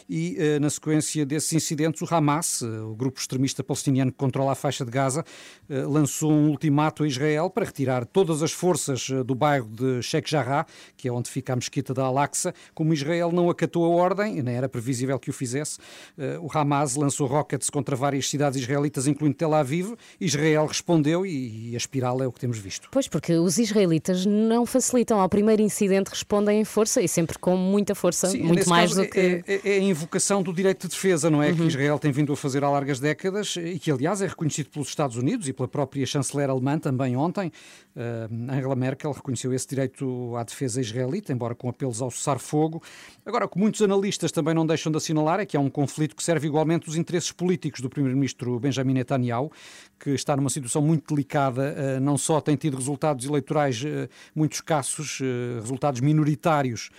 e 0.10 0.38
na 0.62 0.70
sequência 0.70 1.26
desses 1.26 1.52
incidentes 1.54 2.02
o 2.02 2.16
Hamas, 2.16 2.62
o 2.62 2.96
grupo 2.96 3.20
extremista 3.20 3.64
palestiniano 3.64 4.12
que 4.12 4.18
controla 4.18 4.54
a 4.54 4.56
faixa 4.56 4.86
de 4.86 4.92
Gaza, 4.92 5.24
lançou 5.70 6.32
um 6.32 6.50
ultimato 6.50 7.04
a 7.04 7.08
Israel 7.08 7.50
para 7.50 7.66
retirar 7.66 8.06
todas 8.16 8.42
as 8.42 8.54
forças 8.54 9.10
eh, 9.12 9.22
do 9.26 9.36
bairro 9.36 9.68
de 9.68 10.02
Sheikh 10.02 10.32
Jarrah, 10.32 10.66
que 10.96 11.10
é 11.10 11.12
onde 11.12 11.30
fica 11.30 11.52
à 11.52 11.56
mesquita 11.58 11.94
da 11.94 12.04
Al-Aqsa. 12.04 12.54
Como 12.74 12.94
Israel 12.94 13.30
não 13.30 13.50
acatou 13.50 13.84
a 13.84 13.90
ordem, 13.90 14.38
e 14.38 14.42
nem 14.42 14.56
era 14.56 14.70
previsível 14.70 15.20
que 15.20 15.30
o 15.30 15.34
fizesse, 15.34 15.80
eh, 16.18 16.40
o 16.40 16.48
Hamas 16.58 16.96
lançou 16.96 17.28
rockets 17.28 17.70
contra 17.70 17.94
várias 17.94 18.30
cidades 18.30 18.58
israelitas, 18.58 19.06
incluindo 19.06 19.36
Tel 19.36 19.54
Aviv. 19.54 19.96
Israel 20.18 20.66
respondeu 20.66 21.26
e 21.26 21.72
a 21.74 21.78
espiral 21.78 22.24
é 22.24 22.26
o 22.26 22.32
que 22.32 22.40
temos 22.40 22.58
visto. 22.58 22.88
Pois, 22.90 23.06
porque 23.06 23.34
os 23.34 23.58
israelitas 23.58 24.26
não 24.26 24.66
facilitam. 24.66 25.20
Ao 25.20 25.28
primeiro 25.28 25.62
incidente 25.62 26.08
respondem 26.08 26.62
em 26.62 26.64
força 26.64 27.02
e 27.02 27.10
sempre 27.10 27.38
com 27.38 27.58
muita 27.58 27.94
força, 27.94 28.30
Sim, 28.30 28.44
muito 28.44 28.70
mais 28.70 28.96
do 28.96 29.06
que. 29.10 29.44
É, 29.46 29.60
é, 29.62 29.72
a 29.74 29.80
invocação 29.80 30.42
do 30.42 30.54
direito 30.54 30.88
de 30.88 30.94
defesa, 30.96 31.30
não 31.30 31.44
é? 31.44 31.50
Uhum. 31.50 31.58
Que 31.58 31.64
Israel 31.64 32.00
tem 32.00 32.14
vindo 32.14 32.32
a 32.32 32.38
fazer 32.38 32.64
há 32.64 32.70
largas 32.70 32.98
décadas 32.98 33.58
e 33.58 33.78
que, 33.78 33.92
aliás, 33.92 34.22
é 34.22 34.28
reconhecido 34.28 34.70
pelos 34.70 34.88
Estados 34.88 35.18
Unidos 35.18 35.50
e 35.50 35.54
pela 35.54 35.68
própria 35.68 36.06
chanceler 36.06 36.50
alemã 36.50 36.80
também 36.80 37.18
ontem. 37.18 37.52
Uh, 37.94 38.05
Angela 38.50 38.76
Merkel 38.76 39.12
reconheceu 39.12 39.54
esse 39.54 39.68
direito 39.68 40.36
à 40.36 40.44
defesa 40.44 40.82
israelita, 40.82 41.32
embora 41.32 41.56
com 41.56 41.70
apelos 41.70 42.02
ao 42.02 42.12
cessar-fogo. 42.12 42.82
Agora, 43.26 43.46
o 43.46 43.50
que 43.50 43.58
muitos 43.58 43.82
analistas 43.82 44.32
também 44.32 44.54
não 44.54 44.66
deixam 44.66 44.92
de 44.92 44.98
assinalar 44.98 45.40
é 45.40 45.46
que 45.46 45.56
há 45.56 45.60
um 45.60 45.70
conflito 45.70 46.16
que 46.16 46.24
serve 46.24 46.48
igualmente 46.48 46.88
os 46.90 46.96
interesses 46.96 47.32
políticos 47.32 47.82
do 47.82 47.90
primeiro-ministro 47.90 48.60
Benjamin 48.60 48.94
Netanyahu, 48.94 49.52
que 50.00 50.12
está 50.12 50.36
numa 50.36 50.50
situação 50.50 50.82
muito 50.82 51.14
delicada, 51.14 51.76
uh, 51.98 52.00
não 52.00 52.18
só 52.18 52.42
tem 52.42 52.56
tido 52.56 52.78
resultados 52.78 53.26
eleitorais 53.26 53.82
uh, 53.84 54.10
muito 54.34 54.54
escassos, 54.54 55.20
resultados 55.62 56.02
minoritários 56.02 56.90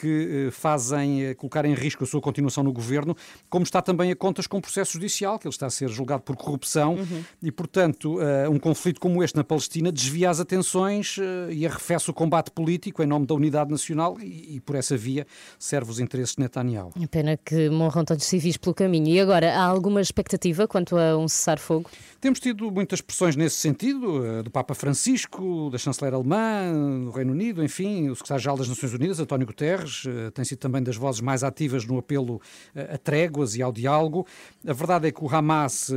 que 0.00 0.48
fazem 0.52 1.34
colocar 1.34 1.64
em 1.64 1.74
risco 1.74 2.04
a 2.04 2.06
sua 2.06 2.20
continuação 2.20 2.64
no 2.64 2.72
governo, 2.72 3.16
como 3.48 3.62
está 3.62 3.82
também 3.82 4.10
a 4.10 4.16
contas 4.16 4.46
com 4.46 4.58
o 4.58 4.60
processo 4.60 4.92
judicial, 4.92 5.38
que 5.38 5.46
ele 5.46 5.54
está 5.54 5.66
a 5.66 5.70
ser 5.70 5.88
julgado 5.88 6.22
por 6.22 6.36
corrupção 6.36 6.94
uhum. 6.94 7.24
e, 7.42 7.52
portanto, 7.52 8.18
um 8.50 8.58
conflito 8.58 9.00
como 9.00 9.22
este 9.22 9.36
na 9.36 9.44
Palestina 9.44 9.92
desvia 9.92 10.30
as 10.30 10.40
atenções 10.40 11.16
e 11.50 11.66
arrefece 11.66 12.10
o 12.10 12.14
combate 12.14 12.50
político 12.50 13.02
em 13.02 13.06
nome 13.06 13.26
da 13.26 13.34
unidade 13.34 13.70
nacional 13.70 14.16
e, 14.20 14.56
e 14.56 14.60
por 14.60 14.76
essa 14.76 14.96
via 14.96 15.26
serve 15.58 15.90
os 15.90 16.00
interesses 16.00 16.34
de 16.36 16.42
Netanyahu. 16.42 16.92
É 17.00 17.06
pena 17.06 17.36
que 17.36 17.68
morram 17.68 18.04
tantos 18.04 18.26
civis 18.26 18.56
pelo 18.56 18.74
caminho. 18.74 19.08
E 19.08 19.20
agora, 19.20 19.54
há 19.54 19.64
alguma 19.64 20.00
expectativa 20.00 20.66
quanto 20.66 20.96
a 20.96 21.16
um 21.16 21.28
cessar-fogo? 21.28 21.90
Temos 22.20 22.40
tido 22.40 22.70
muitas 22.70 23.00
pressões 23.00 23.36
nesse 23.36 23.56
sentido, 23.56 24.42
do 24.42 24.50
Papa 24.50 24.74
Francisco, 24.74 25.68
da 25.70 25.76
chanceler 25.76 26.14
alemã, 26.14 26.72
do 27.04 27.10
Reino 27.10 27.32
Unido, 27.32 27.62
enfim, 27.62 28.08
o 28.08 28.14
secretário-geral 28.14 28.56
das 28.56 28.68
Nações 28.68 28.94
Unidas, 28.94 29.20
António 29.20 29.33
Guterres, 29.42 30.04
tem 30.34 30.44
sido 30.44 30.58
também 30.58 30.82
das 30.82 30.96
vozes 30.96 31.20
mais 31.20 31.42
ativas 31.42 31.84
no 31.84 31.98
apelo 31.98 32.40
a 32.74 32.98
tréguas 32.98 33.56
e 33.56 33.62
ao 33.62 33.72
diálogo. 33.72 34.26
A 34.66 34.72
verdade 34.72 35.08
é 35.08 35.12
que 35.12 35.24
o 35.24 35.34
Hamas, 35.34 35.90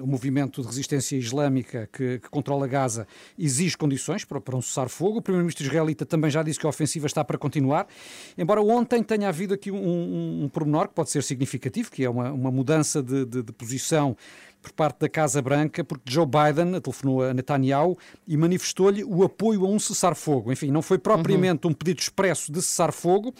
o 0.00 0.06
movimento 0.06 0.60
de 0.60 0.66
resistência 0.68 1.16
islâmica 1.16 1.88
que, 1.92 2.18
que 2.18 2.28
controla 2.28 2.66
Gaza, 2.66 3.06
exige 3.38 3.76
condições 3.76 4.24
para, 4.24 4.40
para 4.40 4.56
um 4.56 4.62
cessar-fogo. 4.62 5.18
O 5.18 5.22
primeiro-ministro 5.22 5.66
israelita 5.66 6.04
também 6.06 6.30
já 6.30 6.42
disse 6.42 6.58
que 6.58 6.66
a 6.66 6.68
ofensiva 6.68 7.06
está 7.06 7.24
para 7.24 7.38
continuar, 7.38 7.86
embora 8.36 8.60
ontem 8.60 9.02
tenha 9.02 9.28
havido 9.28 9.54
aqui 9.54 9.70
um, 9.70 9.76
um, 9.76 10.44
um 10.44 10.48
pormenor 10.48 10.88
que 10.88 10.94
pode 10.94 11.10
ser 11.10 11.22
significativo, 11.22 11.90
que 11.90 12.04
é 12.04 12.10
uma, 12.10 12.30
uma 12.32 12.50
mudança 12.50 13.02
de, 13.02 13.24
de, 13.24 13.42
de 13.42 13.52
posição 13.52 14.16
por 14.62 14.72
parte 14.72 15.00
da 15.00 15.08
Casa 15.08 15.40
Branca, 15.40 15.84
porque 15.84 16.10
Joe 16.10 16.26
Biden 16.26 16.80
telefonou 16.80 17.22
a 17.22 17.32
Netanyahu 17.32 17.96
e 18.26 18.36
manifestou-lhe 18.36 19.04
o 19.04 19.22
apoio 19.22 19.64
a 19.64 19.68
um 19.68 19.78
cessar-fogo. 19.78 20.52
Enfim, 20.52 20.70
não 20.70 20.82
foi 20.82 20.98
propriamente 20.98 21.66
uhum. 21.66 21.72
um 21.72 21.74
pedido 21.74 22.00
expresso 22.00 22.52
de 22.52 22.60
cessar-fogo, 22.60 23.32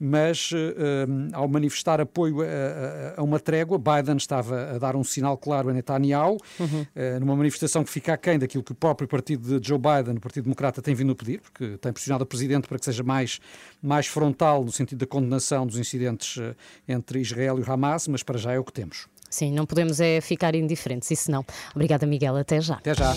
mas 0.00 0.50
uh, 0.52 0.56
ao 1.32 1.46
manifestar 1.46 2.00
apoio 2.00 2.40
a, 2.40 2.44
a, 2.44 3.20
a, 3.20 3.22
uma 3.22 3.38
trégua, 3.38 3.78
Biden 3.78 4.16
estava 4.16 4.74
a 4.74 4.78
dar 4.78 4.96
um 4.96 5.04
sinal 5.04 5.36
claro 5.38 5.68
a 5.68 5.72
Netanyahu, 5.72 6.38
uhum. 6.58 6.80
uh, 6.80 7.20
numa 7.20 7.36
manifestação 7.36 7.84
que 7.84 7.90
fica 7.90 8.12
aquém 8.12 8.38
daquilo 8.38 8.64
que 8.64 8.72
o 8.72 8.74
próprio 8.74 9.06
partido 9.06 9.60
de 9.60 9.68
Joe 9.68 9.78
Biden, 9.78 10.16
o 10.16 10.20
Partido 10.20 10.44
Democrata, 10.44 10.82
tem 10.82 10.94
vindo 10.94 11.12
a 11.12 11.14
pedir, 11.14 11.40
porque 11.40 11.78
tem 11.78 11.92
pressionado 11.92 12.24
o 12.24 12.26
Presidente 12.26 12.66
para 12.66 12.78
que 12.78 12.84
seja 12.84 13.02
mais, 13.02 13.38
mais 13.80 14.06
frontal 14.06 14.64
no 14.64 14.72
sentido 14.72 14.98
da 14.98 15.06
condenação 15.06 15.66
dos 15.66 15.78
incidentes 15.78 16.40
entre 16.88 17.20
Israel 17.20 17.58
e 17.58 17.62
o 17.62 17.72
Hamas, 17.72 18.08
mas 18.08 18.22
para 18.22 18.38
já 18.38 18.52
é 18.52 18.58
o 18.58 18.64
que 18.64 18.72
temos. 18.72 19.06
Sim, 19.32 19.50
não 19.52 19.64
podemos 19.64 19.98
é 19.98 20.20
ficar 20.20 20.54
indiferentes, 20.54 21.10
isso 21.10 21.30
não. 21.30 21.44
Obrigada, 21.74 22.06
Miguel. 22.06 22.36
Até 22.36 22.60
já. 22.60 22.74
Até 22.74 22.94
já. 22.94 23.14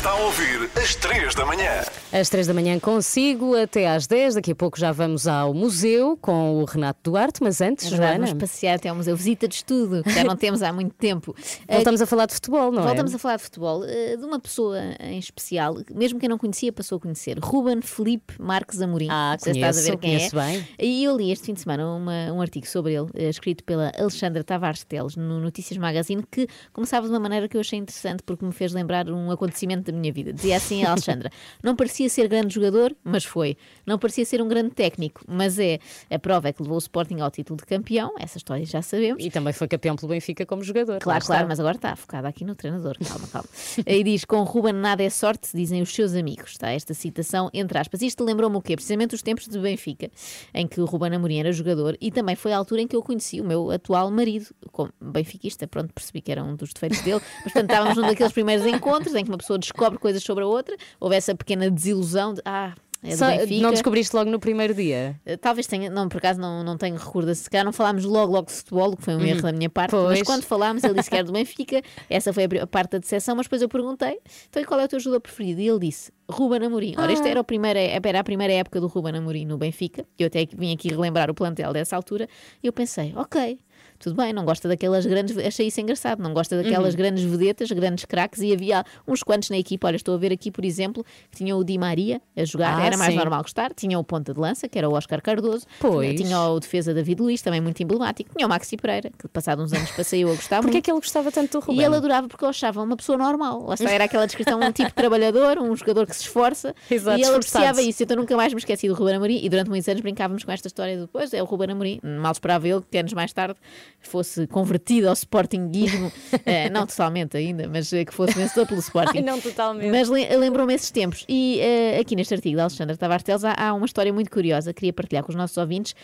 Está 0.00 0.12
a 0.12 0.16
ouvir 0.16 0.70
às 0.82 0.94
3 0.94 1.34
da 1.34 1.44
manhã. 1.44 1.82
Às 2.10 2.30
3 2.30 2.46
da 2.46 2.54
manhã 2.54 2.80
consigo 2.80 3.54
até 3.54 3.86
às 3.86 4.06
10. 4.06 4.36
Daqui 4.36 4.52
a 4.52 4.54
pouco 4.54 4.80
já 4.80 4.90
vamos 4.92 5.28
ao 5.28 5.52
museu 5.52 6.16
com 6.16 6.54
o 6.54 6.64
Renato 6.64 7.10
Duarte, 7.10 7.42
mas 7.42 7.60
antes, 7.60 7.84
é 7.84 7.96
Joana. 7.96 8.26
Vamos 8.26 8.32
passear 8.32 8.76
até 8.76 8.88
ao 8.88 8.96
museu, 8.96 9.14
visita 9.14 9.46
de 9.46 9.56
estudo, 9.56 10.02
que 10.02 10.10
já 10.10 10.24
não 10.24 10.36
temos 10.36 10.62
há 10.62 10.72
muito 10.72 10.94
tempo. 10.94 11.36
Voltamos 11.68 12.00
a 12.00 12.06
falar 12.06 12.24
de 12.24 12.32
futebol, 12.32 12.72
não 12.72 12.82
Voltamos 12.82 12.86
é? 12.86 12.94
Voltamos 12.94 13.14
a 13.14 13.18
falar 13.18 13.36
de 13.36 13.42
futebol, 13.42 13.84
eh, 13.84 14.16
de 14.16 14.24
uma 14.24 14.40
pessoa 14.40 14.78
em 15.00 15.18
especial, 15.18 15.76
mesmo 15.94 16.18
quem 16.18 16.30
não 16.30 16.38
conhecia, 16.38 16.72
passou 16.72 16.96
a 16.96 17.00
conhecer. 17.00 17.38
Ruben 17.38 17.82
Felipe 17.82 18.40
Marques 18.40 18.80
Amorim. 18.80 19.08
Ah, 19.10 19.36
Você 19.38 19.50
conheço, 19.50 19.68
estás 19.68 19.78
a 19.78 19.82
ver 19.82 19.98
quem 19.98 20.16
conheço 20.16 20.40
é. 20.40 20.46
bem. 20.46 20.68
E 20.78 21.04
eu 21.04 21.14
li 21.14 21.30
este 21.30 21.44
fim 21.44 21.52
de 21.52 21.60
semana 21.60 21.86
uma, 21.86 22.32
um 22.32 22.40
artigo 22.40 22.66
sobre 22.66 22.94
ele, 22.94 23.10
eh, 23.14 23.28
escrito 23.28 23.62
pela 23.64 23.92
Alexandra 23.98 24.42
Tavares 24.42 24.82
Teles, 24.82 25.14
no 25.14 25.38
Notícias 25.40 25.76
Magazine, 25.76 26.24
que 26.30 26.48
começava 26.72 27.06
de 27.06 27.12
uma 27.12 27.20
maneira 27.20 27.46
que 27.46 27.56
eu 27.58 27.60
achei 27.60 27.78
interessante, 27.78 28.22
porque 28.22 28.46
me 28.46 28.52
fez 28.52 28.72
lembrar 28.72 29.06
um 29.10 29.30
acontecimento 29.30 29.89
da 29.90 29.98
minha 29.98 30.12
vida. 30.12 30.32
Dizia 30.32 30.56
assim 30.56 30.84
a 30.84 30.90
Alexandra: 30.90 31.30
não 31.62 31.76
parecia 31.76 32.08
ser 32.08 32.28
grande 32.28 32.54
jogador, 32.54 32.94
mas 33.04 33.24
foi. 33.24 33.56
Não 33.86 33.98
parecia 33.98 34.24
ser 34.24 34.42
um 34.42 34.48
grande 34.48 34.70
técnico, 34.70 35.24
mas 35.26 35.58
é. 35.58 35.78
A 36.10 36.18
prova 36.18 36.48
é 36.48 36.52
que 36.52 36.62
levou 36.62 36.76
o 36.76 36.78
Sporting 36.78 37.20
ao 37.20 37.30
título 37.30 37.58
de 37.58 37.66
campeão, 37.66 38.14
essa 38.18 38.38
história 38.38 38.64
já 38.64 38.82
sabemos. 38.82 39.24
E 39.24 39.30
também 39.30 39.52
foi 39.52 39.68
campeão 39.68 39.96
pelo 39.96 40.08
Benfica 40.08 40.44
como 40.44 40.62
jogador. 40.62 40.98
Claro, 40.98 41.24
claro, 41.24 41.48
mas 41.48 41.60
agora 41.60 41.76
está 41.76 41.94
focada 41.96 42.28
aqui 42.28 42.44
no 42.44 42.54
treinador. 42.54 42.96
Calma, 43.06 43.28
calma. 43.28 43.48
e 43.86 44.02
diz: 44.02 44.24
com 44.24 44.42
Ruben 44.42 44.72
nada 44.72 45.02
é 45.02 45.10
sorte, 45.10 45.48
dizem 45.54 45.82
os 45.82 45.94
seus 45.94 46.14
amigos. 46.14 46.52
Está 46.52 46.70
esta 46.70 46.94
citação 46.94 47.50
entre 47.52 47.78
aspas. 47.78 48.02
Isto 48.02 48.24
lembrou-me 48.24 48.56
o 48.56 48.62
quê? 48.62 48.74
Precisamente 48.74 49.14
os 49.14 49.22
tempos 49.22 49.46
de 49.46 49.58
Benfica, 49.58 50.10
em 50.54 50.66
que 50.66 50.80
o 50.80 50.84
Ruben 50.84 51.14
Amorim 51.14 51.38
era 51.38 51.52
jogador 51.52 51.96
e 52.00 52.10
também 52.10 52.36
foi 52.36 52.52
a 52.52 52.56
altura 52.56 52.82
em 52.82 52.86
que 52.86 52.96
eu 52.96 53.02
conheci 53.02 53.40
o 53.40 53.44
meu 53.44 53.70
atual 53.70 54.10
marido, 54.10 54.46
como 54.72 54.92
benfiquista. 55.00 55.66
Pronto, 55.66 55.92
percebi 55.92 56.20
que 56.20 56.32
era 56.32 56.42
um 56.42 56.54
dos 56.54 56.72
defeitos 56.72 57.00
dele, 57.00 57.20
mas 57.44 57.52
portanto 57.52 57.70
estávamos 57.70 57.96
num 57.96 58.06
daqueles 58.06 58.32
primeiros 58.32 58.66
encontros 58.66 59.14
em 59.14 59.24
que 59.24 59.30
uma 59.30 59.38
pessoa 59.38 59.58
descobre 59.58 59.79
coisas 59.98 60.22
sobre 60.22 60.44
a 60.44 60.46
outra, 60.46 60.76
houve 60.98 61.16
essa 61.16 61.34
pequena 61.34 61.70
desilusão 61.70 62.34
de 62.34 62.42
ah. 62.44 62.74
É 63.02 63.16
Só, 63.16 63.24
não 63.62 63.70
descobriste 63.70 64.14
logo 64.14 64.30
no 64.30 64.38
primeiro 64.38 64.74
dia? 64.74 65.18
Talvez 65.40 65.66
tenha, 65.66 65.88
não, 65.88 66.06
por 66.06 66.18
acaso 66.18 66.38
não, 66.38 66.62
não 66.62 66.76
tenho 66.76 66.96
recordação. 66.96 67.44
Se 67.44 67.48
calhar 67.48 67.64
não 67.64 67.72
falámos 67.72 68.04
logo, 68.04 68.30
logo 68.30 68.48
de 68.48 68.52
futebol, 68.52 68.94
que 68.94 69.02
foi 69.02 69.14
um 69.14 69.20
Uhum. 69.20 69.24
erro 69.24 69.40
da 69.40 69.52
minha 69.52 69.70
parte, 69.70 69.92
Pois. 69.92 70.18
mas 70.18 70.22
quando 70.22 70.42
falámos, 70.42 70.84
ele 70.84 70.92
disse 70.92 71.08
que 71.08 71.16
era 71.16 71.24
do 71.24 71.32
Benfica, 71.32 71.80
essa 72.10 72.30
foi 72.30 72.44
a 72.60 72.66
parte 72.66 72.90
da 72.90 72.98
decepção, 72.98 73.34
mas 73.36 73.46
depois 73.46 73.62
eu 73.62 73.70
perguntei, 73.70 74.18
então 74.50 74.62
e 74.62 74.66
qual 74.66 74.78
é 74.78 74.84
o 74.84 74.88
teu 74.88 75.00
jogador 75.00 75.20
preferido? 75.22 75.62
E 75.62 75.68
ele 75.68 75.78
disse, 75.78 76.12
Ruben 76.30 76.62
Amorim. 76.62 76.94
Ora, 76.98 77.10
esta 77.10 77.26
Ah. 77.26 77.30
era, 77.30 77.40
o 77.40 77.44
primeiro, 77.44 77.78
era 77.78 78.20
a 78.20 78.22
primeira 78.24 78.52
época 78.52 78.78
do 78.78 78.86
Ruben 78.86 79.16
Amorim 79.16 79.46
no 79.46 79.56
Benfica, 79.56 80.04
eu 80.18 80.26
até 80.26 80.46
vim 80.54 80.74
aqui 80.74 80.88
relembrar 80.88 81.30
o 81.30 81.34
plantel 81.34 81.72
dessa 81.72 81.96
altura, 81.96 82.28
e 82.62 82.66
eu 82.66 82.72
pensei, 82.74 83.14
ok, 83.16 83.58
tudo 84.00 84.16
bem, 84.16 84.32
não 84.32 84.44
gosta 84.44 84.66
daquelas 84.66 85.04
grandes. 85.06 85.36
Achei 85.38 85.66
isso 85.68 85.80
engraçado, 85.80 86.20
não 86.22 86.32
gosta 86.32 86.56
daquelas 86.56 86.94
Uhum. 86.94 86.98
grandes 86.98 87.22
vedetas, 87.22 87.70
grandes 87.70 88.04
craques, 88.06 88.40
e 88.40 88.52
havia 88.52 88.82
uns 89.06 89.22
quantos 89.22 89.50
na 89.50 89.58
equipa. 89.58 89.86
Olha, 89.88 89.96
estou 89.96 90.14
a 90.14 90.18
ver 90.18 90.32
aqui, 90.32 90.50
por 90.50 90.64
exemplo, 90.64 91.04
que 91.30 91.36
tinha 91.38 91.54
o 91.56 91.62
Di 91.62 91.76
Maria 91.78 92.20
a 92.36 92.44
jogar, 92.44 92.78
Ah, 92.80 92.84
era 92.86 92.96
mais 92.96 93.12
sim. 93.12 93.18
normal 93.18 93.42
gostar, 93.42 93.72
tinha 93.74 93.98
o 93.98 94.02
ponta 94.02 94.32
de 94.34 94.40
lança, 94.40 94.68
que 94.68 94.78
era 94.78 94.88
o 94.88 94.94
Oscar 94.94 95.20
Cardoso, 95.22 95.66
Pois. 95.78 96.08
tinha, 96.16 96.24
tinha 96.28 96.40
o 96.48 96.58
defesa 96.58 96.94
David 96.94 97.20
Luiz, 97.20 97.42
também 97.42 97.60
muito 97.60 97.80
emblemático, 97.82 98.30
tinha 98.34 98.46
o 98.46 98.48
Maxi 98.48 98.76
Pereira, 98.76 99.10
que 99.18 99.28
passado 99.28 99.62
uns 99.62 99.72
anos 99.72 99.90
passei 99.92 100.24
eu 100.24 100.30
a 100.30 100.34
gostar 100.34 100.56
Porquê 100.62 100.72
muito. 100.72 100.78
é 100.78 100.80
que 100.82 100.90
ele 100.90 100.98
gostava 101.00 101.30
tanto 101.30 101.60
do 101.60 101.64
Ruben? 101.64 101.80
E 101.80 101.84
ele 101.84 101.96
adorava 101.96 102.26
porque 102.26 102.44
eu 102.44 102.48
achava 102.48 102.82
uma 102.82 102.96
pessoa 102.96 103.18
normal. 103.18 103.64
Lá 103.66 103.74
está, 103.74 103.90
era 103.90 104.04
aquela 104.04 104.24
descrição, 104.26 104.58
um 104.60 104.72
tipo 104.72 104.88
de 104.88 104.94
trabalhador, 104.96 105.58
um 105.58 105.76
jogador 105.76 106.06
que 106.06 106.16
se 106.16 106.22
esforça. 106.22 106.74
Exato, 106.90 107.18
e 107.18 107.22
ele 107.22 107.36
apreciava 107.36 107.82
isso. 107.82 108.02
Então 108.02 108.16
nunca 108.16 108.34
mais 108.36 108.52
me 108.54 108.58
esqueci 108.58 108.88
do 108.88 108.94
Ruben 108.94 109.16
Amorim. 109.16 109.40
E 109.42 109.48
durante 109.50 109.68
muitos 109.68 109.86
anos 109.88 110.00
brincávamos 110.00 110.42
com 110.44 110.50
esta 110.52 110.68
história 110.68 110.94
de 110.94 111.02
depois 111.02 111.34
é 111.34 111.42
o 111.42 111.44
Ruben 111.44 111.70
Amorim. 111.72 112.00
Mal 112.02 112.32
esperava 112.32 112.66
ele 112.66 112.80
que 112.90 112.96
anos 112.98 113.12
mais 113.12 113.32
tarde 113.32 113.58
fosse 114.00 114.46
convertido 114.46 115.08
ao 115.08 115.14
Sportingismo. 115.14 116.10
Eh, 116.46 116.70
não 116.70 116.86
totalmente 116.86 117.36
ainda, 117.36 117.68
mas 117.68 117.92
eh, 117.92 118.04
que 118.04 118.14
fosse 118.14 118.32
vencedor 118.34 118.66
pelo 118.66 118.80
Sporting. 118.80 119.18
Ai, 119.18 119.22
não 119.22 119.40
totalmente. 119.40 119.90
Mas 119.90 120.08
le- 120.08 120.26
lembrou-me 120.36 120.72
esses 120.74 120.90
tempos. 120.90 121.24
E 121.28 121.58
eh, 121.60 121.98
aqui 122.00 122.16
neste 122.16 122.32
artigo 122.34 122.56
da 122.56 122.62
Alexandra 122.64 122.96
Tavares 122.96 123.22
Teles 123.22 123.44
há, 123.44 123.54
há 123.56 123.74
uma 123.74 123.84
história 123.86 124.12
muito 124.12 124.30
curiosa, 124.30 124.72
queria 124.72 124.92
partilhar 124.92 125.22
com 125.22 125.30
os 125.30 125.36
nossos 125.36 125.56
ouvintes, 125.56 125.94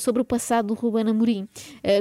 sobre 0.00 0.20
o 0.22 0.24
passado 0.24 0.66
do 0.68 0.74
Ruben 0.74 1.08
Amorim. 1.08 1.48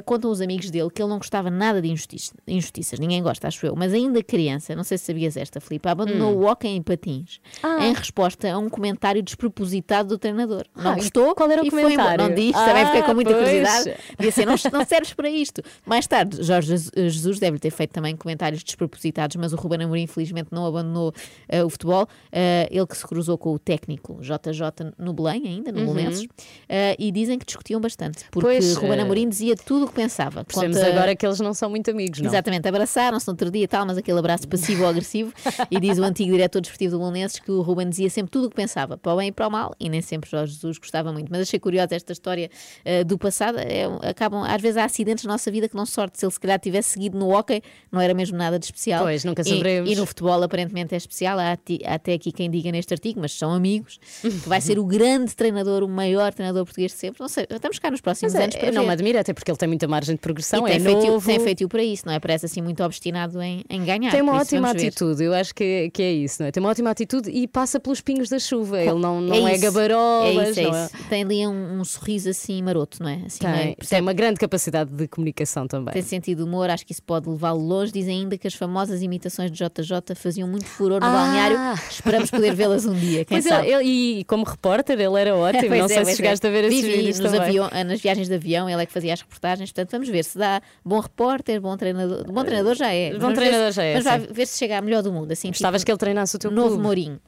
Contam 0.05 0.29
os 0.31 0.41
amigos 0.41 0.69
dele 0.69 0.89
que 0.89 1.01
ele 1.01 1.10
não 1.10 1.17
gostava 1.17 1.49
nada 1.49 1.81
de 1.81 1.88
injustiça- 1.89 2.34
injustiças, 2.47 2.99
ninguém 2.99 3.21
gosta, 3.23 3.47
acho 3.47 3.65
eu, 3.65 3.75
mas 3.75 3.93
ainda 3.93 4.21
criança, 4.23 4.75
não 4.75 4.84
sei 4.84 4.97
se 4.97 5.05
sabias 5.05 5.38
esta, 5.38 5.60
Filipe, 5.62 5.88
abandonou 5.88 6.34
Hum. 6.36 6.41
o 6.41 6.45
hóquei 6.45 6.71
em 6.71 6.81
patins 6.81 7.39
Ah. 7.63 7.86
em 7.86 7.93
resposta 7.93 8.51
a 8.51 8.58
um 8.58 8.69
comentário 8.69 9.21
despropositado 9.23 10.10
do 10.10 10.17
treinador. 10.17 10.65
Não 10.75 10.91
Ah, 10.91 10.95
gostou? 10.95 11.34
qual 11.36 11.49
era 11.49 11.63
o 11.63 11.69
comentário? 11.69 12.27
Não 12.27 12.34
diz, 12.36 12.53
Ah, 12.55 12.65
também 12.65 12.86
fiquei 12.88 13.03
com 13.03 13.13
muita 13.13 13.31
pois. 13.34 13.43
curiosidade. 13.47 13.97
Devia 14.17 14.31
ser, 14.31 14.45
não, 14.45 14.55
não 14.73 14.86
serves 14.86 15.13
para 15.13 15.29
isto. 15.35 15.61
Mais 15.85 16.07
tarde, 16.07 16.41
Jorge 16.43 16.67
Jesus- 16.69 16.91
Jesus 16.95 17.39
deve 17.39 17.59
ter 17.59 17.69
feito 17.71 17.91
também 17.91 18.15
comentários 18.15 18.63
despropositados, 18.63 19.35
mas 19.35 19.53
o 19.53 19.55
Ruben 19.55 19.83
Amorim 19.83 20.03
infelizmente 20.03 20.49
não 20.51 20.65
abandonou 20.65 21.13
eh, 21.47 21.63
o 21.63 21.69
futebol. 21.69 22.07
Eh, 22.31 22.67
ele 22.71 22.85
que 22.87 22.97
se 22.97 23.05
cruzou 23.05 23.37
com 23.37 23.53
o 23.53 23.59
técnico 23.59 24.17
JJ 24.21 24.93
no 24.97 25.13
Belém 25.13 25.43
ainda, 25.47 25.71
no 25.71 25.79
Uhum. 25.81 25.93
Belenenses, 25.93 26.27
eh, 26.69 26.95
e 26.99 27.11
dizem 27.11 27.37
que 27.39 27.45
discutiam 27.45 27.79
bastante, 27.81 28.25
porque 28.31 28.47
Pois, 28.47 28.75
Ruben 28.75 28.99
eh, 28.99 29.01
Amorim 29.01 29.29
dizia 29.29 29.55
tudo 29.55 29.85
o 29.85 29.87
que 29.87 29.93
pensava. 29.93 30.43
Percebemos 30.43 30.77
Conta- 30.77 30.89
agora 30.91 31.15
que 31.15 31.25
eles 31.25 31.39
não 31.39 31.53
são 31.53 31.69
muito 31.69 31.89
amigos, 31.91 32.19
não? 32.21 32.29
Exatamente, 32.29 32.67
abraçaram-se 32.67 33.27
no 33.27 33.33
outro 33.33 33.51
dia 33.51 33.63
e 33.63 33.67
tal, 33.67 33.85
mas 33.85 33.97
aquele 33.97 34.19
abraço 34.19 34.47
passivo-agressivo. 34.47 35.33
e 35.71 35.79
diz 35.79 35.97
o 35.97 36.03
antigo 36.03 36.31
diretor 36.31 36.61
desportivo 36.61 36.93
do 36.93 36.99
Belenenses 36.99 37.39
que 37.39 37.51
o 37.51 37.61
Ruben 37.61 37.89
dizia 37.89 38.09
sempre 38.09 38.31
tudo 38.31 38.47
o 38.47 38.49
que 38.49 38.55
pensava, 38.55 38.97
para 38.97 39.13
o 39.13 39.17
bem 39.17 39.29
e 39.29 39.31
para 39.31 39.47
o 39.47 39.51
mal, 39.51 39.73
e 39.79 39.89
nem 39.89 40.01
sempre 40.01 40.29
Jorge 40.29 40.53
Jesus 40.53 40.77
gostava 40.77 41.11
muito. 41.11 41.29
Mas 41.29 41.41
achei 41.41 41.59
curiosa 41.59 41.95
esta 41.95 42.11
história 42.13 42.49
eh, 42.83 43.03
do 43.03 43.17
passado. 43.17 43.57
É, 43.59 43.85
acabam, 44.09 44.43
às 44.43 44.61
vezes 44.61 44.77
há 44.77 44.85
acidentes 44.85 45.24
na 45.27 45.33
nossa 45.33 45.51
vida 45.51 45.67
que 45.69 45.75
não 45.75 45.85
sorte. 45.85 46.19
Se 46.19 46.25
ele 46.25 46.31
se 46.31 46.39
calhar 46.39 46.59
tivesse 46.59 46.89
seguido 46.89 47.17
no 47.17 47.29
hockey, 47.35 47.61
não 47.91 47.99
era 48.01 48.13
mesmo 48.13 48.38
nada 48.38 48.57
de 48.59 48.65
especial. 48.65 49.03
Pois, 49.03 49.23
nunca 49.23 49.41
E- 49.41 49.45
saberemos. 49.45 49.91
E, 49.91 49.95
no 49.95 50.05
futebol 50.05 50.41
aparentemente 50.43 50.93
é 50.93 50.97
especial. 50.97 51.38
Há, 51.39 51.51
há 51.85 51.93
até 51.95 52.13
aqui 52.13 52.31
quem 52.31 52.49
diga 52.49 52.71
neste 52.71 52.93
artigo, 52.93 53.19
mas 53.19 53.33
são 53.33 53.51
amigos, 53.51 53.99
que 54.21 54.29
vai 54.49 54.61
ser 54.61 54.79
o 54.79 54.85
grande 54.85 55.35
treinador, 55.35 55.83
o 55.83 55.88
maior 55.88 56.33
treinador 56.33 56.65
português 56.65 56.91
de 56.91 56.97
sempre. 56.97 57.19
Não 57.21 57.27
sei, 57.27 57.45
estamos 57.49 57.79
cá 57.79 57.91
nos 57.91 58.01
próximos 58.01 58.33
Mas 58.33 58.41
é, 58.41 58.43
anos 58.45 58.55
para 58.55 58.71
não 58.71 58.81
ver. 58.81 58.88
me 58.88 58.93
admira, 58.93 59.19
até 59.21 59.33
porque 59.33 59.49
ele 59.51 59.57
tem 59.57 59.67
muita 59.67 59.88
margem 59.88 60.15
de 60.15 60.21
progressão, 60.21 60.67
E 60.67 60.71
é 60.71 60.73
tem, 60.75 60.83
feito, 60.83 61.05
novo. 61.07 61.25
tem 61.25 61.39
feito 61.39 61.67
para 61.67 61.83
isso, 61.83 62.03
não 62.05 62.13
é? 62.13 62.19
Parece 62.19 62.45
assim 62.45 62.61
muito 62.61 62.83
obstinado 62.83 63.41
em, 63.41 63.63
em 63.69 63.83
ganhar. 63.83 64.11
Tem 64.11 64.21
uma 64.21 64.33
isso 64.33 64.41
ótima 64.55 64.69
atitude, 64.71 65.23
eu 65.23 65.33
acho 65.33 65.53
que, 65.53 65.89
que 65.91 66.01
é 66.01 66.11
isso, 66.11 66.41
não 66.41 66.47
é? 66.47 66.51
Tem 66.51 66.61
uma 66.61 66.69
ótima 66.69 66.89
atitude 66.89 67.29
e 67.29 67.47
passa 67.47 67.79
pelos 67.79 68.01
pingos 68.01 68.29
da 68.29 68.39
chuva. 68.39 68.79
Ele 68.81 68.93
não, 68.99 69.21
não 69.21 69.47
é, 69.47 69.53
isso, 69.53 69.61
gabarolas, 69.63 70.35
É 70.47 70.51
isso, 70.51 70.59
é 70.59 70.63
não 70.63 70.75
é? 70.75 70.85
isso. 70.85 70.95
Tem 71.09 71.23
ali 71.23 71.47
um, 71.47 71.79
um 71.79 71.83
sorriso 71.83 72.30
assim 72.30 72.61
maroto, 72.61 73.01
não 73.01 73.09
é? 73.09 73.21
Assim, 73.26 73.39
Tem, 73.39 73.49
não 73.49 73.57
é? 73.57 73.76
tem 73.76 74.01
uma 74.01 74.13
grande 74.13 74.39
capacidade 74.39 74.91
de 74.91 75.07
comunicação 75.16 75.68
também. 75.68 75.93
Tem 75.93 76.01
sentido 76.01 76.45
humor, 76.45 76.70
acho 76.70 76.86
que 76.86 76.91
isso 76.91 77.01
pode 77.03 77.28
levá-lo 77.30 77.59
longe. 77.61 77.91
Dizem 77.91 78.22
ainda 78.22 78.38
que 78.38 78.47
as 78.47 78.53
famosas 78.53 79.01
imitações 79.01 79.49
de 79.51 79.57
JJ 79.57 80.16
faziam 80.16 80.47
muito 80.47 80.66
furor 80.66 80.99
no 81.01 81.07
Ah! 81.07 81.11
balneário. 81.11 81.57
Esperamos 81.89 82.30
poder 82.30 82.53
vê-las 82.53 82.86
um 82.86 82.93
dia, 82.93 83.26
quem 83.26 83.41
Pois 83.41 83.43
sabe? 83.45 83.68
ele, 83.68 83.76
ele- 83.76 84.20
e 84.20 84.24
como 84.26 84.43
repórter 84.43 84.99
ele 84.99 85.20
era 85.20 85.34
ótimo, 85.36 85.68
Pois 85.68 85.80
não 85.80 85.86
é, 85.86 85.88
sei 85.88 85.97
se 85.99 86.03
pois 86.05 86.18
chegaste 86.18 86.45
é. 86.45 86.49
a 86.49 86.51
ver 86.51 86.63
esses 86.66 86.82
Vivi 86.82 86.97
vídeos 86.97 87.20
nos 87.20 87.32
também. 87.32 87.47
avião- 87.47 87.70
nas 87.86 88.01
viagens 88.01 88.28
de 88.28 88.34
avião, 88.36 88.70
ele 88.70 88.82
é 88.82 88.86
que 88.86 88.91
fazia 88.93 89.13
as 89.13 89.22
reportagens. 89.22 89.72
Portanto, 89.72 89.91
vamos 89.91 90.09
ver 90.09 90.24
se 90.24 90.38
dá 90.38 90.61
bom 90.84 90.99
repórter, 90.99 91.59
bom 91.61 91.76
treinador. 91.78 92.26
Bom 92.32 92.43
treinador 92.43 92.76
já 92.76 92.91
é. 92.93 93.13
Bom 93.13 93.20
Vamos 93.20 93.36
ver 93.39 93.41
treinador 93.45 93.72
se- 93.72 93.76
já 93.78 93.84
é, 93.84 93.93
Mas 93.95 94.03
vai 94.03 94.20
ver 94.20 94.45
se 94.45 94.57
chega 94.57 94.78
a 94.78 94.82
melhor 94.82 95.01
do 95.01 95.11
mundo. 95.11 95.32
Assim, 95.32 95.47
Gostavas 95.49 95.82
tipo, 95.82 95.86
que 95.88 95.91
ele 95.91 95.97
treinasse 95.99 96.36
o 96.36 96.39
teu 96.39 96.51
novo 96.51 96.68
clube? 96.70 96.84
Mourinho. 96.84 97.20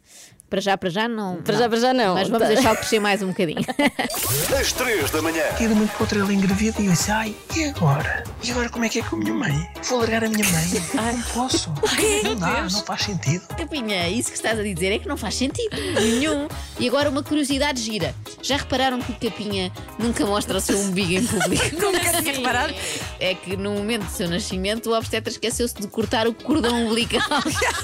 Para 0.49 0.61
já, 0.61 0.77
para 0.77 0.89
já 0.89 1.07
não. 1.09 1.41
Para 1.41 1.57
já, 1.57 1.67
para 1.67 1.77
já 1.79 1.93
não. 1.93 2.13
Mas 2.15 2.29
vamos 2.29 2.47
Tá. 2.47 2.53
deixá-lo 2.53 2.77
crescer 2.77 2.99
mais 3.01 3.21
um 3.21 3.27
bocadinho. 3.27 3.59
Às 4.59 4.71
3 4.71 5.11
da 5.11 5.21
manhã. 5.21 5.43
Ia 5.59 5.67
muito 5.69 5.91
para 5.91 6.01
outra 6.03 6.19
ela 6.19 6.33
engravida 6.33 6.81
e 6.81 6.85
eu 6.85 6.91
disse, 6.93 7.11
ai, 7.11 7.35
e 7.55 7.65
agora? 7.65 8.23
E 8.41 8.51
agora 8.51 8.69
como 8.69 8.85
é 8.85 8.89
que 8.89 8.99
é 8.99 9.03
com 9.03 9.17
a 9.17 9.19
minha 9.19 9.33
mãe? 9.33 9.69
Vou 9.89 9.99
largar 9.99 10.23
a 10.23 10.29
minha 10.29 10.45
mãe? 10.49 10.83
Ai, 10.99 11.13
não 11.13 11.21
posso. 11.23 11.69
Não 12.23 12.35
dá, 12.35 12.61
não 12.61 12.69
faz 12.85 13.01
sentido. 13.03 13.45
Capinha, 13.57 14.07
isso 14.09 14.29
que 14.29 14.35
estás 14.37 14.57
a 14.59 14.63
dizer 14.63 14.91
é 14.93 14.99
que 14.99 15.07
não 15.07 15.17
faz 15.17 15.35
sentido 15.35 15.75
nenhum. 15.99 16.47
E 16.79 16.87
agora 16.87 17.09
uma 17.09 17.21
curiosidade 17.23 17.81
gira. 17.81 18.13
Já 18.41 18.57
repararam 18.57 18.99
que 19.01 19.11
o 19.11 19.15
Capinha 19.29 19.71
nunca 19.99 20.25
mostra 20.25 20.57
o 20.57 20.61
seu 20.61 20.77
umbigo 20.79 21.11
em 21.13 21.25
público? 21.25 21.63
Nunca 21.79 22.21
tinha 22.21 22.33
reparado. 22.33 22.73
É 23.19 23.33
que 23.33 23.55
no 23.57 23.71
momento 23.71 24.03
do 24.05 24.11
seu 24.11 24.29
nascimento 24.29 24.89
o 24.89 24.93
obstetra 24.97 25.31
esqueceu-se 25.31 25.75
de 25.75 25.87
cortar 25.87 26.27
o 26.27 26.33
cordão 26.33 26.85
umbilical 26.85 27.21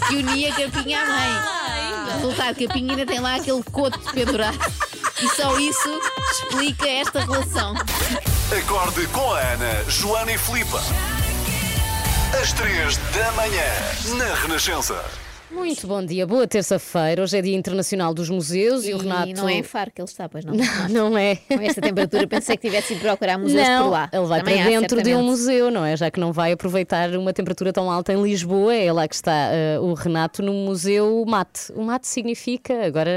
que 0.07 0.15
unia 0.15 0.51
Capinha 0.53 1.01
à 1.01 1.05
mãe. 1.05 2.13
Resultado, 2.15 2.52
Capinha 2.53 2.93
ainda 2.93 3.05
tem 3.05 3.19
lá 3.19 3.35
aquele 3.35 3.63
coto 3.63 3.99
pendurado. 4.11 4.57
E 5.21 5.29
só 5.29 5.57
isso 5.59 6.01
explica 6.31 6.87
esta 6.87 7.19
relação. 7.21 7.75
Acorde 8.51 9.07
com 9.07 9.33
a 9.33 9.39
Ana, 9.39 9.83
Joana 9.89 10.31
e 10.31 10.37
Filipa. 10.37 10.81
Às 12.41 12.51
3 12.53 12.97
da 12.97 13.31
manhã. 13.33 13.63
Na 14.17 14.35
Renascença. 14.35 15.22
Muito 15.53 15.87
bom 15.87 16.03
dia, 16.05 16.25
boa 16.25 16.47
terça-feira. 16.47 17.21
Hoje 17.23 17.37
é 17.37 17.41
Dia 17.41 17.55
Internacional 17.55 18.13
dos 18.13 18.29
Museus 18.29 18.85
e, 18.85 18.93
o 18.93 18.97
Renato. 18.97 19.31
não 19.33 19.47
é 19.47 19.53
em 19.53 19.63
Faro 19.63 19.91
que 19.93 20.01
ele 20.01 20.07
está, 20.09 20.27
pois 20.27 20.43
não. 20.43 20.53
Não, 20.89 21.09
não 21.11 21.17
é. 21.17 21.35
Com 21.35 21.61
esta 21.61 21.79
temperatura, 21.81 22.27
pensei 22.27 22.57
que 22.57 22.67
tivesse 22.67 22.93
ido 22.93 23.01
procurar 23.01 23.37
museus 23.37 23.67
não, 23.67 23.83
por 23.85 23.91
lá. 23.91 24.09
ele 24.11 24.25
vai 24.25 24.39
Também 24.39 24.55
para 24.57 24.63
há, 24.65 24.79
dentro 24.79 25.01
de 25.03 25.13
um 25.15 25.23
museu, 25.23 25.69
não 25.71 25.85
é? 25.85 25.95
Já 25.95 26.09
que 26.11 26.19
não 26.19 26.31
vai 26.33 26.51
aproveitar 26.51 27.09
uma 27.15 27.31
temperatura 27.33 27.71
tão 27.71 27.89
alta 27.89 28.11
em 28.13 28.21
Lisboa, 28.21 28.73
é 28.75 28.91
lá 28.91 29.07
que 29.07 29.15
está 29.15 29.31
eh, 29.51 29.79
o 29.79 29.93
Renato 29.93 30.41
no 30.41 30.53
Museu 30.53 31.23
Mate. 31.27 31.71
O 31.75 31.83
Mate 31.83 32.07
significa, 32.07 32.85
agora 32.85 33.09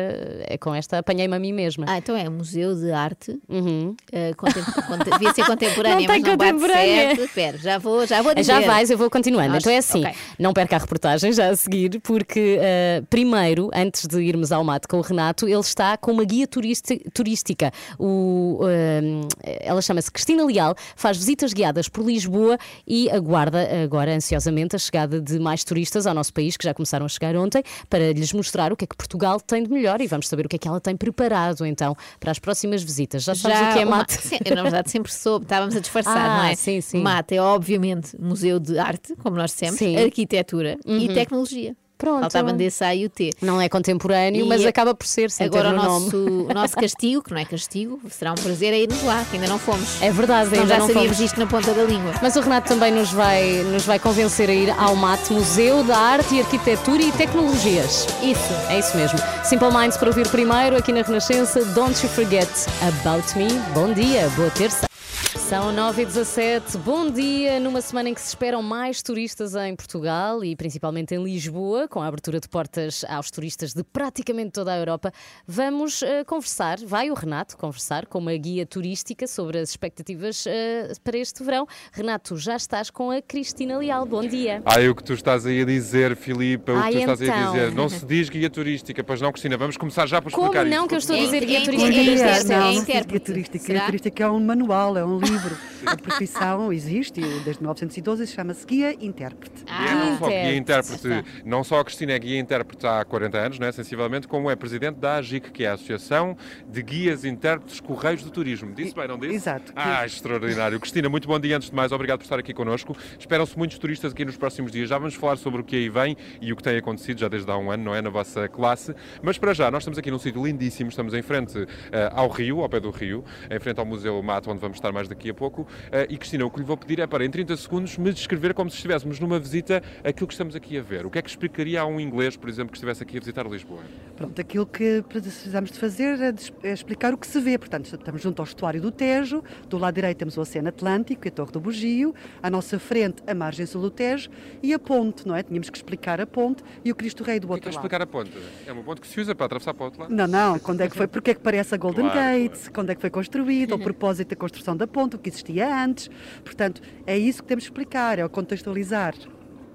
é 0.47 0.57
com 0.59 0.75
esta, 0.75 0.99
apanhei-me 0.99 1.35
a 1.35 1.39
mim 1.39 1.53
mesma. 1.53 1.87
Ah, 1.89 1.99
então 1.99 2.17
é 2.17 2.29
Museu 2.29 2.75
de 2.75 2.91
Arte. 2.93 3.39
Uhum. 3.49 3.95
eh, 4.13 4.33
contem- 4.35 4.63
conte- 4.87 5.11
devia 5.11 5.33
ser 5.33 5.45
contemporânea, 5.47 6.07
Não 6.07 6.15
mas 6.15 6.23
não 6.23 6.37
bate 6.37 6.53
contemporânea. 6.53 7.07
certo. 7.09 7.23
Espera, 7.25 7.59
já 7.59 7.79
vou, 7.79 8.07
já 8.07 8.23
vou 8.23 8.35
dizer. 8.35 8.53
Já 8.53 8.61
vais, 8.61 8.91
eu 8.91 8.99
vou 8.99 9.11
continuando. 9.11 9.49
Nós- 9.55 9.63
então 9.63 9.73
é 9.73 9.79
assim, 9.79 10.05
ok. 10.05 10.15
não 10.39 10.53
perca 10.53 10.77
a 10.77 10.79
reportagem 10.79 11.33
já 11.33 11.49
a 11.51 11.57
seguir, 11.57 12.01
porque 12.01 12.26
eh, 12.37 13.03
primeiro, 13.09 13.71
antes 13.75 14.07
de 14.07 14.21
irmos 14.23 14.51
ao 14.53 14.65
mate 14.65 14.89
com 14.89 14.99
o 14.99 15.01
Renato, 15.01 15.47
ele 15.49 15.61
está 15.61 15.97
com 15.97 16.11
uma 16.13 16.25
guia 16.25 16.47
turística. 16.47 17.71
O, 17.99 18.61
eh, 18.69 19.61
ela 19.61 19.81
chama-se 19.83 20.11
Cristina 20.11 20.45
Leal, 20.45 20.75
faz 20.97 21.17
visitas 21.17 21.53
guiadas 21.53 21.89
por 21.89 22.05
Lisboa 22.05 22.59
e 22.87 23.11
aguarda 23.11 23.69
agora 23.83 24.15
ansiosamente 24.15 24.77
a 24.77 24.79
chegada 24.79 25.21
de 25.21 25.39
mais 25.39 25.65
turistas 25.65 26.07
ao 26.07 26.15
nosso 26.15 26.33
país, 26.33 26.57
que 26.57 26.65
já 26.65 26.75
começaram 26.75 27.07
a 27.07 27.09
chegar 27.09 27.37
ontem, 27.37 27.63
para 27.89 28.13
lhes 28.13 28.33
mostrar 28.33 28.73
o 28.73 28.77
que 28.77 28.85
é 28.85 28.87
que 28.89 28.97
Portugal 28.97 29.41
tem 29.41 29.63
de 29.63 29.71
melhor 29.71 30.01
e 30.01 30.07
vamos 30.07 30.29
saber 30.29 30.47
o 30.47 30.49
que 30.49 30.57
é 30.57 30.59
que 30.59 30.69
ela 30.69 30.81
tem 30.81 30.97
preparado 30.97 31.65
então 31.67 31.95
para 32.19 32.31
as 32.31 32.39
próximas 32.39 32.83
visitas. 32.83 33.23
Já 33.25 33.35
sabes 33.35 33.61
o 33.61 33.73
que 33.73 33.79
é 33.81 33.85
mate? 33.85 34.13
Sim, 34.15 34.39
eu, 34.45 34.55
na 34.57 34.63
verdade, 34.63 34.91
sempre 34.91 35.13
soube, 35.13 35.45
estávamos 35.45 35.77
a 35.77 35.81
disfarçar, 35.81 36.31
Ah, 36.31 36.37
não 36.39 36.45
é? 36.45 36.55
sim, 36.55 36.81
sim. 36.81 37.03
Mate 37.03 37.37
é, 37.37 37.41
obviamente, 37.43 38.17
museu 38.21 38.59
de 38.59 38.79
arte, 38.79 39.15
como 39.17 39.37
nós 39.37 39.51
dissemos, 39.51 39.77
Sim. 39.79 39.97
arquitetura 39.97 40.77
e 40.87 41.07
Uhum. 41.09 41.15
tecnologia. 41.15 41.77
Pronto. 41.99 42.21
Faltava 42.21 42.53
desse 42.53 42.85
A 42.85 42.95
e 42.95 43.07
o 43.07 43.09
T. 43.09 43.31
Não 43.41 43.61
é 43.61 43.69
contemporâneo, 43.69 44.45
E 44.45 44.49
mas 44.49 44.63
é- 44.63 44.69
acaba 44.69 44.95
por 44.95 45.07
ser, 45.07 45.31
sem 45.31 45.47
Agora 45.47 45.71
o 45.71 45.73
no 45.73 45.83
nosso, 45.83 46.17
o 46.17 46.53
nosso 46.55 46.77
castigo, 46.77 47.23
que 47.23 47.31
não 47.33 47.39
é 47.41 47.45
castigo, 47.45 47.99
será 48.11 48.33
um 48.33 48.35
prazer 48.35 48.75
é 48.75 48.79
irmos 48.81 49.03
lá, 49.03 49.25
que 49.31 49.37
ainda 49.37 49.49
não 49.49 49.59
fomos. 49.59 50.01
É 50.03 50.11
verdade, 50.11 50.51
Senão 50.51 50.63
ainda 50.63 50.75
já 50.75 50.81
não 50.81 50.87
sabíamos 50.89 51.17
fomos. 51.17 51.31
isto 51.31 51.41
na 51.41 51.47
ponta 51.47 51.73
da 51.73 51.85
língua. 51.85 52.13
Mas 52.21 52.37
o 52.37 52.41
Renato 52.41 52.69
também 52.69 52.93
nos 52.93 53.13
vai, 53.13 53.63
nos 53.73 53.85
vai 53.85 53.99
convencer 53.99 54.51
a 54.51 54.55
ir 54.55 54.71
ao 54.79 54.95
MAT, 54.95 55.31
Museu 55.33 55.83
da 55.85 55.97
Arte 55.97 56.35
e 56.35 56.41
Arquitetura 56.41 57.03
e 57.03 57.13
Tecnologias. 57.13 58.07
Isso. 58.23 58.53
É 58.69 58.79
isso 58.79 58.97
mesmo. 58.97 59.19
Simple 59.45 59.71
Minds 59.73 59.97
para 59.97 60.09
ouvir 60.09 60.29
primeiro 60.29 60.77
aqui 60.77 60.93
na 60.93 61.03
Renascença. 61.03 61.65
Don't 61.67 61.99
you 62.05 62.13
forget 62.13 62.49
about 62.83 63.37
me. 63.39 63.49
Bom 63.75 63.93
dia, 63.93 64.29
boa 64.37 64.51
terça. 64.51 64.87
São 65.17 65.73
9 65.73 66.03
e 66.03 66.05
17 66.07 66.77
bom 66.79 67.09
dia, 67.11 67.59
numa 67.61 67.81
semana 67.81 68.09
em 68.11 68.15
que 68.15 68.21
se 68.21 68.29
esperam 68.29 68.63
mais 68.63 69.01
turistas 69.01 69.55
em 69.55 69.75
Portugal 69.75 70.45
e 70.45 70.55
principalmente 70.57 71.15
em 71.15 71.23
Lisboa, 71.23 71.89
com 71.89 72.01
a 72.03 72.07
abertura 72.07 72.39
de 72.41 72.49
portas 72.49 73.05
aos 73.09 73.31
turistas 73.31 73.73
de 73.73 73.83
praticamente 73.83 74.51
toda 74.51 74.73
a 74.73 74.77
Europa. 74.77 75.13
Vamos 75.47 76.03
eh, 76.03 76.23
conversar, 76.25 76.79
vai 76.85 77.11
o 77.11 77.15
Renato 77.15 77.57
conversar 77.57 78.07
com 78.07 78.19
uma 78.19 78.37
guia 78.37 78.67
turística 78.67 79.27
sobre 79.27 79.59
as 79.59 79.71
expectativas 79.71 80.45
eh, 80.47 80.93
para 81.03 81.17
este 81.17 81.43
verão. 81.45 81.67
Renato, 81.93 82.37
já 82.37 82.57
estás 82.57 82.91
com 82.91 83.11
a 83.11 83.23
Cristina 83.23 83.79
Leal, 83.79 84.05
bom 84.05 84.23
dia. 84.27 84.61
Ai, 84.67 84.89
o 84.89 84.95
que 84.95 85.03
tu 85.05 85.13
estás 85.15 85.47
aí 85.47 85.63
a 85.63 85.65
dizer, 85.65 86.15
Filipa, 86.17 86.73
o 86.73 86.77
Ai, 86.77 86.93
que 86.93 86.99
tu 86.99 87.01
estás 87.13 87.23
aí 87.23 87.31
a 87.31 87.41
então. 87.41 87.53
dizer. 87.53 87.73
Não 87.73 87.89
se 87.89 88.05
diz 88.05 88.29
guia 88.29 88.51
turística, 88.51 89.03
pois 89.05 89.21
não, 89.21 89.31
Cristina. 89.33 89.57
Vamos 89.57 89.77
começar 89.77 90.07
já 90.07 90.21
por 90.21 90.31
Como 90.33 90.47
explicar 90.49 90.67
não 90.67 90.79
isto. 90.85 90.89
que 90.89 90.95
eu 90.95 90.99
estou 90.99 91.17
a 91.17 91.19
porque- 91.21 91.33
dizer 91.37 91.47
guia 91.47 91.59
Em- 91.61 91.65
turística? 91.65 91.93
em- 91.93 92.05
desde 92.05 92.25
em- 92.25 92.31
este- 92.31 92.53
é 92.53 92.59
Não, 92.59 92.73
não 92.75 92.85
guia 92.85 93.21
turística. 93.21 93.59
Será? 93.61 93.79
Guia 93.79 93.87
turística 93.87 94.25
é 94.25 94.29
um 94.31 94.41
manual, 94.41 94.97
é 94.99 95.05
um 95.07 95.19
livro. 95.19 95.57
A 95.85 95.97
profissão 95.97 96.73
existe 96.73 97.21
e 97.21 97.41
desde 97.41 97.63
1912 97.63 98.25
e 98.25 98.27
chama-se 98.27 98.67
guia 98.67 98.97
intérprete. 99.01 99.65
E 99.67 99.89
é 99.89 99.95
não 99.95 100.19
só 100.19 100.27
guia 100.27 100.57
intérprete, 100.57 101.09
não 101.45 101.65
só 101.65 101.81
a 101.81 101.85
Cristina 101.85 102.13
é 102.13 102.19
guia 102.19 102.39
intérprete 102.39 102.87
há 102.87 103.05
40 103.05 103.39
anos, 103.39 103.59
não 103.59 103.67
é, 103.67 103.73
sensivelmente, 103.73 104.27
como 104.27 104.51
é 104.51 104.57
presidente 104.57 104.97
da 104.97 105.17
AGIC, 105.17 105.51
que 105.51 105.65
é 105.65 105.69
a 105.69 105.75
Associação 105.75 106.37
de 106.69 106.83
Guias 106.83 107.25
Intérpretes 107.25 107.81
Correios 107.81 108.23
do 108.23 108.31
Turismo. 108.31 108.75
Disse 108.75 108.95
bem, 108.95 109.09
não 109.09 109.19
disse? 109.19 109.35
Exato. 109.35 109.73
Ah, 109.77 110.05
extraordinário. 110.05 110.79
Cristina, 110.81 111.09
muito 111.09 111.29
bom 111.29 111.39
dia 111.39 111.57
antes 111.57 111.71
de 111.71 111.77
mais, 111.77 111.93
obrigado 111.93 112.19
por 112.19 112.25
estar 112.25 112.39
aqui 112.39 112.53
connosco. 112.53 112.97
Esperam-se 113.19 113.57
muitos 113.57 113.79
turistas 113.79 114.13
aqui 114.13 114.25
nos 114.25 114.37
próximos 114.37 114.73
dias. 114.73 114.89
Já 114.89 114.99
vamos 114.99 115.15
falar 115.15 115.37
sobre 115.37 115.61
o 115.61 115.65
que 115.65 115.77
aí 115.77 115.89
vem 115.89 116.17
e 116.41 116.53
o 116.53 116.57
que 116.57 116.63
tem 116.63 116.77
acontecido 116.77 117.19
já 117.21 117.29
desde 117.29 117.51
há 117.51 117.57
um 117.57 117.71
ano, 117.71 117.85
não 117.85 117.95
é, 117.95 118.03
na 118.03 118.11
vossa 118.11 118.49
classe. 118.49 118.95
Mas 119.23 119.39
para 119.39 119.55
já, 119.55 119.71
nós 119.71 119.83
estamos 119.83 119.99
aqui 119.99 120.11
num 120.11 120.19
sítio 120.19 120.45
lindíssimo, 120.45 120.91
estamos 120.91 121.15
em 121.15 121.23
frente 121.23 121.67
eh, 121.93 122.11
ao 122.13 122.29
Rio, 122.29 122.61
ao 122.61 122.69
pé 122.69 122.81
do 122.81 122.91
Rio, 122.91 123.25
em 123.51 123.59
frente 123.59 123.79
ao 123.79 123.87
Museu 123.87 124.23
Mato, 124.23 124.51
onde 124.51 124.61
vamos 124.61 124.77
estar 124.77 124.93
mais 124.97 125.09
daqui 125.09 125.29
a 125.29 125.35
pouco. 125.35 125.67
Eh, 125.93 126.07
e 126.11 126.17
Cristina, 126.17 126.47
o 126.47 126.51
que 126.51 126.59
lhe 126.59 126.65
vou 126.65 126.77
pedir 126.77 126.99
é 127.01 127.07
para, 127.07 127.25
em 127.25 127.31
30 127.31 127.57
segundos, 127.59 127.99
me 127.99 128.13
descrever 128.13 128.55
como 128.55 128.71
se 128.71 128.77
estivéssemos 128.77 129.21
numa 129.21 129.39
visita 129.39 129.83
aquilo 130.03 130.27
que 130.27 130.33
estamos 130.33 130.57
aqui 130.57 130.79
a 130.79 130.83
ver. 130.83 131.05
O 131.05 131.11
que 131.11 131.19
é 131.19 131.23
que 131.23 131.29
explicaria 131.29 131.83
a 131.83 131.87
um 131.87 132.01
inglês, 132.01 132.37
por 132.37 132.49
exemplo, 132.49 132.71
que 132.73 132.79
estivesse 132.79 133.03
aqui 133.03 133.19
a 133.19 133.21
visitar 133.21 133.47
Lisboa? 133.47 133.81
Pronto, 134.17 134.41
aquilo 134.41 134.67
que 134.67 135.05
precisamos 135.07 135.71
de 135.71 135.79
fazer 135.79 136.19
é, 136.21 136.35
é, 136.63 136.73
explicar 136.73 137.13
o 137.13 137.19
que 137.19 137.27
se 137.27 137.39
vê. 137.39 137.59
Portanto, 137.59 137.93
estamos 137.93 138.23
junto 138.23 138.41
ao 138.41 138.47
estuário 138.47 138.81
do 138.81 138.91
Tejo, 138.91 139.45
do 139.69 139.77
lado 139.77 139.95
direito 139.95 140.17
temos 140.17 140.37
o 140.37 140.41
Oceano 140.41 140.69
Atlântico 140.69 141.27
e 141.27 141.29
a 141.29 141.31
Torre 141.31 141.53
do 141.53 141.61
Bugio, 141.61 142.15
à 142.43 142.49
nossa 142.49 142.79
frente 142.79 143.23
a 143.27 143.35
margem 143.35 143.67
sul 143.67 143.83
do 143.83 143.91
Tejo 143.91 144.31
e 144.63 144.73
a 144.73 144.79
ponte, 144.79 145.29
não 145.29 145.37
é? 145.37 145.43
Tínhamos 145.43 145.69
que 145.69 145.77
explicar 145.77 146.21
a 146.21 146.27
ponte 146.27 146.65
e 146.85 146.91
o 146.91 146.95
Cristo 146.95 147.23
Rei 147.23 147.39
do 147.39 147.51
outro 147.51 147.67
lado. 147.67 147.75
explicar 147.75 148.01
a 148.01 148.07
ponte? 148.07 148.33
É 148.67 148.73
uma 148.73 148.83
ponte 148.83 149.01
que 149.01 149.07
se 149.07 149.21
usa 149.21 149.35
para 149.35 149.47
atravessar 149.47 149.75
para 149.75 149.83
o 149.83 149.87
outro 149.87 150.01
lado? 150.01 150.15
Não, 150.15 150.27
não, 150.27 150.59
quando 150.59 150.81
é 150.81 150.89
que 150.89 150.97
foi, 150.97 151.07
porque 151.07 151.33
é 151.33 151.35
que 151.35 151.41
parece 151.41 151.75
a 151.75 151.79
Golden 151.79 152.07
Claro, 152.17 152.39
Gate, 152.39 152.69
quando 152.73 152.91
é 152.91 152.95
que 152.95 153.01
foi 153.01 153.11
construído, 153.11 153.75
o 153.75 153.79
propósito 153.83 154.31
da 154.31 154.37
construção 154.37 154.77
da 154.77 154.86
ponte, 154.87 155.17
o 155.17 155.19
que 155.19 155.29
existia 155.29 155.85
antes. 155.85 156.11
Portanto, 156.45 156.81
é 157.07 157.17
isso 157.17 157.43
que 157.43 157.49
temos 157.49 157.65
que 157.65 157.71
explicar, 157.71 158.19
é 158.19 158.25
o 158.25 158.29
contextualizar 158.29 159.15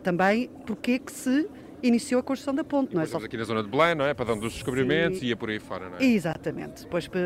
também 0.01 0.49
porque 0.65 0.99
que 0.99 1.11
se 1.11 1.47
iniciou 1.83 2.19
a 2.19 2.23
construção 2.23 2.53
da 2.53 2.63
ponte, 2.63 2.93
não 2.93 3.01
é 3.01 3.05
só 3.05 3.09
Estamos 3.17 3.25
aqui 3.25 3.37
na 3.37 3.43
zona 3.43 3.63
de 3.63 3.69
Belém, 3.69 3.95
não 3.95 4.05
é? 4.05 4.13
Para 4.13 4.25
dar 4.25 4.35
dos 4.35 4.53
descobrimentos 4.53 5.21
e 5.21 5.27
ia 5.27 5.35
por 5.35 5.49
aí 5.49 5.59
fora, 5.59 5.89
não 5.89 5.97
é? 5.97 6.03
Exatamente. 6.03 6.83
Depois, 6.83 7.07
pe- 7.07 7.19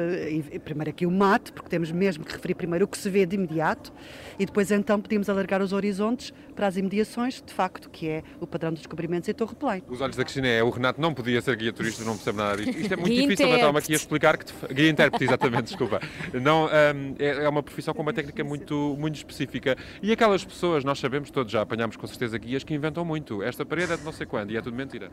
e- 0.54 0.60
primeiro 0.60 0.90
aqui 0.90 1.06
o 1.06 1.12
mate, 1.12 1.52
porque 1.52 1.70
temos 1.70 1.92
mesmo 1.92 2.24
que 2.24 2.32
referir 2.34 2.56
primeiro 2.56 2.86
o 2.86 2.88
que 2.88 2.98
se 2.98 3.10
vê 3.10 3.26
de 3.26 3.36
imediato, 3.36 3.92
e 4.40 4.46
depois 4.46 4.72
então 4.72 5.00
podemos 5.00 5.30
alargar 5.30 5.62
os 5.62 5.74
horizontes 5.74 6.34
para 6.56 6.68
as 6.68 6.78
imediações, 6.78 7.42
de 7.46 7.54
facto, 7.54 7.90
que 7.90 8.08
é 8.08 8.24
o 8.40 8.48
padrão 8.48 8.72
dos 8.72 8.80
descobrimentos 8.82 9.28
em 9.30 9.34
Torre 9.34 9.56
Belém. 9.60 9.84
Os 9.90 10.00
olhos 10.02 10.16
da 10.16 10.24
Cristina 10.24 10.48
é, 10.48 10.64
o 10.64 10.70
Renato 10.70 11.00
não 11.02 11.14
podia 11.14 11.42
ser 11.42 11.56
guia 11.58 11.74
turista, 11.74 12.04
não 12.04 12.16
percebe 12.16 12.38
nada 12.38 12.58
disto. 12.58 12.80
Isto 12.80 12.94
é 12.94 12.98
muito 12.98 13.14
difícil, 13.14 13.48
mas 13.48 13.56
estava 13.58 13.80
aqui 13.80 13.94
a 13.94 13.96
explicar 13.96 14.38
que... 14.38 14.46
te- 14.46 14.74
Guia 14.74 14.90
intérprete, 14.90 15.26
exatamente, 15.26 15.64
desculpa. 15.66 16.00
Não, 16.34 16.66
hum, 16.66 17.16
é, 17.20 17.44
é 17.46 17.50
uma 17.50 17.62
profissão 17.62 17.94
com 17.94 18.02
uma 18.02 18.14
técnica 18.14 18.44
muito, 18.44 18.96
muito 19.00 19.16
específica. 19.16 19.76
E 20.02 20.12
aquelas 20.12 20.44
pessoas, 20.46 20.84
nós 20.84 21.00
sabemos 21.00 21.30
todos, 21.30 21.52
já 21.52 21.62
apanhámos 21.62 21.96
com 21.98 22.08
certeza 22.08 22.38
guias 22.38 22.64
que 22.64 22.74
inventam 22.74 23.04
muito. 23.06 23.44
Esta 23.44 23.66
parede 23.66 23.94
é 23.94 23.98
de 23.98 24.04
não 24.04 24.12
sei 24.12 24.26
quando 24.46 24.52
e 24.52 24.58
é 24.58 24.62
tudo 24.62 24.76
mentira. 24.76 25.12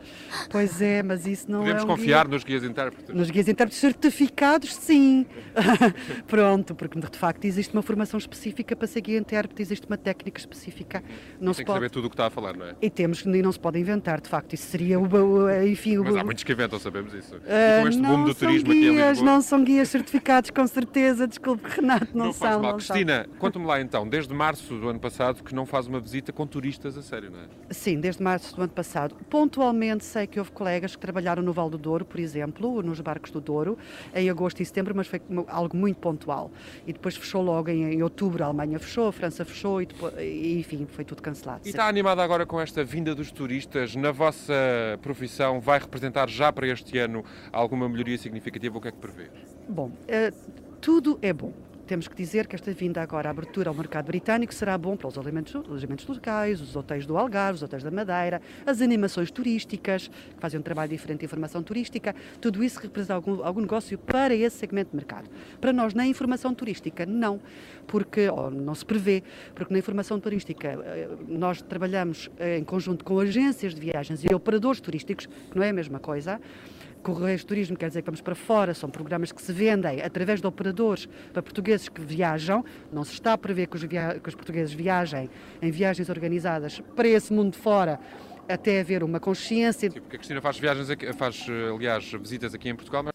Pois 0.49 0.81
é, 0.81 1.01
mas 1.01 1.25
isso 1.25 1.49
não 1.51 1.59
Podemos 1.59 1.81
é 1.81 1.85
um 1.85 1.87
confiar 1.87 2.25
guia... 2.25 2.33
nos 2.33 2.43
guias 2.43 2.63
intérpretes. 2.63 3.15
Nos 3.15 3.29
guias 3.29 3.47
intérpretes 3.47 3.79
certificados, 3.79 4.73
sim. 4.75 5.25
Pronto, 6.27 6.75
porque 6.75 6.99
de 6.99 7.17
facto 7.17 7.45
existe 7.45 7.73
uma 7.73 7.81
formação 7.81 8.17
específica 8.17 8.75
para 8.75 8.87
ser 8.87 9.01
guia 9.01 9.17
intérprete, 9.17 9.61
existe 9.61 9.87
uma 9.87 9.97
técnica 9.97 10.39
específica. 10.39 11.03
Não 11.39 11.53
Tem 11.53 11.65
que 11.65 11.65
pode... 11.65 11.77
saber 11.77 11.89
tudo 11.89 12.05
o 12.05 12.09
que 12.09 12.13
está 12.13 12.27
a 12.27 12.29
falar, 12.29 12.55
não 12.55 12.65
é? 12.65 12.75
E 12.81 12.89
temos 12.89 13.21
e 13.21 13.41
não 13.41 13.51
se 13.51 13.59
pode 13.59 13.79
inventar, 13.79 14.21
de 14.21 14.29
facto. 14.29 14.53
Isso 14.53 14.67
seria 14.67 14.99
o, 14.99 15.63
enfim, 15.65 15.97
o, 15.97 16.03
Mas 16.03 16.15
há 16.15 16.23
muitos 16.23 16.43
que 16.43 16.51
inventam, 16.51 16.79
sabemos 16.79 17.13
isso. 17.13 17.35
Ah, 17.47 17.79
e 17.79 17.81
com 17.81 17.87
este 17.89 18.01
não 18.01 18.09
boom 18.09 18.23
do 18.25 18.33
são 18.33 18.47
turismo 18.47 18.71
guias, 18.71 19.21
não 19.21 19.41
são 19.41 19.63
guias 19.63 19.89
certificados, 19.89 20.51
com 20.51 20.67
certeza. 20.67 21.27
Desculpe, 21.27 21.67
Renato, 21.67 22.15
não, 22.15 22.25
Não 22.25 22.33
são. 22.33 22.61
não. 22.61 22.73
Cristina, 22.73 23.27
conta-me 23.39 23.65
lá 23.65 23.81
então, 23.81 24.07
desde 24.07 24.33
março 24.33 24.77
do 24.77 24.89
ano 24.89 24.99
passado 24.99 25.43
que 25.43 25.55
não 25.55 25.65
faz 25.65 25.87
uma 25.87 25.99
visita 25.99 26.31
com 26.31 26.45
turistas 26.45 26.97
a 26.97 27.01
sério, 27.01 27.31
não 27.31 27.39
é? 27.39 27.43
Sim, 27.71 27.99
desde 27.99 28.21
março 28.21 28.55
do 28.55 28.61
ano 28.61 28.71
passado. 28.71 29.15
Pontualmente 29.23 30.03
sei 30.03 30.27
que 30.27 30.39
houve 30.39 30.51
colegas 30.51 30.95
que 30.95 31.01
trabalharam 31.01 31.41
no 31.41 31.53
Val 31.53 31.69
do 31.69 31.77
Douro, 31.77 32.05
por 32.05 32.19
exemplo, 32.19 32.81
nos 32.81 32.99
barcos 32.99 33.31
do 33.31 33.41
Douro, 33.41 33.77
em 34.13 34.29
agosto 34.29 34.61
e 34.61 34.65
setembro, 34.65 34.93
mas 34.95 35.07
foi 35.07 35.21
algo 35.47 35.75
muito 35.75 35.97
pontual. 35.97 36.51
E 36.85 36.93
depois 36.93 37.15
fechou 37.15 37.41
logo 37.41 37.69
em, 37.69 37.93
em 37.93 38.03
outubro, 38.03 38.43
a 38.43 38.47
Alemanha 38.47 38.79
fechou, 38.79 39.07
a 39.07 39.11
França 39.11 39.43
fechou 39.45 39.81
e, 39.81 39.85
depois, 39.85 40.13
e, 40.19 40.59
enfim, 40.59 40.85
foi 40.85 41.03
tudo 41.03 41.21
cancelado. 41.21 41.61
E 41.65 41.69
está 41.69 41.87
animada 41.87 42.23
agora 42.23 42.45
com 42.45 42.59
esta 42.59 42.83
vinda 42.83 43.15
dos 43.15 43.31
turistas? 43.31 43.95
Na 43.95 44.11
vossa 44.11 44.53
profissão 45.01 45.59
vai 45.59 45.79
representar 45.79 46.29
já 46.29 46.51
para 46.51 46.67
este 46.67 46.97
ano 46.97 47.23
alguma 47.51 47.87
melhoria 47.89 48.17
significativa? 48.17 48.77
O 48.77 48.81
que 48.81 48.87
é 48.87 48.91
que 48.91 48.97
prevê? 48.97 49.29
Bom, 49.67 49.91
eh, 50.07 50.31
tudo 50.81 51.17
é 51.21 51.31
bom. 51.31 51.53
Temos 51.93 52.07
que 52.07 52.15
dizer 52.15 52.47
que 52.47 52.55
esta 52.55 52.73
vinda 52.73 53.03
agora, 53.03 53.29
a 53.29 53.31
abertura 53.31 53.69
ao 53.69 53.75
mercado 53.75 54.07
britânico, 54.07 54.51
será 54.51 54.75
bom 54.79 54.97
para 54.97 55.09
os 55.09 55.15
alojamentos 55.15 56.07
locais, 56.07 56.59
os 56.59 56.75
hotéis 56.75 57.05
do 57.05 57.15
Algarve, 57.15 57.57
os 57.57 57.61
hotéis 57.61 57.83
da 57.83 57.91
Madeira, 57.91 58.41
as 58.65 58.81
animações 58.81 59.29
turísticas, 59.29 60.07
que 60.07 60.39
fazem 60.39 60.59
um 60.59 60.63
trabalho 60.63 60.89
diferente 60.89 61.19
de 61.19 61.25
informação 61.25 61.61
turística, 61.61 62.15
tudo 62.41 62.63
isso 62.63 62.79
representa 62.79 63.13
algum, 63.13 63.43
algum 63.43 63.61
negócio 63.61 63.95
para 63.95 64.33
esse 64.33 64.57
segmento 64.57 64.89
de 64.89 64.95
mercado. 64.95 65.29
Para 65.61 65.71
nós, 65.71 65.93
na 65.93 66.07
informação 66.07 66.51
turística, 66.55 67.05
não, 67.05 67.39
porque 67.85 68.21
não 68.51 68.73
se 68.73 68.83
prevê, 68.83 69.21
porque 69.53 69.71
na 69.71 69.77
informação 69.77 70.19
turística 70.19 70.69
eh, 70.69 71.09
nós 71.27 71.61
trabalhamos 71.61 72.27
eh, 72.39 72.57
em 72.57 72.63
conjunto 72.63 73.05
com 73.05 73.19
agências 73.19 73.75
de 73.75 73.79
viagens 73.79 74.23
e 74.23 74.33
operadores 74.33 74.81
turísticos, 74.81 75.27
que 75.27 75.55
não 75.55 75.61
é 75.61 75.69
a 75.69 75.73
mesma 75.73 75.99
coisa. 75.99 76.41
Correios 77.03 77.43
Turismo 77.43 77.75
quer 77.75 77.89
dizer 77.89 78.01
que 78.01 78.05
vamos 78.07 78.21
para 78.21 78.33
fora, 78.33 78.73
são 78.73 78.89
programas 78.89 79.31
que 79.31 79.41
se 79.41 79.51
vendem 79.51 80.01
através 80.01 80.39
de 80.39 80.47
operadores 80.47 81.07
para 81.31 81.43
portugueses 81.43 81.89
que 81.89 82.01
viajam. 82.01 82.63
Não 82.91 83.03
se 83.03 83.13
está 83.13 83.33
a 83.33 83.37
prever 83.37 83.67
que 83.67 83.75
os, 83.75 83.83
que 83.83 84.29
os 84.29 84.35
portugueses 84.35 84.73
viajem 84.73 85.29
em 85.61 85.69
viagens 85.69 86.09
organizadas 86.09 86.81
para 86.95 87.07
esse 87.07 87.31
mundo 87.31 87.55
fora 87.55 87.99
até 88.47 88.79
haver 88.79 89.03
uma 89.03 89.19
consciência. 89.19 89.91
Porque 89.91 90.15
a 90.15 90.19
Cristina 90.19 90.41
faz 90.41 90.57
viagens, 90.57 90.89
aqui, 90.89 91.11
faz, 91.13 91.45
aliás, 91.73 92.11
visitas 92.11 92.53
aqui 92.53 92.69
em 92.69 92.75
Portugal, 92.75 93.03
mas 93.03 93.12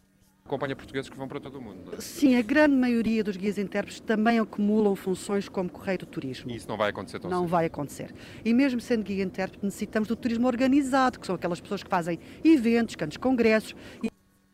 acompanha 0.49 0.75
portugueses 0.75 1.09
que 1.11 1.17
vão 1.17 1.29
para 1.29 1.39
todo 1.39 1.59
o 1.59 1.61
mundo. 1.63 1.93
é? 1.97 2.01
Sim, 2.01 2.35
a 2.37 2.43
grande 2.43 2.75
maioria 2.75 3.23
dos 3.23 3.37
guias 3.37 3.59
intérpretes 3.59 4.01
também 4.01 4.39
acumulam 4.39 4.97
funções 4.97 5.49
como 5.49 5.69
correio 5.69 5.99
do 5.99 6.07
turismo. 6.07 6.51
E 6.51 6.57
isso 6.57 6.69
não 6.69 6.77
vai 6.77 6.91
acontecer 6.91 7.21
tão 7.21 7.31
Não 7.31 7.41
cedo. 7.43 7.49
vai 7.51 7.67
acontecer. 7.67 8.15
E 8.45 8.53
mesmo 8.55 8.81
sendo 8.81 9.05
guia 9.05 9.23
intérprete, 9.23 9.65
necessitamos 9.65 10.09
do 10.09 10.17
turismo 10.17 10.47
organizado, 10.47 11.21
que 11.21 11.27
são 11.27 11.35
aquelas 11.37 11.61
pessoas 11.61 11.83
que 11.83 11.91
fazem 11.91 12.19
eventos, 12.43 12.97
cantos, 12.97 13.17
congressos 13.19 13.75
e 14.03 14.09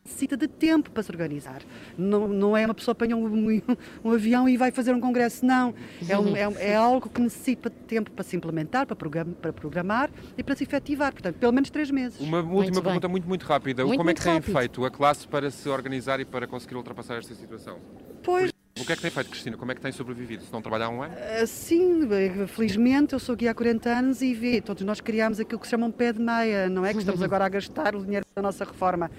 necessita 0.05 0.37
de 0.37 0.47
tempo 0.47 0.91
para 0.91 1.01
se 1.01 1.11
organizar. 1.11 1.61
Não, 1.97 2.27
não 2.27 2.55
é 2.55 2.63
uma 2.65 2.75
pessoa 2.75 2.93
apanha 2.93 3.17
um, 3.17 3.25
um- 3.25 3.61
um 4.03 4.11
avião 4.11 4.47
e 4.47 4.55
vai 4.55 4.69
fazer 4.71 4.93
um 4.93 5.01
congresso, 5.01 5.43
não. 5.43 5.73
É, 6.07 6.17
um- 6.17 6.35
é 6.37 6.45
é 6.59 6.75
algo 6.75 7.09
que 7.09 7.19
necessita 7.19 7.69
de 7.71 7.75
tempo 7.77 8.11
para 8.11 8.23
se 8.23 8.35
implementar, 8.37 8.85
para, 8.85 8.95
program- 8.95 9.33
para 9.41 9.51
programar 9.51 10.11
e 10.37 10.43
para 10.43 10.55
se 10.55 10.63
efetivar. 10.63 11.11
Portanto, 11.11 11.35
pelo 11.37 11.51
menos 11.51 11.69
três 11.71 11.89
meses. 11.89 12.19
Uma 12.19 12.41
última 12.41 12.81
pergunta 12.83 13.07
muito, 13.07 13.27
muito 13.27 13.43
rápida. 13.43 13.83
Muito, 13.83 13.97
Como 13.97 14.09
é 14.09 14.13
muito 14.13 14.17
que 14.19 14.23
tem 14.23 14.33
rápido. 14.35 14.55
feito 14.57 14.85
a 14.85 14.91
classe 14.91 15.27
para 15.27 15.49
se 15.49 15.67
organizar 15.67 16.19
e 16.19 16.25
para 16.25 16.45
conseguir 16.45 16.75
ultrapassar 16.75 17.15
esta 17.17 17.33
situação? 17.33 17.77
Pois. 18.21 18.51
O 18.77 18.83
que 18.85 18.91
é 18.91 18.95
que 18.95 19.01
tem 19.01 19.09
feito, 19.09 19.29
Cristina? 19.29 19.55
Como 19.57 19.71
é 19.71 19.75
que 19.75 19.79
tem 19.81 19.91
sobrevivido? 19.93 20.43
Se 20.43 20.51
não 20.51 20.61
trabalhar 20.61 20.89
um 20.89 21.01
ano? 21.01 21.13
Ah, 21.41 21.47
Sim, 21.47 22.01
felizmente 22.47 23.13
eu 23.13 23.19
sou 23.19 23.33
guia 23.35 23.51
há 23.51 23.55
40 23.55 23.89
anos 23.89 24.21
e 24.21 24.33
vê, 24.33 24.59
todos 24.59 24.83
nós 24.83 24.99
criámos 24.99 25.39
aquilo 25.39 25.59
que 25.59 25.65
se 25.65 25.71
chama 25.71 25.85
um 25.87 25.91
pé 25.91 26.11
de 26.11 26.19
meia, 26.19 26.67
não 26.69 26.85
é? 26.85 26.91
Que 26.93 26.99
estamos 26.99 27.21
agora 27.23 27.45
a 27.45 27.49
gastar 27.49 27.95
o 27.95 28.03
dinheiro 28.03 28.25
da 28.35 28.41
nossa 28.41 28.65
reforma. 28.65 29.09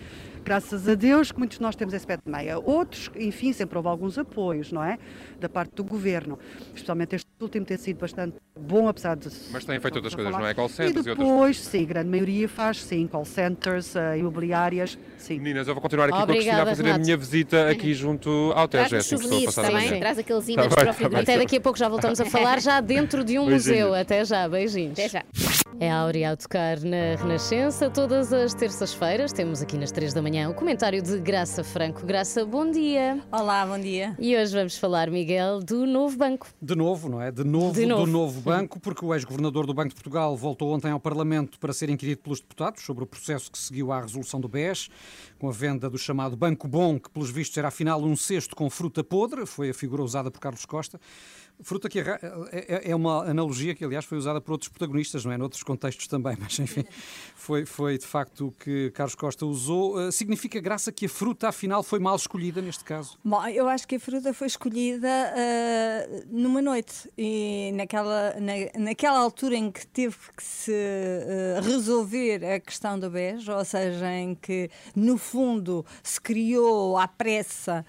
Graças 0.46 0.88
a 0.88 0.94
Deus 0.94 1.32
que 1.32 1.38
muitos 1.38 1.58
de 1.58 1.62
nós 1.62 1.74
temos 1.74 1.92
esse 1.92 2.06
pé 2.06 2.16
de 2.16 2.30
meia. 2.30 2.56
Outros, 2.60 3.10
enfim, 3.16 3.52
sempre 3.52 3.76
houve 3.78 3.88
alguns 3.88 4.16
apoios, 4.16 4.70
não 4.70 4.80
é? 4.80 4.96
Da 5.40 5.48
parte 5.48 5.74
do 5.74 5.82
governo. 5.82 6.38
Especialmente 6.72 7.16
este 7.16 7.26
último 7.40 7.66
tem 7.66 7.76
sido 7.76 7.98
bastante 7.98 8.36
bom, 8.56 8.86
apesar 8.86 9.16
de. 9.16 9.28
Mas 9.50 9.64
têm 9.64 9.80
feito 9.80 9.96
outras 9.96 10.14
coisas, 10.14 10.30
falar. 10.30 10.44
não 10.44 10.48
é? 10.48 10.54
Call 10.54 10.68
centers 10.68 11.04
e 11.04 11.08
e 11.08 11.10
outras 11.10 11.28
depois, 11.28 11.60
sim, 11.60 11.82
a 11.82 11.86
grande 11.86 12.10
maioria 12.10 12.48
faz, 12.48 12.80
sim, 12.80 13.08
call 13.08 13.24
centers, 13.24 13.96
eh, 13.96 14.18
imobiliárias, 14.18 14.96
sim. 15.18 15.40
Meninas, 15.40 15.66
eu 15.66 15.74
vou 15.74 15.82
continuar 15.82 16.04
aqui 16.10 16.16
com 16.16 16.22
a 16.22 16.26
Cristina 16.28 16.62
a 16.62 16.66
fazer 16.66 16.90
a 16.90 16.98
minha 16.98 17.16
visita 17.16 17.68
aqui 17.68 17.92
junto 17.92 18.52
ao 18.54 18.68
Tejo. 18.68 18.84
É 18.84 18.88
Traz-nos 18.88 19.12
assim 19.12 19.28
souvenirs 19.28 19.54
também, 19.56 19.98
traz 19.98 20.18
aqueles 20.20 20.46
Tá 20.46 20.52
ímãs 20.52 20.68
para 20.68 20.92
o 20.92 21.10
tá. 21.10 21.18
Até 21.18 21.38
daqui 21.38 21.56
a 21.56 21.60
pouco 21.60 21.76
já 21.76 21.88
voltamos 21.88 22.20
a 22.20 22.24
falar, 22.24 22.60
já 22.60 22.80
dentro 22.80 23.24
de 23.24 23.36
um 23.36 23.46
Beijinhos. 23.46 23.66
museu. 23.66 23.94
Até 23.94 24.24
já, 24.24 24.48
beijinhos. 24.48 24.92
Até 24.92 25.08
já. 25.08 25.24
É 25.78 25.90
a 25.90 25.98
Áurea 25.98 26.32
a 26.32 26.36
tocar 26.36 26.80
na 26.80 27.16
Renascença. 27.20 27.90
Todas 27.90 28.32
as 28.32 28.54
terças-feiras 28.54 29.30
temos 29.30 29.60
aqui 29.60 29.76
nas 29.76 29.92
três 29.92 30.14
da 30.14 30.22
manhã 30.22 30.48
o 30.48 30.54
comentário 30.54 31.02
de 31.02 31.18
Graça 31.18 31.62
Franco. 31.62 32.06
Graça, 32.06 32.46
bom 32.46 32.70
dia. 32.70 33.22
Olá, 33.30 33.66
bom 33.66 33.78
dia. 33.78 34.16
E 34.18 34.34
hoje 34.34 34.54
vamos 34.56 34.78
falar, 34.78 35.10
Miguel, 35.10 35.60
do 35.60 35.84
novo 35.84 36.16
banco. 36.16 36.46
De 36.62 36.74
novo, 36.74 37.10
não 37.10 37.20
é? 37.20 37.30
De 37.30 37.44
novo, 37.44 37.74
De 37.74 37.84
novo. 37.84 38.06
do 38.06 38.10
novo 38.10 38.40
banco, 38.40 38.80
porque 38.80 39.04
o 39.04 39.14
ex-governador 39.14 39.66
do 39.66 39.74
Banco 39.74 39.90
de 39.90 39.96
Portugal 39.96 40.34
voltou 40.34 40.72
ontem 40.72 40.90
ao 40.90 40.98
Parlamento 40.98 41.58
para 41.58 41.74
ser 41.74 41.90
inquirido 41.90 42.20
pelos 42.22 42.40
deputados 42.40 42.82
sobre 42.82 43.04
o 43.04 43.06
processo 43.06 43.52
que 43.52 43.58
seguiu 43.58 43.92
à 43.92 44.00
resolução 44.00 44.40
do 44.40 44.48
BES, 44.48 44.88
com 45.38 45.46
a 45.50 45.52
venda 45.52 45.90
do 45.90 45.98
chamado 45.98 46.34
Banco 46.38 46.66
Bom, 46.66 46.98
que 46.98 47.10
pelos 47.10 47.30
vistos 47.30 47.58
era 47.58 47.68
afinal 47.68 48.02
um 48.02 48.16
cesto 48.16 48.56
com 48.56 48.70
fruta 48.70 49.04
podre, 49.04 49.44
foi 49.44 49.68
a 49.68 49.74
figura 49.74 50.02
usada 50.02 50.30
por 50.30 50.40
Carlos 50.40 50.64
Costa. 50.64 50.98
Fruta 51.62 51.88
que 51.88 52.00
é, 52.00 52.18
é- 52.52 52.90
é 52.90 52.94
uma 52.96 53.24
analogia 53.28 53.74
que, 53.74 53.84
aliás, 53.84 54.04
foi 54.04 54.18
usada 54.18 54.40
por 54.40 54.52
outros 54.52 54.68
protagonistas, 54.68 55.24
não 55.24 55.32
é? 55.32 55.38
Noutros 55.38 55.62
contextos 55.62 56.06
também, 56.06 56.36
mas 56.40 56.58
enfim, 56.58 56.84
foi, 57.34 57.64
foi 57.64 57.96
de 57.98 58.06
facto 58.06 58.48
o 58.48 58.52
que 58.52 58.90
Carlos 58.90 59.14
Costa 59.14 59.46
usou. 59.46 60.00
Eh, 60.00 60.10
Significa, 60.10 60.60
Graça, 60.60 60.92
que 60.92 61.06
a 61.06 61.08
fruta 61.08 61.48
afinal 61.48 61.82
foi 61.82 61.98
mal 61.98 62.14
escolhida 62.16 62.60
neste 62.60 62.84
caso? 62.84 63.18
Bom, 63.24 63.44
eu 63.48 63.68
acho 63.68 63.86
que 63.88 63.96
a 63.96 64.00
fruta 64.00 64.34
foi 64.34 64.46
escolhida 64.46 65.08
ah, 65.08 66.22
numa 66.28 66.60
noite 66.60 67.10
e 67.16 67.72
naquela, 67.74 68.34
na, 68.40 68.52
naquela 68.82 69.18
altura 69.18 69.56
em 69.56 69.70
que 69.70 69.86
teve 69.86 70.16
que 70.36 70.42
se 70.42 70.72
ah, 71.56 71.60
resolver 71.62 72.44
a 72.44 72.60
questão 72.60 72.98
do 72.98 73.08
BES, 73.10 73.48
ou 73.48 73.64
seja, 73.64 74.10
em 74.12 74.34
que 74.34 74.70
no 74.94 75.16
fundo 75.16 75.84
se 76.02 76.20
criou 76.20 76.96
à 76.98 77.08
pressa 77.08 77.84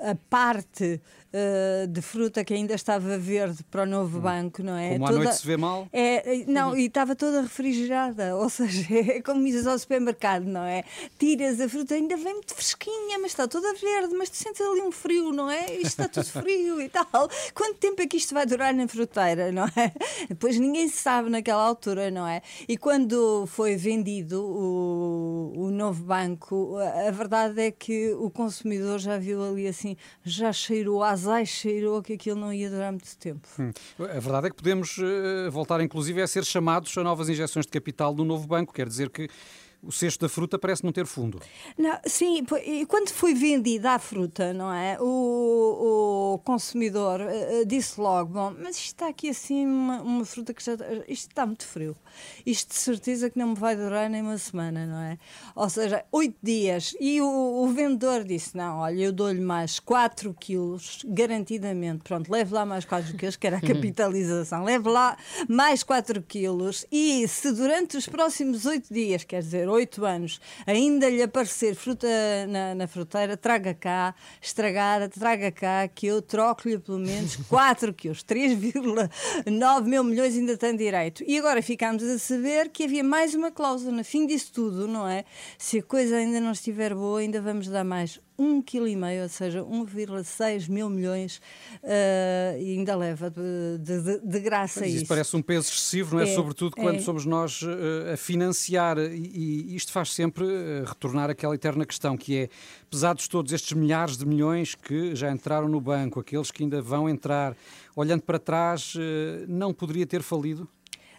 a 0.00 0.14
parte 0.30 1.00
eh, 1.36 1.88
de 1.88 2.00
fruta 2.00 2.44
que 2.44 2.54
ainda 2.54 2.74
estava 2.74 3.18
verde 3.18 3.64
para 3.64 3.82
o 3.82 3.86
novo 3.86 4.20
banco, 4.20 4.62
não 4.62 4.76
é? 4.76 4.92
Como 4.92 5.06
à 5.08 5.10
noite 5.10 5.34
se 5.34 5.44
vê 5.44 5.56
mal. 5.56 5.88
É, 5.92 6.42
é, 6.42 6.44
não, 6.46 6.76
e 6.76 6.86
estava 6.86 7.16
toda 7.16 7.42
refrigerada, 7.42 8.36
ou 8.38 8.48
seja, 8.48 8.86
é 8.94 9.20
como 9.20 9.44
ires 9.44 9.66
ao 9.66 9.76
supermercado, 9.76 10.44
não 10.44 10.62
é? 10.62 10.84
Tiras 11.18 11.60
a 11.60 11.68
fruta, 11.68 11.96
ainda 11.96 12.16
vem 12.16 12.34
muito 12.34 12.54
fresquinha, 12.54 13.18
mas 13.18 13.32
está 13.32 13.48
toda 13.48 13.74
verde, 13.74 14.14
mas 14.14 14.30
tu 14.30 14.36
sentes 14.36 14.60
ali 14.60 14.80
um 14.80 14.92
frio, 14.92 15.32
não 15.32 15.50
é? 15.50 15.74
Isto 15.74 16.02
está 16.02 16.06
tudo 16.06 16.24
frio 16.24 16.80
e 16.80 16.88
tal. 16.88 17.28
Quanto 17.52 17.78
tempo 17.80 18.00
é 18.00 18.06
que 18.06 18.16
isto 18.16 18.32
vai 18.32 18.46
durar 18.46 18.72
na 18.72 18.86
fruteira, 18.86 19.50
não 19.50 19.64
é? 19.64 19.92
Depois 20.30 20.56
ninguém 20.56 20.88
sabe 20.88 21.30
naquela 21.30 21.64
altura, 21.64 22.12
não 22.12 22.28
é? 22.28 22.42
E 22.68 22.76
quando 22.76 23.44
foi 23.48 23.74
vendido 23.74 24.40
o, 24.40 25.52
o 25.56 25.70
novo 25.72 26.04
banco, 26.04 26.76
a, 26.78 27.10
verdade 27.10 27.60
é 27.60 27.70
que 27.72 28.12
o 28.12 28.30
consumidor 28.30 29.00
já 29.00 29.18
viu 29.18 29.42
ali 29.42 29.66
assim, 29.66 29.96
já 30.22 30.52
cheirou, 30.52 31.02
azai 31.24 31.46
cheirou 31.46 32.02
que 32.02 32.12
aquilo 32.12 32.38
não 32.38 32.52
ia 32.52 32.70
durar 32.70 32.92
muito 32.92 33.16
tempo. 33.16 33.48
Hum. 33.58 33.70
A 33.98 34.20
verdade 34.20 34.46
é 34.46 34.50
que 34.50 34.56
podemos 34.56 34.98
uh, 34.98 35.50
voltar, 35.50 35.80
inclusive, 35.80 36.20
a 36.20 36.26
ser 36.26 36.44
chamados 36.44 36.96
a 36.96 37.02
novas 37.02 37.28
injeções 37.28 37.64
de 37.64 37.72
capital 37.72 38.14
do 38.14 38.24
novo 38.24 38.46
banco. 38.46 38.72
Quer 38.72 38.86
dizer 38.86 39.10
que 39.10 39.28
o 39.86 39.92
cesto 39.92 40.24
da 40.24 40.28
fruta 40.28 40.58
parece 40.58 40.84
não 40.84 40.92
ter 40.92 41.06
fundo. 41.06 41.40
Não, 41.76 41.98
sim, 42.06 42.44
e 42.64 42.86
quando 42.86 43.10
foi 43.10 43.34
vendida 43.34 43.92
a 43.92 43.98
fruta, 43.98 44.52
não 44.52 44.72
é? 44.72 44.96
O, 45.00 46.34
o 46.34 46.38
consumidor 46.38 47.20
uh, 47.20 47.66
disse 47.66 48.00
logo: 48.00 48.32
bom, 48.32 48.54
mas 48.58 48.76
isto 48.76 48.86
está 48.86 49.08
aqui 49.08 49.30
assim, 49.30 49.66
uma, 49.66 50.02
uma, 50.02 50.24
fruta 50.24 50.54
que 50.54 50.64
já. 50.64 50.72
Isto 51.08 51.30
está 51.30 51.46
muito 51.46 51.66
frio. 51.66 51.96
Isto 52.44 52.70
de 52.70 52.76
certeza 52.76 53.30
que 53.30 53.38
não 53.38 53.48
me 53.48 53.54
vai 53.54 53.76
durar 53.76 54.08
nem 54.08 54.22
uma 54.22 54.38
semana, 54.38 54.86
não 54.86 55.00
é? 55.00 55.18
Ou 55.54 55.68
seja, 55.68 56.04
oito 56.12 56.36
dias. 56.42 56.94
E 57.00 57.20
o, 57.20 57.26
o 57.26 57.68
vendedor 57.68 58.24
disse: 58.24 58.56
não, 58.56 58.78
olha, 58.78 59.02
eu 59.02 59.12
dou-lhe 59.12 59.40
mais 59.40 59.78
4 59.78 60.34
quilos, 60.34 61.00
garantidamente. 61.04 62.02
Pronto, 62.04 62.30
leve 62.30 62.54
lá 62.54 62.64
mais 62.64 62.84
4 62.84 63.16
quilos, 63.16 63.36
que 63.36 63.46
era 63.46 63.58
a 63.58 63.60
capitalização. 63.60 64.64
leve 64.64 64.88
lá 64.88 65.16
mais 65.48 65.82
4 65.82 66.22
quilos. 66.22 66.86
E 66.90 67.26
se 67.28 67.52
durante 67.52 67.96
os 67.96 68.06
próximos 68.06 68.66
oito 68.66 68.92
dias, 68.92 69.24
quer 69.24 69.42
dizer, 69.42 69.68
oito 69.74 70.04
anos, 70.04 70.40
ainda 70.66 71.08
lhe 71.08 71.22
aparecer 71.22 71.74
fruta 71.74 72.06
na, 72.48 72.74
na 72.74 72.86
fruteira, 72.86 73.36
traga 73.36 73.74
cá, 73.74 74.14
estragada, 74.40 75.08
traga 75.08 75.50
cá, 75.52 75.86
que 75.88 76.06
eu 76.06 76.22
troco-lhe 76.22 76.78
pelo 76.78 76.98
menos 76.98 77.36
4 77.48 77.92
quilos, 77.92 78.24
3,9 78.24 79.84
mil 79.84 80.04
milhões 80.04 80.36
ainda 80.36 80.56
tem 80.56 80.76
direito. 80.76 81.22
E 81.26 81.38
agora 81.38 81.60
ficámos 81.62 82.02
a 82.02 82.18
saber 82.18 82.70
que 82.70 82.84
havia 82.84 83.04
mais 83.04 83.34
uma 83.34 83.50
cláusula 83.50 83.92
no 83.92 84.04
fim 84.04 84.26
disso 84.26 84.52
tudo, 84.52 84.88
não 84.88 85.08
é? 85.08 85.24
Se 85.58 85.78
a 85.78 85.82
coisa 85.82 86.16
ainda 86.16 86.40
não 86.40 86.52
estiver 86.52 86.94
boa, 86.94 87.20
ainda 87.20 87.40
vamos 87.40 87.68
dar 87.68 87.84
mais 87.84 88.20
um 88.38 88.60
quilo 88.60 88.88
e 88.88 88.96
meio, 88.96 89.22
ou 89.22 89.28
seja, 89.28 89.62
1,6 89.62 90.68
mil 90.68 90.90
milhões 90.90 91.40
uh, 91.82 92.58
e 92.60 92.76
ainda 92.76 92.96
leva 92.96 93.30
de, 93.30 93.78
de, 93.78 94.20
de 94.20 94.40
graça 94.40 94.80
Mas 94.80 94.88
isso. 94.88 94.98
Isso 94.98 95.06
parece 95.06 95.36
um 95.36 95.42
peso 95.42 95.68
excessivo, 95.68 96.16
não 96.16 96.22
é? 96.22 96.28
é 96.28 96.34
Sobretudo 96.34 96.74
quando 96.74 96.96
é. 96.96 97.00
somos 97.00 97.24
nós 97.24 97.62
uh, 97.62 98.12
a 98.12 98.16
financiar 98.16 98.98
e, 98.98 99.70
e, 99.72 99.76
isto 99.76 99.92
faz 99.92 100.12
sempre 100.12 100.44
uh, 100.44 100.84
retornar 100.84 101.30
aquela 101.30 101.54
eterna 101.54 101.86
questão 101.86 102.16
que 102.16 102.36
é, 102.36 102.48
pesados 102.90 103.28
todos 103.28 103.52
estes 103.52 103.72
milhares 103.72 104.16
de 104.16 104.26
milhões 104.26 104.74
que 104.74 105.14
já 105.14 105.30
entraram 105.30 105.68
no 105.68 105.80
banco, 105.80 106.18
aqueles 106.18 106.50
que 106.50 106.64
ainda 106.64 106.82
vão 106.82 107.08
entrar, 107.08 107.56
olhando 107.94 108.22
para 108.22 108.38
trás, 108.38 108.94
não 109.48 109.72
poderia 109.72 110.06
ter 110.06 110.22
falido? 110.22 110.68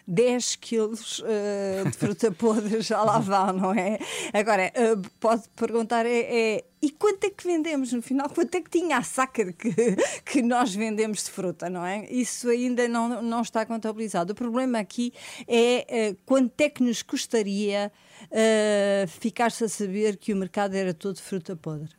10 0.06 0.56
quilos 0.56 1.18
uh, 1.18 1.90
de 1.90 1.96
fruta 1.96 2.30
podre 2.32 2.80
já 2.80 3.02
lá 3.02 3.18
vão, 3.18 3.52
não 3.52 3.74
é? 3.74 3.98
Agora, 4.32 4.72
uh, 4.76 5.10
pode 5.18 5.48
perguntar, 5.56 6.06
é, 6.06 6.18
é, 6.18 6.64
e 6.80 6.90
quanto 6.90 7.24
é 7.24 7.30
que 7.30 7.44
vendemos 7.44 7.92
no 7.92 8.00
final? 8.00 8.28
Quanto 8.30 8.54
é 8.54 8.60
que 8.60 8.70
tinha 8.70 8.98
a 8.98 9.02
saca 9.02 9.52
que, 9.52 9.74
que 10.24 10.42
nós 10.42 10.74
vendemos 10.74 11.24
de 11.24 11.30
fruta, 11.30 11.68
não 11.68 11.84
é? 11.84 12.06
Isso 12.10 12.48
ainda 12.48 12.86
não, 12.86 13.20
não 13.20 13.42
está 13.42 13.66
contabilizado. 13.66 14.32
O 14.32 14.36
problema 14.36 14.78
aqui 14.78 15.12
é 15.48 16.12
uh, 16.12 16.16
quanto 16.24 16.60
é 16.60 16.68
que 16.70 16.82
nos 16.82 17.02
custaria 17.02 17.90
ficar-se 19.20 19.62
a 19.62 19.68
saber 19.68 20.16
que 20.16 20.32
o 20.32 20.36
mercado 20.36 20.74
era 20.74 20.94
todo 20.94 21.20
fruta 21.20 21.54
podre. 21.54 21.94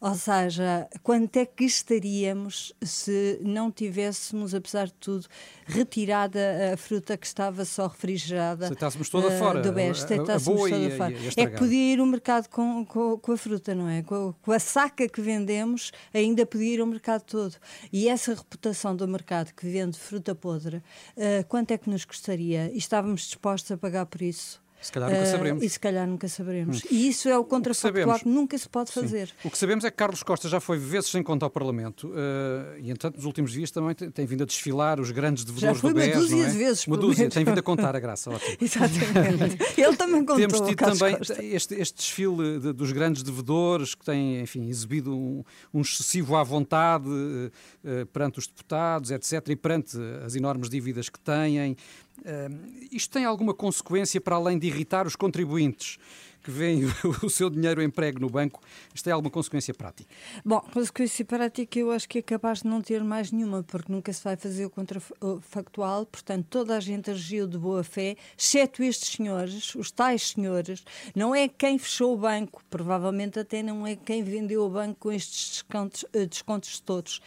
Ou 0.00 0.14
seja, 0.14 0.88
quanto 1.02 1.36
é 1.38 1.44
que 1.44 1.64
estaríamos 1.64 2.72
se 2.80 3.40
não 3.42 3.68
tivéssemos, 3.68 4.54
apesar 4.54 4.86
de 4.86 4.94
tudo, 4.94 5.26
retirada 5.66 6.72
a 6.72 6.76
fruta 6.76 7.16
que 7.16 7.26
estava 7.26 7.64
só 7.64 7.88
refrigerada 7.88 8.68
Deitássemos 8.68 9.08
toda 9.08 9.26
uh, 9.26 9.38
fora, 9.38 9.60
do 9.60 9.70
a, 9.70 10.38
boa 10.38 10.70
toda 10.70 10.82
e, 10.82 10.96
fora. 10.96 11.12
E, 11.12 11.40
é 11.40 11.46
que 11.46 11.58
podia 11.58 11.94
ir 11.94 12.00
o 12.00 12.06
mercado 12.06 12.48
com, 12.48 12.86
com, 12.86 13.18
com, 13.18 13.32
a 13.32 13.36
fruta, 13.36 13.74
não 13.74 13.88
é? 13.88 14.02
Com, 14.04 14.32
com 14.40 14.52
a 14.52 14.60
saca 14.60 15.08
que 15.08 15.20
vendemos, 15.20 15.90
ainda 16.14 16.46
podia 16.46 16.74
ir 16.74 16.80
o 16.80 16.86
mercado 16.86 17.22
todo. 17.22 17.56
E 17.92 18.08
essa 18.08 18.34
reputação 18.34 18.94
do 18.94 19.08
mercado 19.08 19.52
que 19.52 19.66
vende 19.66 19.98
fruta 19.98 20.32
podre, 20.32 20.76
uh, 20.76 21.44
quanto 21.48 21.72
é 21.72 21.78
que 21.78 21.90
nos 21.90 22.04
custaria? 22.04 22.70
E 22.72 22.78
estávamos 22.78 23.22
dispostos 23.22 23.72
a 23.72 23.76
pagar 23.76 24.06
por 24.06 24.22
isso? 24.22 24.60
Se 24.80 24.92
calhar 24.92 25.10
nunca 25.10 25.26
saberemos. 25.26 25.62
Uh, 25.62 25.66
e 25.66 25.68
se 25.68 25.80
calhar 25.80 26.06
nunca 26.06 26.28
saberemos. 26.28 26.78
Hum. 26.78 26.88
E 26.90 27.08
isso 27.08 27.28
é 27.28 27.36
o 27.36 27.44
contrafactual 27.44 28.18
que, 28.18 28.24
que 28.24 28.28
nunca 28.28 28.56
se 28.56 28.68
pode 28.68 28.92
fazer. 28.92 29.28
Sim. 29.28 29.34
O 29.44 29.50
que 29.50 29.58
sabemos 29.58 29.84
é 29.84 29.90
que 29.90 29.96
Carlos 29.96 30.22
Costa 30.22 30.48
já 30.48 30.60
foi 30.60 30.78
vezes 30.78 31.10
sem 31.10 31.22
conta 31.22 31.44
ao 31.44 31.50
Parlamento 31.50 32.08
uh, 32.08 32.78
e, 32.78 32.90
entanto, 32.90 33.16
nos 33.16 33.24
últimos 33.24 33.52
dias 33.52 33.70
também 33.70 33.94
tem, 33.94 34.10
tem, 34.10 34.26
vindo 34.26 34.42
a 34.42 34.46
desfilar 34.46 35.00
os 35.00 35.10
grandes 35.10 35.44
devedores 35.44 35.80
do 35.80 35.92
BES. 35.92 36.06
Uma 36.06 36.20
dúzia 36.20 36.44
é? 36.44 36.50
de 36.50 36.58
vezes. 36.58 36.86
Uma 36.86 36.96
dúzia, 36.96 37.28
tem 37.28 37.44
vindo 37.44 37.58
a 37.58 37.62
contar 37.62 37.96
a 37.96 38.00
graça. 38.00 38.30
Exatamente. 38.60 39.58
Ele 39.76 39.96
também 39.96 40.24
contou. 40.24 40.36
Temos 40.36 40.60
tido 40.60 40.78
também 40.78 41.16
este, 41.52 41.74
este 41.74 41.96
desfile 41.96 42.60
de, 42.60 42.72
dos 42.72 42.92
grandes 42.92 43.22
devedores 43.22 43.94
que 43.96 44.04
têm, 44.04 44.40
enfim, 44.40 44.68
exibido 44.68 45.12
um, 45.12 45.42
um 45.74 45.80
excessivo 45.80 46.36
à 46.36 46.44
vontade 46.44 47.08
uh, 47.08 48.06
perante 48.12 48.38
os 48.38 48.46
deputados, 48.46 49.10
etc., 49.10 49.48
e 49.48 49.56
perante 49.56 49.98
as 50.24 50.36
enormes 50.36 50.68
dívidas 50.70 51.08
que 51.08 51.18
têm. 51.18 51.76
Uh, 52.20 52.88
isto 52.90 53.12
tem 53.12 53.24
alguma 53.24 53.54
consequência 53.54 54.20
para 54.20 54.36
além 54.36 54.58
de 54.58 54.66
irritar 54.66 55.06
os 55.06 55.14
contribuintes 55.14 55.98
que 56.42 56.50
veem 56.50 56.84
o 57.22 57.28
seu 57.28 57.50
dinheiro 57.50 57.82
emprego 57.82 58.18
no 58.18 58.28
banco? 58.30 58.62
Isto 58.94 59.04
tem 59.04 59.12
alguma 59.12 59.30
consequência 59.30 59.74
prática? 59.74 60.08
Bom, 60.44 60.60
consequência 60.60 61.24
prática 61.24 61.78
eu 61.78 61.90
acho 61.90 62.08
que 62.08 62.18
é 62.18 62.22
capaz 62.22 62.62
de 62.62 62.68
não 62.68 62.80
ter 62.80 63.04
mais 63.04 63.30
nenhuma, 63.30 63.62
porque 63.62 63.92
nunca 63.92 64.12
se 64.12 64.24
vai 64.24 64.36
fazer 64.36 64.64
o 64.64 64.70
contrafactual, 64.70 66.06
portanto 66.06 66.46
toda 66.48 66.76
a 66.76 66.80
gente 66.80 67.10
agiu 67.10 67.46
de 67.46 67.58
boa 67.58 67.84
fé, 67.84 68.16
exceto 68.36 68.82
estes 68.82 69.16
senhores, 69.16 69.74
os 69.74 69.90
tais 69.90 70.30
senhores, 70.30 70.84
não 71.14 71.34
é 71.34 71.48
quem 71.48 71.78
fechou 71.78 72.14
o 72.14 72.16
banco, 72.16 72.62
provavelmente 72.70 73.38
até 73.38 73.62
não 73.62 73.86
é 73.86 73.96
quem 73.96 74.22
vendeu 74.22 74.64
o 74.64 74.70
banco 74.70 74.96
com 75.00 75.12
estes 75.12 75.50
descontos, 75.50 76.04
eh, 76.12 76.26
descontos 76.26 76.80
todos, 76.80 77.20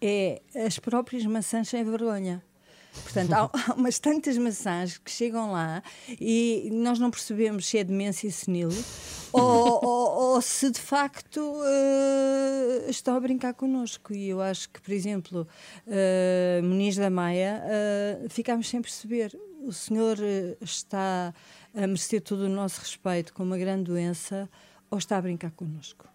é 0.00 0.40
as 0.54 0.78
próprias 0.78 1.24
maçãs 1.26 1.68
sem 1.68 1.84
vergonha. 1.84 2.42
Portanto, 3.02 3.32
há, 3.32 3.74
umas 3.74 3.98
tantas 3.98 4.36
maçãs 4.38 4.98
que 4.98 5.10
chegam 5.10 5.52
lá 5.52 5.82
e 6.20 6.68
nós 6.72 6.98
não 6.98 7.10
percebemos 7.10 7.66
se 7.66 7.78
é 7.78 7.84
demência 7.84 8.30
senil 8.30 8.70
ou, 9.32 9.84
ou, 9.84 10.10
ou, 10.34 10.42
se 10.42 10.70
de 10.70 10.80
facto 10.80 11.40
uh, 11.40 13.10
a 13.16 13.20
brincar 13.20 13.54
connosco. 13.54 14.14
E 14.14 14.28
eu 14.28 14.40
acho 14.40 14.68
que, 14.70 14.80
por 14.80 14.92
exemplo, 14.92 15.46
uh, 15.86 16.62
Muniz 16.62 16.96
da 16.96 17.10
Maia, 17.10 17.62
uh, 17.64 18.28
ficámos 18.28 18.68
sem 18.68 18.80
perceber. 18.80 19.38
O 19.62 19.72
senhor 19.72 20.16
está 20.60 21.34
a 21.74 21.86
merecer 21.86 22.22
todo 22.22 22.42
o 22.42 22.48
nosso 22.48 22.80
respeito 22.80 23.34
com 23.34 23.42
uma 23.42 23.58
grande 23.58 23.84
doença 23.84 24.48
ou 24.90 24.98
está 24.98 25.18
a 25.18 25.22
brincar 25.22 25.50
connosco? 25.50 26.08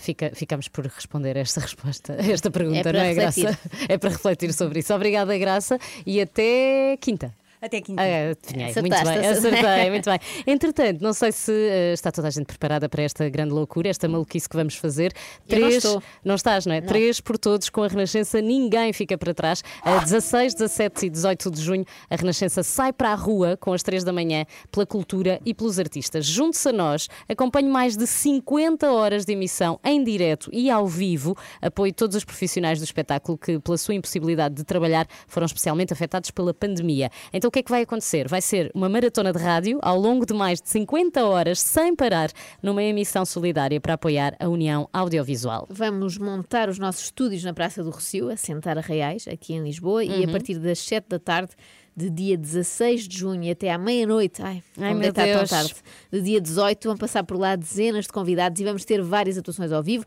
Fica, 0.00 0.30
ficamos 0.34 0.66
por 0.68 0.86
responder 0.86 1.36
esta 1.36 1.60
resposta, 1.62 2.16
esta 2.18 2.50
pergunta, 2.50 2.88
é 2.88 2.92
não 2.92 3.00
é, 3.00 3.14
Graça? 3.14 3.58
É 3.88 3.98
para 3.98 4.10
refletir 4.10 4.52
sobre 4.54 4.80
isso. 4.80 4.94
Obrigada, 4.94 5.36
Graça, 5.36 5.78
e 6.06 6.20
até 6.20 6.96
quinta. 7.00 7.34
Até 7.62 7.82
quinta. 7.82 8.00
Ah, 8.02 8.34
tinha, 8.40 8.66
muito 8.66 9.04
bem, 9.04 9.26
acertei, 9.26 9.90
muito 9.90 10.08
bem. 10.08 10.18
Entretanto, 10.46 11.02
não 11.02 11.12
sei 11.12 11.30
se 11.30 11.52
uh, 11.52 11.92
está 11.92 12.10
toda 12.10 12.28
a 12.28 12.30
gente 12.30 12.46
preparada 12.46 12.88
para 12.88 13.02
esta 13.02 13.28
grande 13.28 13.52
loucura, 13.52 13.90
esta 13.90 14.08
maluquice 14.08 14.48
que 14.48 14.56
vamos 14.56 14.76
fazer. 14.76 15.12
Três, 15.46 15.84
não, 15.84 16.02
não, 16.24 16.34
estás, 16.36 16.64
não 16.64 16.74
é? 16.74 16.80
Não. 16.80 16.88
Três 16.88 17.20
por 17.20 17.36
todos 17.36 17.68
com 17.68 17.82
a 17.82 17.88
Renascença, 17.88 18.40
ninguém 18.40 18.94
fica 18.94 19.18
para 19.18 19.34
trás. 19.34 19.62
A 19.82 19.98
16, 19.98 20.54
17 20.54 21.06
e 21.06 21.10
18 21.10 21.50
de 21.50 21.60
junho, 21.60 21.84
a 22.08 22.16
Renascença 22.16 22.62
sai 22.62 22.94
para 22.94 23.10
a 23.10 23.14
rua 23.14 23.58
com 23.58 23.74
as 23.74 23.82
3 23.82 24.04
da 24.04 24.12
manhã 24.12 24.46
pela 24.72 24.86
cultura 24.86 25.38
e 25.44 25.52
pelos 25.52 25.78
artistas. 25.78 26.24
Junte-se 26.24 26.70
a 26.70 26.72
nós, 26.72 27.08
acompanhe 27.28 27.68
mais 27.68 27.94
de 27.94 28.06
50 28.06 28.90
horas 28.90 29.26
de 29.26 29.34
emissão 29.34 29.78
em 29.84 30.02
direto 30.02 30.48
e 30.50 30.70
ao 30.70 30.86
vivo. 30.86 31.36
Apoie 31.60 31.92
todos 31.92 32.16
os 32.16 32.24
profissionais 32.24 32.78
do 32.78 32.84
espetáculo 32.84 33.36
que, 33.36 33.58
pela 33.58 33.76
sua 33.76 33.94
impossibilidade 33.94 34.54
de 34.54 34.64
trabalhar, 34.64 35.06
foram 35.26 35.44
especialmente 35.44 35.92
afetados 35.92 36.30
pela 36.30 36.54
pandemia. 36.54 37.10
Então, 37.34 37.49
o 37.50 37.52
que 37.52 37.58
é 37.58 37.62
que 37.64 37.70
vai 37.70 37.82
acontecer? 37.82 38.28
Vai 38.28 38.40
ser 38.40 38.70
uma 38.72 38.88
maratona 38.88 39.32
de 39.32 39.38
rádio 39.40 39.80
ao 39.82 39.98
longo 39.98 40.24
de 40.24 40.32
mais 40.32 40.60
de 40.60 40.68
50 40.68 41.24
horas, 41.24 41.58
sem 41.58 41.96
parar, 41.96 42.30
numa 42.62 42.80
emissão 42.80 43.24
solidária 43.24 43.80
para 43.80 43.94
apoiar 43.94 44.36
a 44.38 44.48
União 44.48 44.88
Audiovisual. 44.92 45.66
Vamos 45.68 46.16
montar 46.16 46.68
os 46.68 46.78
nossos 46.78 47.06
estúdios 47.06 47.42
na 47.42 47.52
Praça 47.52 47.82
do 47.82 47.90
Rocio, 47.90 48.30
a 48.30 48.36
sentar 48.36 48.78
a 48.78 48.80
Reais, 48.80 49.26
aqui 49.26 49.52
em 49.52 49.64
Lisboa, 49.64 50.04
uhum. 50.04 50.10
e 50.10 50.14
a 50.22 50.26
uhum. 50.26 50.30
partir 50.30 50.60
das 50.60 50.78
7 50.78 51.08
da 51.08 51.18
tarde 51.18 51.50
de 51.96 52.08
dia 52.08 52.36
16 52.36 53.08
de 53.08 53.18
junho 53.18 53.50
até 53.50 53.72
à 53.72 53.76
meia-noite, 53.76 54.40
ai, 54.40 54.62
ai 54.78 54.94
meu 54.94 55.12
Deus. 55.12 55.50
tão 55.50 55.58
tarde, 55.58 55.74
de 56.12 56.20
dia 56.20 56.40
18, 56.40 56.88
vão 56.88 56.96
passar 56.96 57.24
por 57.24 57.36
lá 57.36 57.56
dezenas 57.56 58.04
de 58.04 58.12
convidados 58.12 58.60
e 58.60 58.64
vamos 58.64 58.84
ter 58.84 59.02
várias 59.02 59.36
atuações 59.36 59.72
ao 59.72 59.82
vivo. 59.82 60.04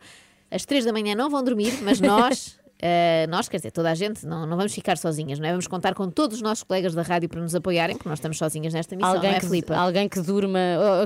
Às 0.50 0.64
três 0.64 0.86
da 0.86 0.94
manhã 0.94 1.14
não 1.14 1.30
vão 1.30 1.44
dormir, 1.44 1.74
mas 1.84 2.00
nós. 2.00 2.58
Uh, 2.84 3.30
nós, 3.30 3.48
quer 3.48 3.56
dizer, 3.58 3.72
toda 3.72 3.90
a 3.90 3.96
gente, 3.96 4.26
não, 4.26 4.46
não 4.46 4.58
vamos 4.58 4.74
ficar 4.74 4.98
sozinhas, 4.98 5.40
não 5.40 5.48
é? 5.48 5.52
Vamos 5.52 5.68
contar 5.68 5.94
com 5.94 6.10
todos 6.10 6.36
os 6.36 6.42
nossos 6.42 6.66
colegas 6.66 6.94
da 6.94 7.02
rádio 7.02 7.30
para 7.30 7.40
nos 7.40 7.56
apoiarem, 7.56 7.96
porque 7.96 8.10
nós 8.10 8.20
estamos 8.20 8.38
sozinhas 8.38 8.74
nesta 8.74 8.94
missão, 8.94 9.14
alguém 9.14 9.30
não 9.30 9.38
é, 9.38 9.40
que, 9.40 9.46
Filipe? 9.46 9.74
Alguém 9.74 10.10
que 10.10 10.20
durma, 10.20 10.60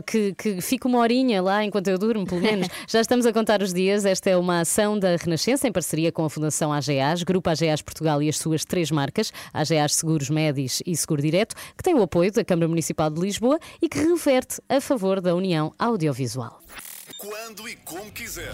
que, 0.08 0.34
que 0.34 0.60
fique 0.60 0.88
uma 0.88 0.98
horinha 0.98 1.40
lá 1.40 1.64
enquanto 1.64 1.88
eu 1.88 2.00
durmo, 2.00 2.26
pelo 2.26 2.42
menos. 2.42 2.68
Já 2.90 3.00
estamos 3.00 3.28
a 3.28 3.32
contar 3.32 3.62
os 3.62 3.72
dias. 3.72 4.06
Esta 4.06 4.32
é 4.32 4.38
uma 4.38 4.62
ação 4.62 4.98
da 4.98 5.16
Renascença 5.18 5.68
em 5.68 5.72
parceria 5.72 6.12
com 6.12 6.26
a 6.26 6.30
Fundação 6.32 6.74
AGAs, 6.74 7.22
Grupo 7.22 7.48
AGAs 7.48 7.84
Portugal 7.84 8.24
e 8.24 8.30
as 8.30 8.40
suas 8.40 8.66
três 8.66 8.90
marcas, 8.90 9.32
AGAs 9.54 9.94
Seguros 9.94 10.32
Médis 10.32 10.82
e 10.84 10.98
Seguro 10.98 11.22
Direto, 11.22 11.56
que 11.78 11.84
tem 11.84 11.94
o 11.94 12.02
apoio 12.02 12.32
da 12.32 12.44
Câmara 12.44 12.68
Municipal 12.68 13.12
de 13.12 13.22
Lisboa 13.22 13.60
e 13.80 13.88
que 13.88 14.00
reverte 14.00 14.60
a 14.68 14.82
favor 14.82 15.22
da 15.22 15.36
União 15.36 15.72
Audiovisual. 15.78 16.60
Quando 17.20 17.70
e 17.70 17.76
como 17.76 18.12
quiser. 18.12 18.54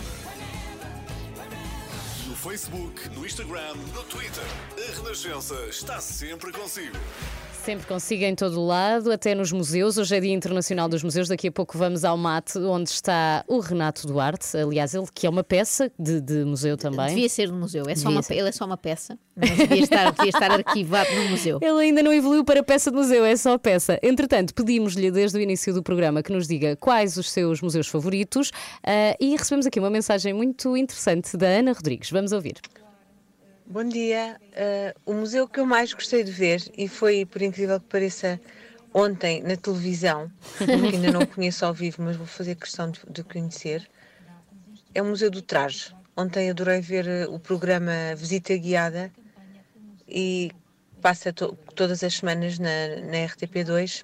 Facebook, 2.43 3.09
no 3.15 3.25
Instagram, 3.25 3.73
no 3.95 4.03
Twitter. 4.03 4.43
A 4.77 4.97
Renascença 4.97 5.55
está 5.69 6.01
sempre 6.01 6.51
consigo. 6.51 6.97
Sempre 7.63 7.87
consigo 7.87 8.25
em 8.25 8.35
todo 8.35 8.59
o 8.59 8.67
lado, 8.67 9.09
até 9.09 9.33
nos 9.33 9.49
museus. 9.53 9.97
Hoje 9.97 10.17
é 10.17 10.19
Dia 10.19 10.33
Internacional 10.33 10.89
dos 10.89 11.01
Museus. 11.01 11.29
Daqui 11.29 11.47
a 11.47 11.51
pouco 11.51 11.77
vamos 11.77 12.03
ao 12.03 12.17
mate, 12.17 12.57
onde 12.57 12.89
está 12.89 13.45
o 13.47 13.59
Renato 13.59 14.05
Duarte. 14.05 14.57
Aliás, 14.57 14.93
ele 14.93 15.05
que 15.15 15.25
é 15.25 15.29
uma 15.29 15.45
peça 15.45 15.89
de, 15.97 16.19
de 16.19 16.43
museu 16.43 16.75
também. 16.75 17.07
Devia 17.07 17.29
ser 17.29 17.47
de 17.47 17.53
museu, 17.53 17.85
é 17.87 17.95
só 17.95 18.09
uma, 18.09 18.19
ele 18.31 18.49
é 18.49 18.51
só 18.51 18.65
uma 18.65 18.75
peça, 18.75 19.17
mas 19.33 19.49
devia 19.55 19.81
estar, 19.81 20.11
devia 20.11 20.29
estar 20.29 20.51
arquivado 20.51 21.09
no 21.15 21.29
museu. 21.29 21.59
Ele 21.61 21.85
ainda 21.85 22.03
não 22.03 22.11
evoluiu 22.11 22.43
para 22.43 22.61
peça 22.61 22.91
de 22.91 22.97
museu, 22.97 23.23
é 23.23 23.37
só 23.37 23.57
peça. 23.57 23.97
Entretanto, 24.03 24.53
pedimos-lhe 24.53 25.09
desde 25.09 25.37
o 25.37 25.41
início 25.41 25.73
do 25.73 25.81
programa 25.81 26.21
que 26.21 26.33
nos 26.33 26.45
diga 26.45 26.75
quais 26.75 27.15
os 27.15 27.31
seus 27.31 27.61
museus 27.61 27.87
favoritos 27.87 28.51
ah, 28.85 29.15
e 29.21 29.37
recebemos 29.37 29.65
aqui 29.65 29.79
uma 29.79 29.89
mensagem 29.89 30.33
muito 30.33 30.75
interessante 30.75 31.37
da 31.37 31.47
Ana 31.47 31.71
Rodrigues. 31.71 32.11
Vamos 32.11 32.33
ouvir. 32.33 32.55
Bom 33.65 33.83
dia. 33.85 34.39
Uh, 34.53 35.11
o 35.11 35.13
museu 35.13 35.47
que 35.47 35.59
eu 35.59 35.65
mais 35.65 35.93
gostei 35.93 36.23
de 36.23 36.31
ver, 36.31 36.61
e 36.77 36.87
foi, 36.87 37.25
por 37.25 37.41
incrível 37.41 37.79
que 37.79 37.87
pareça, 37.87 38.39
ontem 38.93 39.41
na 39.41 39.55
televisão, 39.55 40.31
porque 40.57 40.95
ainda 40.95 41.11
não 41.11 41.23
o 41.23 41.27
conheço 41.27 41.65
ao 41.65 41.73
vivo, 41.73 42.03
mas 42.03 42.15
vou 42.15 42.27
fazer 42.27 42.55
questão 42.55 42.91
de, 42.91 42.99
de 43.09 43.23
conhecer, 43.23 43.87
é 44.93 45.01
o 45.01 45.05
Museu 45.05 45.31
do 45.31 45.41
Traje. 45.41 45.91
Ontem 46.15 46.49
adorei 46.49 46.81
ver 46.81 47.07
uh, 47.07 47.33
o 47.33 47.39
programa 47.39 47.91
Visita 48.15 48.55
Guiada 48.55 49.11
e 50.07 50.51
passa 51.01 51.33
to- 51.33 51.57
todas 51.73 52.03
as 52.03 52.13
semanas 52.15 52.59
na, 52.59 52.69
na 53.09 53.17
RTP2 53.17 54.03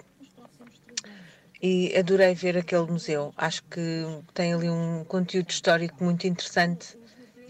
e 1.62 1.96
adorei 1.96 2.34
ver 2.34 2.56
aquele 2.58 2.90
museu. 2.90 3.32
Acho 3.36 3.62
que 3.70 4.04
tem 4.34 4.52
ali 4.52 4.68
um 4.68 5.04
conteúdo 5.04 5.50
histórico 5.50 6.02
muito 6.02 6.26
interessante 6.26 6.98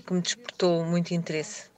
que 0.06 0.12
me 0.12 0.20
despertou 0.20 0.84
muito 0.84 1.14
interesse. 1.14 1.69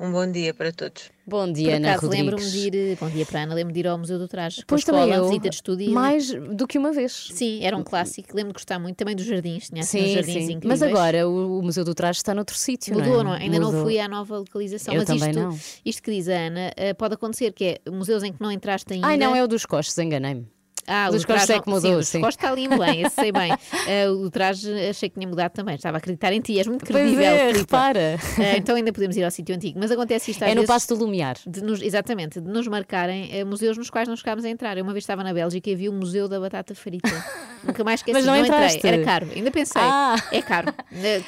Um 0.00 0.10
bom 0.10 0.30
dia 0.30 0.52
para 0.52 0.72
todos. 0.72 1.10
Bom 1.26 1.46
Por 1.46 1.54
dia, 1.54 1.76
Ana 1.76 1.92
acaso 1.92 2.08
lembro-me 2.10 2.42
Rodrigues. 2.42 2.70
de 2.70 2.78
ir, 2.78 2.96
bom 3.00 3.08
dia 3.08 3.24
para 3.24 3.40
a 3.40 3.42
Ana, 3.44 3.54
lembro-me 3.54 3.72
de 3.72 3.80
ir 3.80 3.86
ao 3.88 3.96
Museu 3.96 4.18
do 4.18 4.28
Traje. 4.28 4.56
com 4.56 4.62
a 4.62 4.66
Pois 4.66 4.80
escola, 4.82 4.98
também 5.02 5.14
eu, 5.16 5.24
visita 5.28 5.48
de 5.48 5.54
estudo. 5.54 5.80
e- 5.82 5.88
mais 5.88 6.30
do 6.32 6.66
que 6.66 6.76
uma 6.76 6.92
vez. 6.92 7.28
Sim, 7.32 7.64
era 7.64 7.76
um 7.76 7.82
clássico, 7.82 8.28
lembro 8.34 8.48
de 8.52 8.54
gostar 8.54 8.78
muito 8.78 8.96
também 8.96 9.14
dos 9.16 9.24
jardins, 9.24 9.68
tinha 9.68 9.82
assim 9.82 10.00
Sim, 10.06 10.14
jardins 10.14 10.32
sim. 10.46 10.52
incríveis. 10.54 10.80
Mas 10.80 10.82
agora 10.82 11.26
o, 11.28 11.60
o 11.60 11.62
Museu 11.62 11.84
do 11.84 11.94
Traje 11.94 12.18
está 12.18 12.34
noutro 12.34 12.56
sítio, 12.56 12.92
Mudou, 12.94 13.18
não 13.18 13.24
não 13.24 13.34
é? 13.34 13.38
é? 13.38 13.42
Ainda 13.44 13.58
não 13.58 13.68
Mudou. 13.68 13.84
fui 13.84 13.98
à 13.98 14.06
nova 14.08 14.38
localização. 14.38 14.92
Eu 14.92 15.00
mas 15.00 15.06
também 15.06 15.30
isto, 15.30 15.40
não. 15.40 15.58
isto 15.84 16.02
que 16.02 16.10
diz 16.10 16.28
a 16.28 16.34
Ana, 16.34 16.72
eh, 16.76 16.92
pode 16.92 17.14
acontecer 17.14 17.52
que 17.52 17.80
é 17.86 17.90
museus 17.90 18.22
em 18.22 18.32
que 18.32 18.42
não 18.42 18.50
entraste 18.52 18.92
ainda. 18.92 19.06
Ai, 19.06 19.16
não, 19.16 19.34
é 19.34 19.42
o 19.42 19.48
dos 19.48 19.64
Coches, 19.64 19.96
enganei-me. 19.96 20.46
Ah, 20.86 21.10
dos 21.10 21.22
o 21.22 21.26
traje 21.26 21.40
Coches 21.46 21.50
é 21.50 21.54
não- 21.56 21.62
que 21.62 21.70
mudou, 21.70 22.02
sim. 22.02 22.10
sim. 22.12 22.20
Costa 22.20 22.40
está 22.40 22.52
ali 22.52 22.64
em 22.64 22.68
Belém, 22.68 23.02
esse 23.02 23.14
sei 23.14 23.32
bem. 23.32 23.52
Eh, 23.86 24.08
o 24.10 24.30
traje 24.30 24.70
achei 24.88 25.08
que 25.08 25.14
tinha 25.18 25.28
mudado 25.28 25.52
também, 25.52 25.74
estava 25.74 25.96
a 25.96 25.98
acreditar 25.98 26.32
em 26.32 26.40
ti, 26.40 26.58
és 26.58 26.66
muito 26.66 26.84
Pois 26.84 26.92
credível. 26.98 27.24
é, 27.24 27.38
Filipa. 27.52 27.58
repara. 27.58 28.18
Eh, 28.38 28.56
então 28.58 28.76
ainda 28.76 28.92
podemos 28.92 29.16
ir 29.16 29.24
ao 29.24 29.30
sítio 29.30 29.54
antigo. 29.54 29.78
Mas 29.80 29.90
acontece 29.90 30.30
isto 30.30 30.42
às 30.44 30.50
É 30.50 30.54
no 30.54 30.64
Passo 30.66 30.88
do 30.88 30.96
Lumiar. 30.96 31.36
de 31.46 31.62
nos- 31.62 31.80
exatamente, 31.82 32.40
de 32.40 32.48
nos 32.48 32.66
marcarem 32.68 33.30
eh, 33.32 33.44
museus 33.44 33.76
nos 33.78 33.90
quais 33.90 34.08
não 34.08 34.16
chegámos 34.16 34.44
a 34.44 34.48
entrar. 34.50 34.76
Eu 34.76 34.84
uma 34.84 34.92
vez 34.92 35.04
estava 35.04 35.22
na 35.24 35.32
Bélgica 35.32 35.70
e 35.70 35.74
vi 35.74 35.88
o 35.88 35.92
Museu 35.92 36.28
da 36.28 36.38
Batata 36.40 36.74
Frita. 36.74 37.08
Nunca 37.64 37.82
mais 37.82 38.00
esqueci, 38.00 38.12
Mas 38.14 38.26
não 38.26 38.36
entrei. 38.36 38.50
entraste? 38.54 38.86
Era 38.86 39.02
caro, 39.02 39.26
ainda 39.34 39.50
pensei. 39.50 39.80
Ah. 39.82 40.16
É 40.30 40.42
caro. 40.42 40.70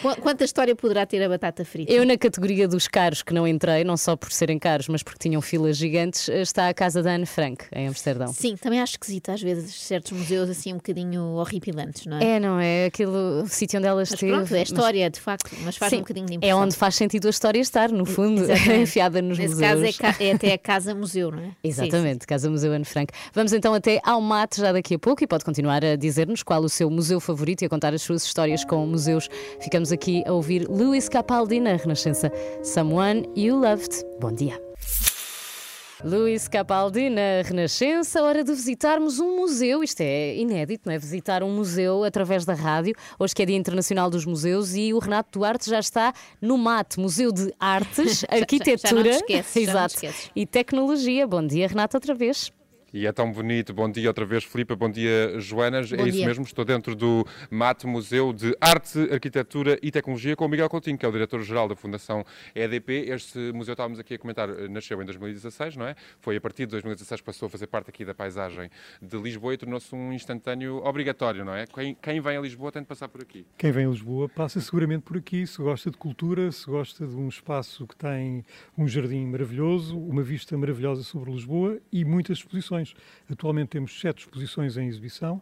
Qu- 0.02 0.20
Quanta 0.20 0.44
história 0.44 0.74
poderá 0.76 1.06
ter 1.06 1.22
a 1.22 1.28
batata 1.28 1.64
frita? 1.64 1.90
Eu, 1.90 2.04
na 2.04 2.16
categoria 2.18 2.68
dos 2.68 2.86
caros 2.86 3.22
que 3.22 3.32
não 3.32 3.48
entrei, 3.48 3.84
não 3.84 3.96
só 3.96 4.14
por 4.16 4.30
serem 4.30 4.58
caros, 4.58 4.86
mas 4.88 5.02
porque 5.02 5.18
tinham 5.18 5.40
filas 5.40 5.76
gigantes, 5.78 6.28
está 6.28 6.68
a 6.68 6.74
casa 6.74 7.02
da 7.02 7.12
Anne 7.14 7.24
Frank, 7.26 7.64
em 7.74 7.88
Amsterdão. 7.88 8.28
Sim, 8.34 8.54
também 8.56 8.80
acho 8.82 8.92
esquisito 8.92 9.30
às 9.30 9.40
vezes 9.40 9.45
certos 9.54 10.12
museus 10.12 10.50
assim 10.50 10.72
um 10.72 10.76
bocadinho 10.76 11.22
horripilantes, 11.36 12.06
não 12.06 12.18
é? 12.18 12.24
É, 12.36 12.40
não 12.40 12.58
é? 12.58 12.86
Aquele 12.86 13.10
o 13.10 13.46
sítio 13.46 13.78
onde 13.78 13.86
ela 13.88 14.00
Mas 14.00 14.12
esteve. 14.12 14.32
pronto, 14.32 14.54
é 14.54 14.62
história, 14.62 15.10
de 15.10 15.20
facto, 15.20 15.50
mas 15.64 15.76
faz 15.76 15.90
Sim, 15.90 15.96
um 15.96 16.00
bocadinho 16.00 16.26
de 16.26 16.32
É 16.32 16.36
impressão. 16.36 16.60
onde 16.60 16.76
faz 16.76 16.94
sentido 16.94 17.26
a 17.26 17.30
história 17.30 17.60
estar, 17.60 17.90
no 17.90 18.04
fundo, 18.04 18.42
enfiada 18.82 19.20
nos 19.22 19.38
Nesse 19.38 19.54
museus. 19.54 19.96
caso 19.98 20.16
é, 20.22 20.26
é 20.28 20.32
até 20.32 20.52
a 20.52 20.58
casa-museu, 20.58 21.30
não 21.30 21.38
é? 21.40 21.50
Exatamente, 21.62 22.26
Casa 22.26 22.50
Museu 22.50 22.72
Anne 22.72 22.84
Frank. 22.84 23.12
Vamos 23.32 23.52
então 23.52 23.74
até 23.74 24.00
ao 24.04 24.20
mate 24.20 24.60
já 24.60 24.72
daqui 24.72 24.94
a 24.94 24.98
pouco 24.98 25.22
e 25.22 25.26
pode 25.26 25.44
continuar 25.44 25.84
a 25.84 25.96
dizer-nos 25.96 26.42
qual 26.42 26.62
o 26.62 26.68
seu 26.68 26.90
museu 26.90 27.20
favorito 27.20 27.62
e 27.62 27.66
a 27.66 27.68
contar 27.68 27.94
as 27.94 28.02
suas 28.02 28.24
histórias 28.24 28.64
com 28.64 28.86
museus. 28.86 29.28
Ficamos 29.60 29.92
aqui 29.92 30.22
a 30.26 30.32
ouvir 30.32 30.66
Luís 30.68 31.08
Capaldi 31.08 31.60
na 31.60 31.76
Renascença. 31.76 32.30
Someone 32.62 33.28
You 33.36 33.56
Loved. 33.60 34.04
Bom 34.20 34.32
dia. 34.32 34.65
Luís 36.06 36.46
Capaldi 36.46 37.10
na 37.10 37.42
Renascença, 37.44 38.22
hora 38.22 38.44
de 38.44 38.52
visitarmos 38.52 39.18
um 39.18 39.34
museu. 39.40 39.82
Isto 39.82 40.02
é 40.02 40.36
inédito, 40.36 40.82
não 40.86 40.94
é? 40.94 40.98
Visitar 41.00 41.42
um 41.42 41.50
museu 41.52 42.04
através 42.04 42.44
da 42.44 42.54
rádio. 42.54 42.94
Hoje 43.18 43.34
que 43.34 43.42
é 43.42 43.46
Dia 43.46 43.56
Internacional 43.56 44.08
dos 44.08 44.24
Museus 44.24 44.76
e 44.76 44.94
o 44.94 45.00
Renato 45.00 45.36
Duarte 45.36 45.68
já 45.68 45.80
está 45.80 46.12
no 46.40 46.56
MAT, 46.56 46.96
Museu 46.98 47.32
de 47.32 47.52
Artes, 47.58 48.20
Já- 48.22 48.26
já- 48.30 48.36
já 48.36 48.40
Arquitetura 48.42 49.08
esqueces, 49.10 49.56
Exato. 49.56 49.96
e 50.36 50.46
Tecnologia. 50.46 51.26
Bom 51.26 51.44
dia, 51.44 51.66
Renato, 51.66 51.96
outra 51.96 52.14
vez. 52.14 52.52
E 52.92 53.04
é 53.04 53.12
tão 53.12 53.30
bonito. 53.32 53.74
Bom 53.74 53.90
dia 53.90 54.08
outra 54.08 54.24
vez, 54.24 54.44
Filipe. 54.44 54.74
Bom 54.76 54.88
dia, 54.88 55.40
Joanas. 55.40 55.90
Bom 55.90 56.04
é 56.04 56.08
isso 56.08 56.18
dia. 56.18 56.26
mesmo. 56.26 56.44
Estou 56.44 56.64
dentro 56.64 56.94
do 56.94 57.26
MAT, 57.50 57.84
Museu 57.84 58.32
de 58.32 58.56
Arte, 58.60 59.12
Arquitetura 59.12 59.76
e 59.82 59.90
Tecnologia, 59.90 60.36
com 60.36 60.46
o 60.46 60.48
Miguel 60.48 60.68
Coutinho, 60.68 60.96
que 60.96 61.04
é 61.04 61.08
o 61.08 61.12
diretor-geral 61.12 61.68
da 61.68 61.74
Fundação 61.74 62.24
EDP. 62.54 63.06
Este 63.08 63.38
museu, 63.52 63.72
estávamos 63.72 63.98
aqui 63.98 64.14
a 64.14 64.18
comentar, 64.18 64.48
eh, 64.48 64.68
nasceu 64.68 65.02
em 65.02 65.04
2016, 65.04 65.76
não 65.76 65.86
é? 65.86 65.96
Foi 66.20 66.36
a 66.36 66.40
partir 66.40 66.64
de 66.64 66.70
2016 66.70 67.20
que 67.20 67.24
passou 67.26 67.46
a 67.46 67.50
fazer 67.50 67.66
parte 67.66 67.90
aqui 67.90 68.04
da 68.04 68.14
paisagem 68.14 68.70
de 69.02 69.16
Lisboa 69.18 69.52
e 69.54 69.56
tornou-se 69.56 69.92
um 69.92 70.12
instantâneo 70.12 70.76
obrigatório, 70.84 71.44
não 71.44 71.54
é? 71.54 71.66
Quem, 71.66 71.94
quem 71.94 72.20
vem 72.20 72.36
a 72.36 72.40
Lisboa 72.40 72.70
tem 72.70 72.82
de 72.82 72.88
passar 72.88 73.08
por 73.08 73.20
aqui. 73.20 73.44
Quem 73.58 73.72
vem 73.72 73.86
a 73.86 73.88
Lisboa 73.90 74.28
passa 74.28 74.60
seguramente 74.60 75.02
por 75.02 75.16
aqui, 75.16 75.44
se 75.44 75.58
gosta 75.60 75.90
de 75.90 75.96
cultura, 75.96 76.52
se 76.52 76.64
gosta 76.66 77.04
de 77.04 77.16
um 77.16 77.28
espaço 77.28 77.84
que 77.84 77.96
tem 77.96 78.44
um 78.78 78.86
jardim 78.86 79.26
maravilhoso, 79.26 79.98
uma 79.98 80.22
vista 80.22 80.56
maravilhosa 80.56 81.02
sobre 81.02 81.32
Lisboa 81.32 81.78
e 81.92 82.04
muitas 82.04 82.38
exposições. 82.38 82.85
Atualmente 83.30 83.68
temos 83.68 83.98
sete 83.98 84.20
exposições 84.20 84.76
em 84.76 84.86
exibição. 84.86 85.40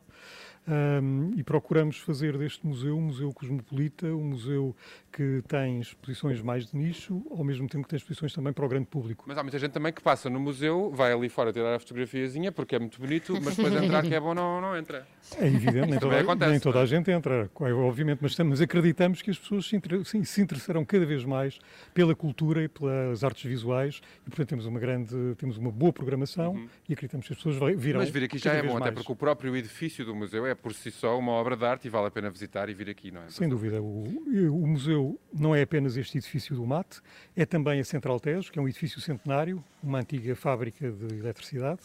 Ahm, 0.67 1.33
e 1.37 1.43
procuramos 1.43 1.99
fazer 1.99 2.37
deste 2.39 2.67
museu 2.67 2.97
um 2.97 3.03
museu 3.03 3.33
cosmopolita, 3.33 4.07
um 4.09 4.25
museu 4.25 4.75
que 5.13 5.43
tem 5.47 5.81
exposições 5.81 6.41
mais 6.43 6.67
de 6.71 6.77
nicho, 6.77 7.23
ao 7.31 7.45
mesmo 7.45 7.69
tempo 7.69 7.85
que 7.85 7.91
tem 7.91 7.97
exposições 7.97 8.33
também 8.33 8.53
para 8.53 8.65
o 8.65 8.69
grande 8.69 8.87
público. 8.87 9.25
Mas 9.27 9.39
há 9.39 9.43
muita 9.43 9.59
gente 9.59 9.71
também 9.73 9.93
que 9.93 10.03
passa 10.03 10.29
no 10.29 10.41
museu, 10.41 10.91
vai 10.93 11.13
ali 11.13 11.29
fora 11.29 11.53
tirar 11.53 11.75
a 11.75 11.79
fotografiazinha 11.79 12.51
porque 12.51 12.75
é 12.75 12.79
muito 12.79 13.01
bonito, 13.01 13.33
mas 13.43 13.57
depois 13.57 13.75
entrar 13.75 14.03
que 14.03 14.15
é 14.15 14.21
bom 14.21 14.35
não, 14.35 14.61
não 14.61 14.77
entra. 14.77 15.07
É 15.39 15.47
evidente, 15.47 15.91
nem 15.91 15.99
toda, 15.99 16.21
acontece, 16.21 16.51
nem 16.51 16.61
toda 16.61 16.81
a 16.81 16.87
gente 16.87 17.11
entra, 17.11 17.51
obviamente, 17.55 18.19
mas, 18.21 18.33
estamos, 18.33 18.61
acreditamos 18.61 19.23
que 19.23 19.31
as 19.31 19.39
pessoas 19.39 19.67
se, 19.67 19.77
inter- 19.77 20.05
sim, 20.05 20.25
se 20.25 20.41
interessarão 20.41 20.85
cada 20.85 21.07
vez 21.07 21.25
mais 21.25 21.59
pela 21.93 22.15
cultura 22.15 22.63
e 22.65 22.69
pelas 22.69 23.23
artes 23.25 23.45
visuais 23.45 24.01
e, 24.27 24.31
portanto, 24.31 24.49
temos 24.49 24.67
uma 24.67 24.81
grande, 24.81 25.15
temos 25.37 25.57
uma 25.57 25.71
boa 25.71 25.93
programação 25.93 26.69
e 26.89 26.93
acreditamos 26.93 27.27
que 27.27 27.33
as 27.33 27.39
pessoas 27.39 27.57
virão 27.77 27.95
Uhum. 27.95 28.05
Mas 28.05 28.11
vir 28.11 28.25
aqui 28.25 28.39
já 28.39 28.53
é 28.53 28.63
bom, 28.63 28.73
até 28.77 28.87
mais. 28.87 28.95
porque 28.95 29.13
o 29.13 29.17
próprio 29.17 29.57
edifício 29.57 30.05
do 30.05 30.15
museu 30.15 30.45
é 30.47 30.54
por 30.55 30.75
si 30.75 30.91
só 30.91 31.19
uma 31.19 31.33
obra 31.33 31.57
de 31.57 31.65
arte 31.65 31.87
e 31.87 31.91
vale 31.91 32.07
a 32.09 32.11
pena 32.11 32.31
visitar 32.31 32.69
e 32.69 32.75
vir 32.75 32.91
aqui, 32.91 33.11
não 33.11 33.23
é? 33.23 33.29
Sem 33.29 33.49
dúvida. 33.49 33.81
O, 33.83 34.05
o 34.51 34.67
museu 34.67 35.19
não 35.33 35.55
é 35.55 35.63
apenas 35.63 35.97
este 35.97 36.19
edifício 36.19 36.55
do 36.57 36.67
MAT, 36.67 37.01
é 37.37 37.45
também 37.45 37.81
a 37.81 37.85
Central 37.85 38.19
Tejo, 38.21 38.51
que 38.53 38.59
é 38.59 38.63
um 38.63 38.69
edifício 38.69 39.01
centenário, 39.01 39.63
uma 39.83 39.99
antiga 39.99 40.35
fábrica 40.35 40.91
de 40.91 41.19
eletricidade. 41.19 41.81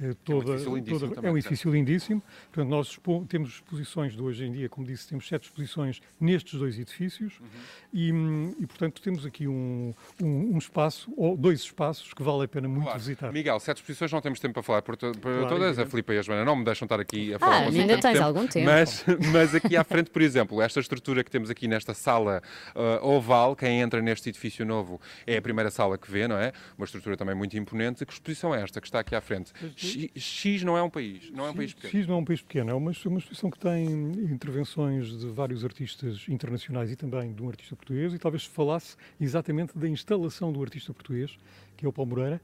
Eh, 0.00 0.14
Toda, 0.24 0.50
edifício 0.52 0.74
lindíssimo 0.74 1.00
toda- 1.00 1.14
também, 1.14 1.28
é 1.28 1.32
um 1.32 1.38
edifício 1.38 1.70
lindíssimo. 1.72 2.22
Portanto, 2.52 2.68
nós 2.70 2.86
expo- 2.88 3.26
temos 3.28 3.50
exposições 3.50 4.14
de 4.14 4.22
hoje 4.22 4.44
em 4.44 4.52
dia, 4.52 4.68
como 4.68 4.86
disse, 4.86 5.08
temos 5.08 5.26
sete 5.28 5.44
exposições 5.44 6.00
nestes 6.20 6.58
dois 6.58 6.78
edifícios 6.78 7.34
Uhum. 7.40 7.46
e, 7.92 8.62
e, 8.62 8.66
portanto, 8.66 9.00
temos 9.02 9.26
aqui 9.26 9.46
um, 9.46 9.92
um- 10.22 10.54
um 10.54 10.58
espaço, 10.58 11.12
ou 11.16 11.36
dois 11.36 11.60
espaços, 11.60 12.12
que 12.14 12.22
vale 12.22 12.44
a 12.44 12.48
pena 12.48 12.68
muito 12.68 12.84
Claro. 12.84 12.98
visitar. 12.98 13.32
Miguel, 13.32 13.58
sete 13.60 13.78
exposições 13.78 14.10
não 14.12 14.20
temos 14.20 14.40
tempo 14.40 14.54
para 14.54 14.62
falar 14.62 14.82
por, 14.82 14.96
to- 14.96 15.12
por 15.12 15.20
Claro, 15.32 15.48
todas. 15.48 15.62
A 15.62 15.66
evidente. 15.82 15.90
Filipe 15.90 16.12
e 16.14 16.18
a 16.18 16.22
Joana 16.22 16.44
não 16.44 16.56
me 16.56 16.64
deixam 16.64 16.86
estar 16.86 16.98
aqui 17.00 17.34
a 17.34 17.38
falar 17.38 17.56
Ah, 17.64 17.68
ainda 17.68 17.98
tens 18.00 18.20
algum 18.20 18.46
tempo. 18.46 18.66
Mas, 18.66 19.04
mas 19.32 19.54
aqui 19.54 19.76
à 19.76 19.84
frente, 19.84 20.10
por 20.10 20.22
exemplo, 20.22 20.60
esta 20.62 20.80
estrutura 20.80 21.22
que 21.24 21.30
temos 21.30 21.50
aqui 21.50 21.68
nesta 21.68 21.92
sala 21.94 22.42
ah, 22.74 22.98
oval, 23.02 23.54
quem 23.54 23.80
entra 23.80 24.00
neste 24.00 24.28
edifício 24.28 24.64
novo 24.64 25.00
é 25.26 25.36
a 25.36 25.42
primeira 25.42 25.70
sala 25.70 25.98
que 25.98 26.10
vê, 26.10 26.26
não 26.26 26.36
é? 26.38 26.52
Uma 26.78 26.84
estrutura 26.84 27.16
também 27.16 27.34
muito 27.34 27.56
imponente. 27.56 28.04
Que 28.06 28.12
exposição 28.12 28.54
é 28.54 28.62
esta 28.62 28.80
que 28.80 28.86
está 28.86 29.00
aqui 29.00 29.14
à 29.14 29.20
frente? 29.20 29.52
X, 29.92 30.22
X 30.22 30.62
não 30.62 30.76
é 30.76 30.82
um 30.82 30.90
país, 30.90 31.30
não 31.30 31.46
é 31.46 31.50
um 31.50 31.54
país 31.54 31.72
pequeno. 31.72 31.92
X 31.92 32.06
não 32.06 32.14
é 32.14 32.18
um 32.18 32.24
país 32.24 32.42
pequeno, 32.42 32.70
é 32.70 32.74
uma, 32.74 32.92
uma 33.04 33.18
exposição 33.18 33.50
que 33.50 33.58
tem 33.58 33.84
intervenções 34.30 35.18
de 35.18 35.26
vários 35.28 35.64
artistas 35.64 36.24
internacionais 36.28 36.90
e 36.90 36.96
também 36.96 37.32
de 37.32 37.42
um 37.42 37.48
artista 37.48 37.76
português, 37.76 38.14
e 38.14 38.18
talvez 38.18 38.44
falasse 38.44 38.96
exatamente 39.20 39.76
da 39.76 39.88
instalação 39.88 40.52
do 40.52 40.62
artista 40.62 40.92
português, 40.92 41.38
que 41.76 41.84
é 41.84 41.88
o 41.88 41.92
Paulo 41.92 42.10
Moreira, 42.10 42.40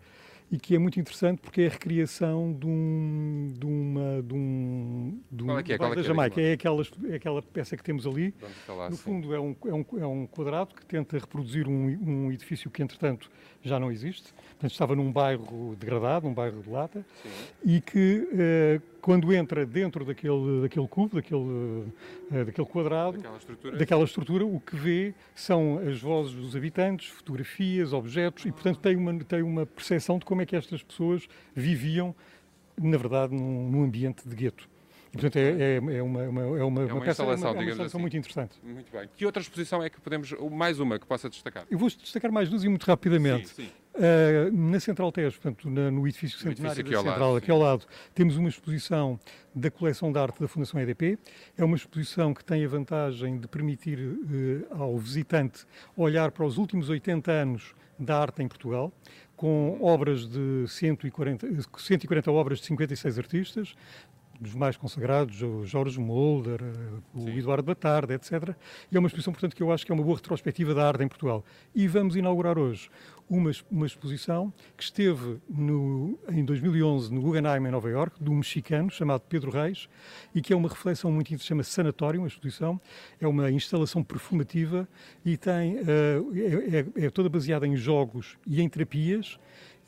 e 0.50 0.58
que 0.58 0.76
é 0.76 0.78
muito 0.78 1.00
interessante 1.00 1.40
porque 1.40 1.62
é 1.62 1.66
a 1.66 1.70
recriação 1.70 2.52
de, 2.52 2.66
um, 2.66 3.52
de 3.58 3.66
uma. 3.66 4.22
De 4.22 4.34
um, 4.34 5.20
de 5.30 5.42
um, 5.42 5.46
Qual 5.46 5.58
é 5.58 5.62
que 5.62 5.72
é? 5.72 5.78
Qual 5.78 5.92
é 5.92 5.94
da 5.94 6.00
que 6.00 6.06
é? 6.06 6.08
Jamaica. 6.08 6.40
É 6.40 6.52
aquela, 6.52 6.82
é 7.10 7.14
aquela 7.16 7.42
peça 7.42 7.76
que 7.76 7.82
temos 7.82 8.06
ali. 8.06 8.32
Vamos 8.40 8.56
falar, 8.58 8.90
no 8.90 8.96
sim. 8.96 9.02
fundo, 9.02 9.34
é 9.34 9.40
um, 9.40 9.56
é, 9.64 9.74
um, 9.74 9.84
é 9.98 10.06
um 10.06 10.26
quadrado 10.26 10.74
que 10.74 10.86
tenta 10.86 11.18
reproduzir 11.18 11.66
um, 11.68 11.86
um 12.26 12.32
edifício 12.32 12.70
que, 12.70 12.82
entretanto, 12.82 13.28
já 13.62 13.80
não 13.80 13.90
existe. 13.90 14.32
Portanto, 14.32 14.70
estava 14.70 14.94
num 14.94 15.10
bairro 15.10 15.74
degradado, 15.76 16.28
um 16.28 16.34
bairro 16.34 16.62
de 16.62 16.70
lata, 16.70 17.04
e 17.64 17.80
que, 17.80 18.28
eh, 18.32 18.80
quando 19.06 19.32
entra 19.32 19.64
dentro 19.64 20.04
daquele, 20.04 20.62
daquele 20.62 20.88
cubo, 20.88 21.14
daquele, 21.14 21.92
eh, 22.32 22.44
daquele 22.44 22.66
quadrado, 22.66 23.16
Daquela 23.18 23.36
estrutura. 23.38 23.76
daquela 23.76 24.04
estrutura, 24.04 24.44
o 24.44 24.58
que 24.58 24.74
vê 24.74 25.14
são 25.32 25.78
as 25.78 26.00
vozes 26.02 26.34
dos 26.34 26.56
habitantes, 26.56 27.06
fotografias, 27.10 27.92
objetos, 27.92 28.44
e, 28.46 28.50
portanto, 28.50 28.80
tem 28.80 28.96
uma, 28.96 29.16
tem 29.22 29.42
uma 29.42 29.64
percepção 29.64 30.18
de 30.18 30.24
como 30.24 30.42
é 30.42 30.46
que 30.46 30.56
estas 30.56 30.82
pessoas 30.82 31.28
viviam, 31.54 32.12
na 32.76 32.98
verdade, 32.98 33.32
num, 33.32 33.70
num 33.70 33.84
ambiente 33.84 34.28
de 34.28 34.34
gueto. 34.34 34.68
E, 35.10 35.12
portanto, 35.12 35.36
é, 35.36 35.50
é, 35.52 35.76
é 35.76 36.02
uma, 36.02 36.22
uma- 36.24 36.42
é 36.58 36.64
uma, 36.64 36.82
É 36.82 36.92
uma 36.92 37.00
peça, 37.00 37.22
é 37.22 37.26
uma- 37.26 37.34
instalação, 37.34 37.48
é 37.50 37.52
uma 37.52 37.62
instalação 37.62 37.84
assim. 37.86 37.98
muito 38.00 38.16
interessante. 38.16 38.56
Muito 38.60 38.90
bem. 38.90 39.08
Que 39.16 39.24
outra 39.24 39.40
exposição 39.40 39.80
é 39.84 39.88
que 39.88 40.00
podemos. 40.00 40.32
Mais 40.50 40.80
uma 40.80 40.98
que 40.98 41.06
possa 41.06 41.30
destacar? 41.30 41.64
Eu 41.70 41.78
vou 41.78 41.88
destacar 41.88 42.32
mais 42.32 42.48
duas 42.50 42.64
e 42.64 42.68
muito 42.68 42.82
rapidamente. 42.84 43.48
Sim, 43.50 43.62
sim. 43.66 43.70
Uh, 43.96 44.52
na 44.54 44.78
Central 44.78 45.10
Tejo, 45.10 45.40
portanto, 45.40 45.70
na- 45.70 45.90
no 45.90 46.06
edifício 46.06 46.38
centenário 46.38 46.84
da 46.84 46.96
lado, 46.96 47.08
Central, 47.08 47.30
sim. 47.32 47.38
aqui 47.38 47.50
ao 47.50 47.58
lado, 47.58 47.86
temos 48.14 48.36
uma 48.36 48.48
exposição 48.48 49.18
da 49.54 49.70
coleção 49.70 50.12
de 50.12 50.18
arte 50.18 50.38
da 50.38 50.46
Fundação 50.46 50.78
EDP. 50.78 51.18
É 51.56 51.64
uma 51.64 51.76
exposição 51.76 52.34
que 52.34 52.44
tem 52.44 52.62
a 52.64 52.68
vantagem 52.68 53.38
de 53.38 53.48
permitir 53.48 53.98
uh, 53.98 54.66
ao 54.82 54.98
visitante 54.98 55.64
olhar 55.96 56.30
para 56.30 56.44
os 56.44 56.58
últimos 56.58 56.90
80 56.90 57.32
anos 57.32 57.74
da 57.98 58.20
arte 58.20 58.42
em 58.42 58.48
Portugal, 58.48 58.92
com 59.34 59.78
obras 59.82 60.26
de 60.26 60.64
140, 60.68 61.46
140 61.78 62.30
obras 62.30 62.58
de 62.58 62.66
56 62.66 63.18
artistas, 63.18 63.74
dos 64.40 64.54
mais 64.54 64.76
consagrados, 64.76 65.40
o 65.42 65.64
Jorge 65.64 65.98
Mulder, 66.00 66.60
eh, 66.62 67.00
o 67.14 67.28
Eduardo 67.28 67.62
Batarda, 67.64 68.14
etc. 68.14 68.54
E 68.90 68.96
é 68.96 68.98
uma 68.98 69.06
exposição, 69.08 69.32
portanto, 69.32 69.54
que 69.56 69.62
eu 69.62 69.72
acho 69.72 69.84
que 69.86 69.92
é 69.92 69.94
uma 69.94 70.04
boa 70.04 70.16
retrospectiva 70.16 70.74
da 70.74 70.86
arte 70.86 71.02
em 71.02 71.08
Portugal. 71.08 71.44
E 71.74 71.86
vamos 71.88 72.16
inaugurar 72.16 72.58
hoje 72.58 72.90
uma, 73.28 73.50
uma 73.70 73.86
exposição 73.86 74.52
que 74.76 74.84
esteve 74.84 75.38
no, 75.48 76.18
em 76.30 76.44
2011 76.44 77.12
no 77.12 77.20
Guggenheim, 77.20 77.66
em 77.66 77.70
Nova 77.70 77.88
York, 77.90 78.22
de 78.22 78.30
um 78.30 78.36
mexicano 78.36 78.90
chamado 78.90 79.22
Pedro 79.28 79.50
Reis, 79.50 79.88
e 80.34 80.40
que 80.40 80.52
é 80.52 80.56
uma 80.56 80.68
reflexão 80.68 81.10
muito 81.10 81.28
interessante, 81.28 81.48
chama-se 81.48 81.70
Sanatório, 81.70 82.22
a 82.22 82.26
exposição. 82.26 82.80
É 83.20 83.26
uma 83.26 83.50
instalação 83.50 84.02
perfumativa 84.02 84.88
e 85.24 85.36
tem, 85.36 85.78
eh, 85.78 86.20
é, 86.96 87.02
é- 87.02 87.06
é 87.06 87.10
toda 87.10 87.28
baseada 87.28 87.66
em 87.66 87.76
jogos 87.76 88.36
e 88.46 88.60
em 88.60 88.68
terapias, 88.68 89.38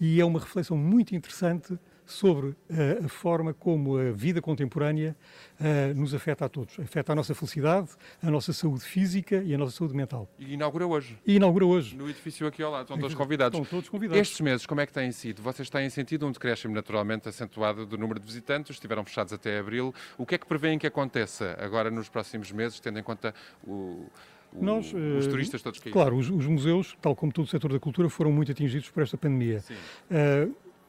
e 0.00 0.20
é 0.20 0.24
uma 0.24 0.38
reflexão 0.40 0.76
muito 0.76 1.14
interessante 1.14 1.78
sobre 2.10 2.56
eh, 2.70 3.00
a 3.04 3.08
forma 3.08 3.52
como 3.52 3.98
a 3.98 4.10
vida 4.12 4.40
contemporânea 4.40 5.14
eh, 5.60 5.92
nos 5.94 6.14
afeta 6.14 6.46
a 6.46 6.48
todos. 6.48 6.78
Afeta 6.80 7.12
a 7.12 7.14
nossa 7.14 7.34
felicidade, 7.34 7.90
a 8.22 8.30
nossa 8.30 8.50
saúde 8.54 8.82
física 8.82 9.42
e 9.44 9.54
a 9.54 9.58
nossa 9.58 9.72
saúde 9.76 9.94
mental. 9.94 10.26
E 10.38 10.54
inaugura 10.54 10.86
hoje. 10.86 11.18
E 11.26 11.36
inaugura 11.36 11.66
hoje. 11.66 11.94
No 11.94 12.08
edifício 12.08 12.46
aqui 12.46 12.62
ao 12.62 12.72
lado. 12.72 12.82
Estão 12.84 12.96
Sim, 12.96 13.00
todos 13.02 13.12
sim. 13.12 13.18
convidados. 13.22 13.58
Estão 13.60 13.70
todos 13.78 13.90
convidados. 13.90 14.20
Estes 14.22 14.40
meses, 14.40 14.64
como 14.64 14.80
é 14.80 14.86
que 14.86 14.92
têm 14.92 15.12
sido? 15.12 15.42
Vocês 15.42 15.68
têm 15.68 15.90
sentido 15.90 16.26
um 16.26 16.32
decréscimo 16.32 16.74
naturalmente 16.74 17.28
acentuado 17.28 17.84
do 17.84 17.98
número 17.98 18.18
de 18.18 18.24
visitantes, 18.26 18.70
estiveram 18.76 19.04
fechados 19.04 19.34
até 19.34 19.58
abril. 19.58 19.94
O 20.16 20.24
que 20.24 20.34
é 20.34 20.38
que 20.38 20.46
prevêem 20.46 20.78
que 20.78 20.86
aconteça 20.86 21.58
agora 21.60 21.90
nos 21.90 22.08
próximos 22.08 22.50
meses, 22.50 22.80
tendo 22.80 22.98
em 22.98 23.02
conta 23.02 23.34
o, 23.66 24.06
o- 24.54 24.64
Nós, 24.64 24.86
os 24.94 25.26
eh, 25.26 25.28
turistas 25.28 25.60
todos 25.60 25.78
que 25.78 25.90
Claro, 25.90 26.16
os, 26.16 26.30
os 26.30 26.46
museus, 26.46 26.96
tal 27.02 27.14
como 27.14 27.30
todo 27.30 27.44
o 27.44 27.48
setor 27.48 27.70
da 27.70 27.78
cultura, 27.78 28.08
foram 28.08 28.32
muito 28.32 28.50
atingidos 28.50 28.88
por 28.88 29.02
esta 29.02 29.18
pandemia. 29.18 29.62
Eh, 30.10 30.48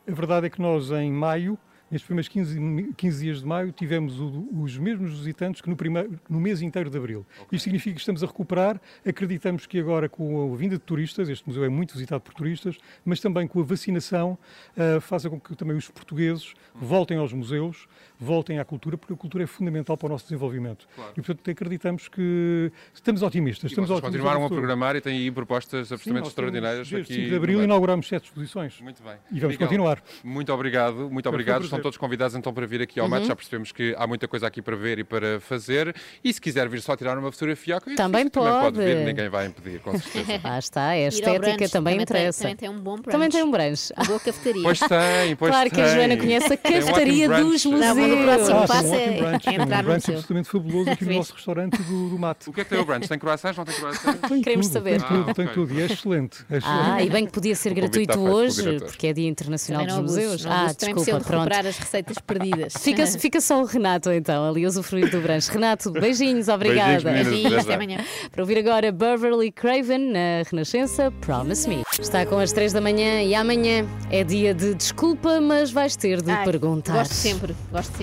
a 0.09 0.13
verdade 0.13 0.47
é 0.47 0.49
que 0.49 0.61
nós, 0.61 0.91
em 0.91 1.11
maio, 1.11 1.57
nestes 1.91 2.05
primeiros 2.05 2.27
15, 2.27 2.59
mi- 2.59 2.93
15 2.93 3.23
dias 3.23 3.39
de 3.39 3.45
maio, 3.47 3.71
tivemos 3.71 4.19
o- 4.19 4.47
os 4.61 4.77
mesmos 4.77 5.11
visitantes 5.17 5.59
que 5.59 5.67
no, 5.69 5.75
primeiro, 5.75 6.19
no 6.29 6.39
mês 6.39 6.61
inteiro 6.61 6.87
de 6.89 6.97
abril. 6.97 7.25
Isto 7.51 7.63
significa 7.63 7.95
que 7.95 7.99
estamos 7.99 8.23
a 8.23 8.27
recuperar. 8.27 8.79
Acreditamos 9.07 9.65
que 9.65 9.79
agora, 9.79 10.07
com 10.07 10.53
a 10.53 10.55
vinda 10.55 10.75
de 10.77 10.83
turistas, 10.83 11.27
este 11.29 11.47
museu 11.47 11.63
é 11.63 11.69
muito 11.69 11.93
visitado 11.93 12.21
por 12.21 12.33
turistas, 12.35 12.77
mas 13.03 13.19
também 13.19 13.47
com 13.47 13.59
a 13.59 13.63
vacinação, 13.63 14.37
eh, 14.77 14.99
faça 14.99 15.29
com 15.31 15.39
que 15.39 15.55
também 15.55 15.75
os 15.75 15.89
portugueses 15.89 16.53
voltem 16.75 17.17
aos 17.17 17.33
museus, 17.33 17.87
voltem 18.19 18.59
à 18.59 18.65
cultura, 18.65 18.97
porque 18.97 19.13
a 19.13 19.15
cultura 19.15 19.43
é 19.45 19.47
fundamental 19.47 19.95
para 19.97 20.07
o 20.07 20.09
nosso 20.09 20.25
desenvolvimento. 20.25 20.87
Claro. 20.95 21.11
E, 21.15 21.21
portanto, 21.21 21.49
acreditamos 21.51 22.07
que 22.07 22.71
estamos 22.93 23.21
otimistas. 23.21 23.63
E 23.63 23.67
estamos 23.73 23.89
vocês 23.89 23.97
otimistas 23.99 24.21
continuaram 24.21 24.45
a 24.45 24.49
programar 24.49 24.95
e 24.95 25.01
têm 25.01 25.17
aí 25.17 25.31
propostas 25.31 25.87
Sim, 25.87 25.93
absolutamente 25.93 26.23
nós 26.23 26.27
extraordinárias 26.29 26.89
temos, 26.89 27.03
aqui. 27.05 27.13
Desde 27.13 27.23
5 27.25 27.29
de 27.29 27.35
abril 27.35 27.63
inauguramos 27.63 28.07
sete 28.07 28.25
exposições. 28.25 28.79
Muito 28.81 29.01
bem. 29.01 29.13
E 29.31 29.39
vamos 29.39 29.55
Miguel, 29.55 29.67
continuar. 29.67 30.03
Muito 30.23 30.51
obrigado, 30.53 31.09
muito 31.09 31.23
Foi 31.23 31.31
um 31.31 31.33
obrigado. 31.35 31.55
prazer. 31.55 31.65
Estão 31.65 31.79
todos 31.81 31.97
convidados 31.97 32.35
então 32.35 32.53
para 32.53 32.65
vir 32.67 32.81
aqui 32.81 32.99
ao 32.99 33.07
Mato. 33.07 33.21
Uhum. 33.21 33.27
Já 33.29 33.35
percebemos 33.35 33.71
que 33.71 33.95
há 33.97 34.05
muita 34.05 34.27
coisa 34.27 34.47
aqui 34.47 34.61
para 34.61 34.75
ver 34.75 34.99
e 34.99 35.03
para 35.03 35.39
fazer. 35.39 35.95
E 36.23 36.33
se 36.33 36.41
quiser 36.41 36.67
vir 36.67 36.81
só 36.81 36.95
tirar 36.97 37.17
uma 37.17 37.31
fotografia, 37.31 37.79
Também 37.79 37.93
edifício, 38.21 38.31
também 38.41 38.61
pode 38.61 38.75
pode. 38.77 38.85
vir, 38.85 39.05
ninguém 39.05 39.29
vai 39.29 39.45
impedir, 39.47 39.79
com 39.79 39.97
certeza. 39.97 40.41
Lá 40.43 40.59
está, 40.59 40.87
a 40.89 40.97
estética 40.99 41.69
também, 41.69 41.93
tem- 41.95 42.03
interessa. 42.03 42.41
também 42.43 42.55
tem 42.55 42.69
um 42.69 42.77
bom 42.79 42.95
brunch. 42.95 43.09
Também 43.11 43.29
tem 43.29 43.43
um 43.43 43.51
brunch. 43.51 43.93
Uma 43.95 44.05
boa 44.05 44.19
cafetaria. 44.19 44.63
Pois 44.63 44.79
tem, 44.79 45.35
pois 45.37 45.51
Claro 45.51 45.69
que 45.69 45.79
a 45.79 45.85
tem. 45.85 45.93
Joana 45.95 46.17
conhece 46.17 46.53
a 46.53 46.57
Tem 46.57 46.77
um 46.77 46.85
cafetaria 46.85 47.27
brunch. 47.27 47.43
dos 47.43 47.65
Não, 47.65 47.95
museus. 48.17 48.35
próximo 48.35 48.59
Ah, 48.59 48.67
passo 48.67 48.87
um 48.89 48.93
é- 48.95 49.17
brunch, 49.17 49.35
é 49.47 49.51
tem 49.51 49.59
um 49.59 49.63
entrar 49.63 49.83
no 49.83 49.89
museu. 49.93 50.13
absolutamente 50.15 50.49
fabuloso 50.49 50.89
aqui 50.89 51.05
no 51.05 51.13
nosso 51.13 51.33
restaurante 51.33 51.81
do, 51.83 52.09
do 52.09 52.19
Mato. 52.19 52.49
O 52.49 52.53
que 52.53 52.61
é 52.61 52.63
que 52.63 52.69
tem 52.69 52.79
o 52.79 52.85
brunch? 52.85 53.07
Tem 53.07 53.19
croissants? 53.19 53.57
Não 53.57 53.65
tem 53.65 53.75
croissants? 53.75 54.29
Tem 54.29 54.41
Queremos 54.41 54.67
tudo, 54.67 54.73
saber. 54.73 54.99
Tem 55.01 55.07
tudo, 55.07 55.29
Ah, 55.29 55.33
tem 55.33 55.47
tudo. 55.47 55.73
E 55.73 55.81
é 55.81 55.85
excelente. 55.85 56.37
é 56.49 56.55
Ah, 56.55 56.57
excelente. 56.57 57.07
e 57.07 57.09
bem 57.09 57.25
que 57.25 57.31
podia 57.31 57.55
ser 57.55 57.71
O 57.71 57.75
gratuito 57.75 58.19
hoje, 58.19 58.79
porque 58.79 59.07
é 59.07 59.13
Dia 59.13 59.27
Internacional 59.29 59.85
dos 59.85 59.95
Museus. 59.97 60.45
Ah, 60.45 60.67
desculpa, 60.67 61.03
pronto. 61.11 61.29
recuperar 61.29 61.65
as 61.67 61.77
receitas 61.77 62.17
perdidas. 62.19 62.73
Fica, 62.79 63.05
fica 63.19 63.41
só 63.41 63.61
o 63.61 63.65
Renato 63.65 64.11
então, 64.11 64.49
ali 64.49 64.65
usufruir 64.65 65.09
do 65.09 65.19
brunch. 65.21 65.49
Renato, 65.51 65.91
beijinhos, 65.91 66.47
obrigada. 66.47 67.11
Beijinhos. 67.11 67.29
Beijinhos, 67.29 67.63
Até 67.65 67.75
amanhã. 67.75 67.97
Para 68.31 68.41
ouvir 68.43 68.57
agora 68.57 68.91
Beverly 68.91 69.51
Craven 69.51 70.11
na 70.11 70.43
Renascença, 70.49 71.11
Promise 71.21 71.67
Me. 71.69 71.83
Está 71.99 72.25
com 72.25 72.37
as 72.39 72.51
três 72.51 72.73
da 72.73 72.81
manhã 72.81 73.21
e 73.21 73.35
amanhã 73.35 73.85
é 74.09 74.23
dia 74.23 74.53
de 74.53 74.73
desculpa, 74.73 75.39
mas 75.41 75.71
vais 75.71 75.95
ter 75.95 76.21
de 76.21 76.31
Ai, 76.31 76.45
perguntar. 76.45 76.93
Gosto 76.93 77.13
sempre, 77.13 77.55
gosto 77.71 77.91
sempre. 77.91 77.98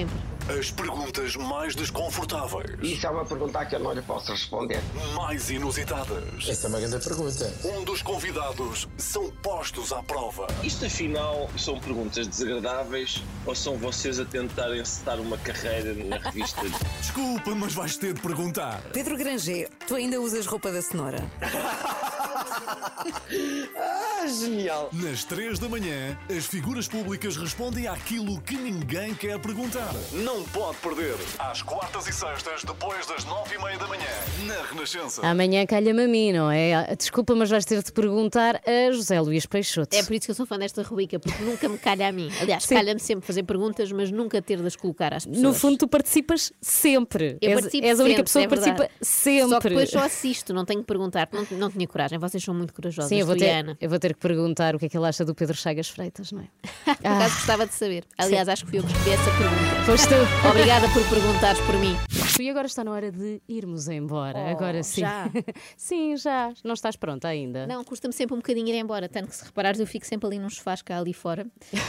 As 0.48 0.70
perguntas 0.70 1.34
mais 1.36 1.74
desconfortáveis. 1.74 2.78
Isso 2.82 3.06
é 3.06 3.10
uma 3.10 3.24
pergunta 3.24 3.64
que 3.64 3.76
eu 3.76 3.80
não 3.80 3.92
lhe 3.92 4.02
posso 4.02 4.30
responder. 4.30 4.80
Mais 5.14 5.48
inusitadas. 5.50 6.46
Essa 6.46 6.66
é 6.66 6.68
uma 6.68 6.78
grande 6.78 7.02
pergunta. 7.02 7.52
Onde 7.64 7.90
os 7.90 8.02
convidados 8.02 8.86
são 8.98 9.30
postos 9.42 9.92
à 9.92 10.02
prova. 10.02 10.46
Isto 10.62 10.84
afinal 10.84 11.48
são 11.58 11.80
perguntas 11.80 12.28
desagradáveis 12.28 13.22
ou 13.46 13.54
são 13.54 13.76
vocês 13.78 14.20
a 14.20 14.24
tentarem 14.24 14.80
encetar 14.80 15.18
uma 15.18 15.38
carreira 15.38 15.94
na 15.94 16.18
revista? 16.18 16.60
Desculpa, 17.00 17.54
mas 17.54 17.72
vais 17.72 17.96
ter 17.96 18.12
de 18.12 18.20
perguntar. 18.20 18.82
Pedro 18.92 19.16
Granger, 19.16 19.70
tu 19.86 19.94
ainda 19.94 20.20
usas 20.20 20.46
roupa 20.46 20.70
da 20.70 20.82
cenoura? 20.82 21.24
Ah, 24.26 24.28
genial! 24.28 24.90
Nas 24.92 25.22
três 25.22 25.56
da 25.56 25.68
manhã, 25.68 26.18
as 26.36 26.46
figuras 26.46 26.88
públicas 26.88 27.36
respondem 27.36 27.86
àquilo 27.86 28.40
que 28.40 28.56
ninguém 28.56 29.14
quer 29.14 29.38
perguntar. 29.38 29.94
Não 30.12 30.42
pode 30.48 30.78
perder. 30.78 31.14
Às 31.38 31.62
quartas 31.62 32.08
e 32.08 32.12
sextas, 32.12 32.64
depois 32.64 33.06
das 33.06 33.24
nove 33.24 33.54
e 33.54 33.62
meia 33.62 33.78
da 33.78 33.86
manhã, 33.86 34.02
na 34.44 34.62
Renascença. 34.68 35.24
Amanhã 35.24 35.64
calha-me 35.64 36.02
a 36.02 36.08
mim, 36.08 36.32
não 36.32 36.50
é? 36.50 36.96
Desculpa, 36.96 37.36
mas 37.36 37.50
vais 37.50 37.64
ter 37.64 37.80
de 37.80 37.92
perguntar 37.92 38.60
a 38.66 38.90
José 38.90 39.20
Luís 39.20 39.46
Peixoto. 39.46 39.94
É 39.96 40.02
por 40.02 40.14
isso 40.14 40.26
que 40.26 40.32
eu 40.32 40.34
sou 40.34 40.44
fã 40.44 40.58
desta 40.58 40.82
rubrica, 40.82 41.20
porque 41.20 41.44
nunca 41.44 41.68
me 41.68 41.78
calha 41.78 42.08
a 42.08 42.10
mim. 42.10 42.28
Aliás, 42.40 42.66
calha-me 42.66 42.98
sempre 42.98 43.24
fazer 43.24 43.44
perguntas, 43.44 43.92
mas 43.92 44.10
nunca 44.10 44.42
ter 44.42 44.60
de 44.60 44.66
as 44.66 44.74
colocar 44.74 45.14
às 45.14 45.24
pessoas. 45.24 45.40
No 45.40 45.54
fundo, 45.54 45.78
tu 45.78 45.86
participas 45.86 46.52
sempre. 46.60 47.38
Eu 47.40 47.50
és, 47.50 47.60
participo 47.60 47.86
és 47.86 48.00
a 48.00 48.02
única 48.02 48.16
sempre, 48.16 48.24
pessoa 48.24 48.42
é 48.42 48.48
que 48.48 48.54
participa 48.56 49.04
sempre. 49.04 49.50
Só 49.50 49.60
que 49.60 49.68
depois 49.68 49.90
só 49.90 50.00
assisto, 50.00 50.52
não 50.52 50.64
tenho 50.64 50.80
que 50.80 50.86
perguntar, 50.86 51.28
não, 51.32 51.46
não 51.52 51.70
tinha 51.70 51.86
coragem. 51.86 52.18
Vocês 52.18 52.42
são 52.42 52.52
muito 52.52 52.74
corajosas. 52.74 53.08
Sim, 53.08 53.20
eu 53.20 53.26
vou, 53.26 53.36
ter, 53.36 53.50
Ana. 53.50 53.78
eu 53.80 53.88
vou 53.88 54.00
ter 54.00 54.15
que 54.16 54.20
perguntar 54.20 54.74
o 54.74 54.78
que 54.78 54.86
é 54.86 54.88
que 54.88 54.96
ele 54.96 55.06
acha 55.06 55.24
do 55.24 55.34
Pedro 55.34 55.56
Chagas 55.56 55.88
Freitas, 55.88 56.32
não 56.32 56.40
é? 56.40 56.48
Por 56.96 57.06
acaso 57.06 57.34
gostava 57.36 57.66
de 57.66 57.74
saber. 57.74 58.04
Aliás, 58.18 58.48
acho 58.48 58.64
que 58.64 58.70
fui 58.70 58.78
eu 58.78 58.84
que 58.84 58.92
escolhi 58.92 59.12
essa 59.12 59.30
pergunta. 59.30 59.84
Foste 59.84 60.08
tu. 60.08 60.14
Obrigada 60.48 60.88
por 60.88 61.08
perguntares 61.08 61.60
por 61.60 61.76
mim. 61.76 61.96
e 62.40 62.50
agora 62.50 62.66
está 62.66 62.82
na 62.82 62.90
hora 62.92 63.12
de 63.12 63.40
irmos 63.48 63.88
embora. 63.88 64.38
Oh, 64.38 64.50
agora 64.50 64.82
sim. 64.82 65.02
já? 65.02 65.30
sim, 65.76 66.16
já. 66.16 66.52
Não 66.64 66.74
estás 66.74 66.96
pronta 66.96 67.28
ainda? 67.28 67.66
Não, 67.66 67.84
custa-me 67.84 68.12
sempre 68.12 68.34
um 68.34 68.38
bocadinho 68.38 68.68
ir 68.68 68.78
embora. 68.78 69.08
Tanto 69.08 69.28
que 69.28 69.36
se 69.36 69.44
reparares, 69.44 69.78
eu 69.78 69.86
fico 69.86 70.06
sempre 70.06 70.26
ali 70.26 70.38
num 70.38 70.50
sofás 70.50 70.82
cá 70.82 70.98
ali 70.98 71.12
fora 71.12 71.46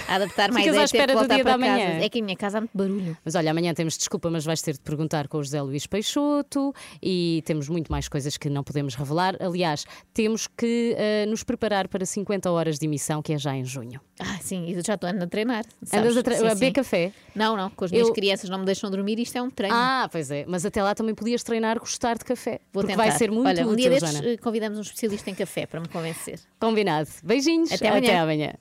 a 0.07 0.15
adaptar 0.15 0.51
mais 0.51 0.67
à 0.77 0.83
espera 0.83 1.15
do 1.15 1.27
dia 1.27 1.43
para 1.43 1.57
da 1.57 1.57
casa. 1.57 1.57
manhã. 1.57 1.99
É 2.01 2.09
que 2.09 2.19
a 2.19 2.23
minha 2.23 2.35
casa 2.35 2.57
há 2.57 2.61
muito 2.61 2.77
barulho. 2.77 3.17
Mas 3.23 3.35
olha, 3.35 3.51
amanhã 3.51 3.73
temos 3.73 3.97
desculpa, 3.97 4.29
mas 4.29 4.45
vais 4.45 4.61
ter 4.61 4.73
de 4.73 4.81
perguntar 4.81 5.27
com 5.27 5.37
o 5.37 5.43
José 5.43 5.61
Luís 5.61 5.87
Peixoto 5.87 6.73
e 7.01 7.41
temos 7.45 7.69
muito 7.69 7.91
mais 7.91 8.07
coisas 8.07 8.37
que 8.37 8.49
não 8.49 8.63
podemos 8.63 8.95
revelar. 8.95 9.35
Aliás, 9.41 9.85
temos 10.13 10.47
que 10.47 10.95
eh, 10.97 11.25
nos 11.27 11.43
preparar 11.43 11.87
para 11.87 12.05
50 12.17 12.49
horas 12.51 12.79
de 12.79 12.85
emissão, 12.85 13.21
que 13.21 13.31
é 13.33 13.37
já 13.37 13.55
em 13.55 13.63
junho. 13.63 14.01
Ah, 14.19 14.37
sim, 14.41 14.71
eu 14.71 14.83
já 14.83 14.95
estou 14.95 15.07
andando 15.09 15.23
a 15.23 15.27
treinar. 15.27 15.63
Andas 15.65 15.89
sabes? 15.89 16.17
a, 16.17 16.23
tre- 16.23 16.35
Sim, 16.37 16.45
a 16.47 16.53
beber 16.55 16.65
sim. 16.67 16.73
café? 16.73 17.11
Não, 17.35 17.55
não, 17.55 17.69
com 17.69 17.85
as 17.85 17.91
minhas 17.91 18.07
Eu- 18.07 18.13
crianças 18.13 18.49
não 18.49 18.57
me 18.59 18.65
deixam 18.65 18.89
dormir, 18.89 19.19
isto 19.19 19.37
é 19.37 19.41
um 19.41 19.49
treino. 19.51 19.75
Ah, 19.75 20.09
pois 20.11 20.31
é. 20.31 20.43
Mas 20.47 20.65
até 20.65 20.81
lá 20.81 20.95
também 20.95 21.13
podias 21.13 21.43
treinar 21.43 21.79
gostar 21.79 22.17
de 22.17 22.25
café. 22.25 22.59
Vou 22.73 22.81
porque 22.81 22.87
tentar. 22.93 23.03
vai 23.09 23.11
ser 23.17 23.29
muito 23.29 23.47
Olha, 23.47 23.63
um 23.67 23.71
útil, 23.71 23.77
dia 23.77 23.89
destes 23.91 24.11
Joana. 24.13 24.29
eh, 24.33 24.37
convidamos 24.37 24.77
um 24.79 24.81
especialista 24.81 25.29
em 25.29 25.35
café 25.35 25.65
para 25.67 25.79
me 25.79 25.87
convencer. 25.87 26.39
Combinado. 26.59 27.07
Beijinhos. 27.23 27.71
Até 27.71 27.89
amanhã. 27.89 28.07
Até 28.07 28.17
amanhã. 28.19 28.53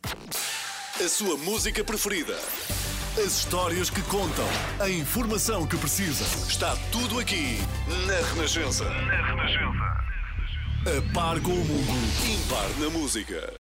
A 1.02 1.09
sua 1.09 1.36
música 1.38 1.82
preferida. 1.82 2.34
As 3.18 3.38
histórias 3.38 3.88
que 3.88 4.02
contam. 4.02 4.44
A 4.78 4.90
informação 4.90 5.66
que 5.66 5.76
precisa. 5.78 6.24
Está 6.46 6.76
tudo 6.92 7.18
aqui 7.18 7.57
na 8.07 8.34
Renascença. 8.34 8.84
Na 8.84 9.26
Renascença. 9.26 10.05
A 10.87 11.12
par 11.12 11.41
com 11.41 11.51
o 11.51 11.64
mundo. 11.64 11.93
Impar 12.24 12.70
na 12.78 12.89
música. 12.91 13.53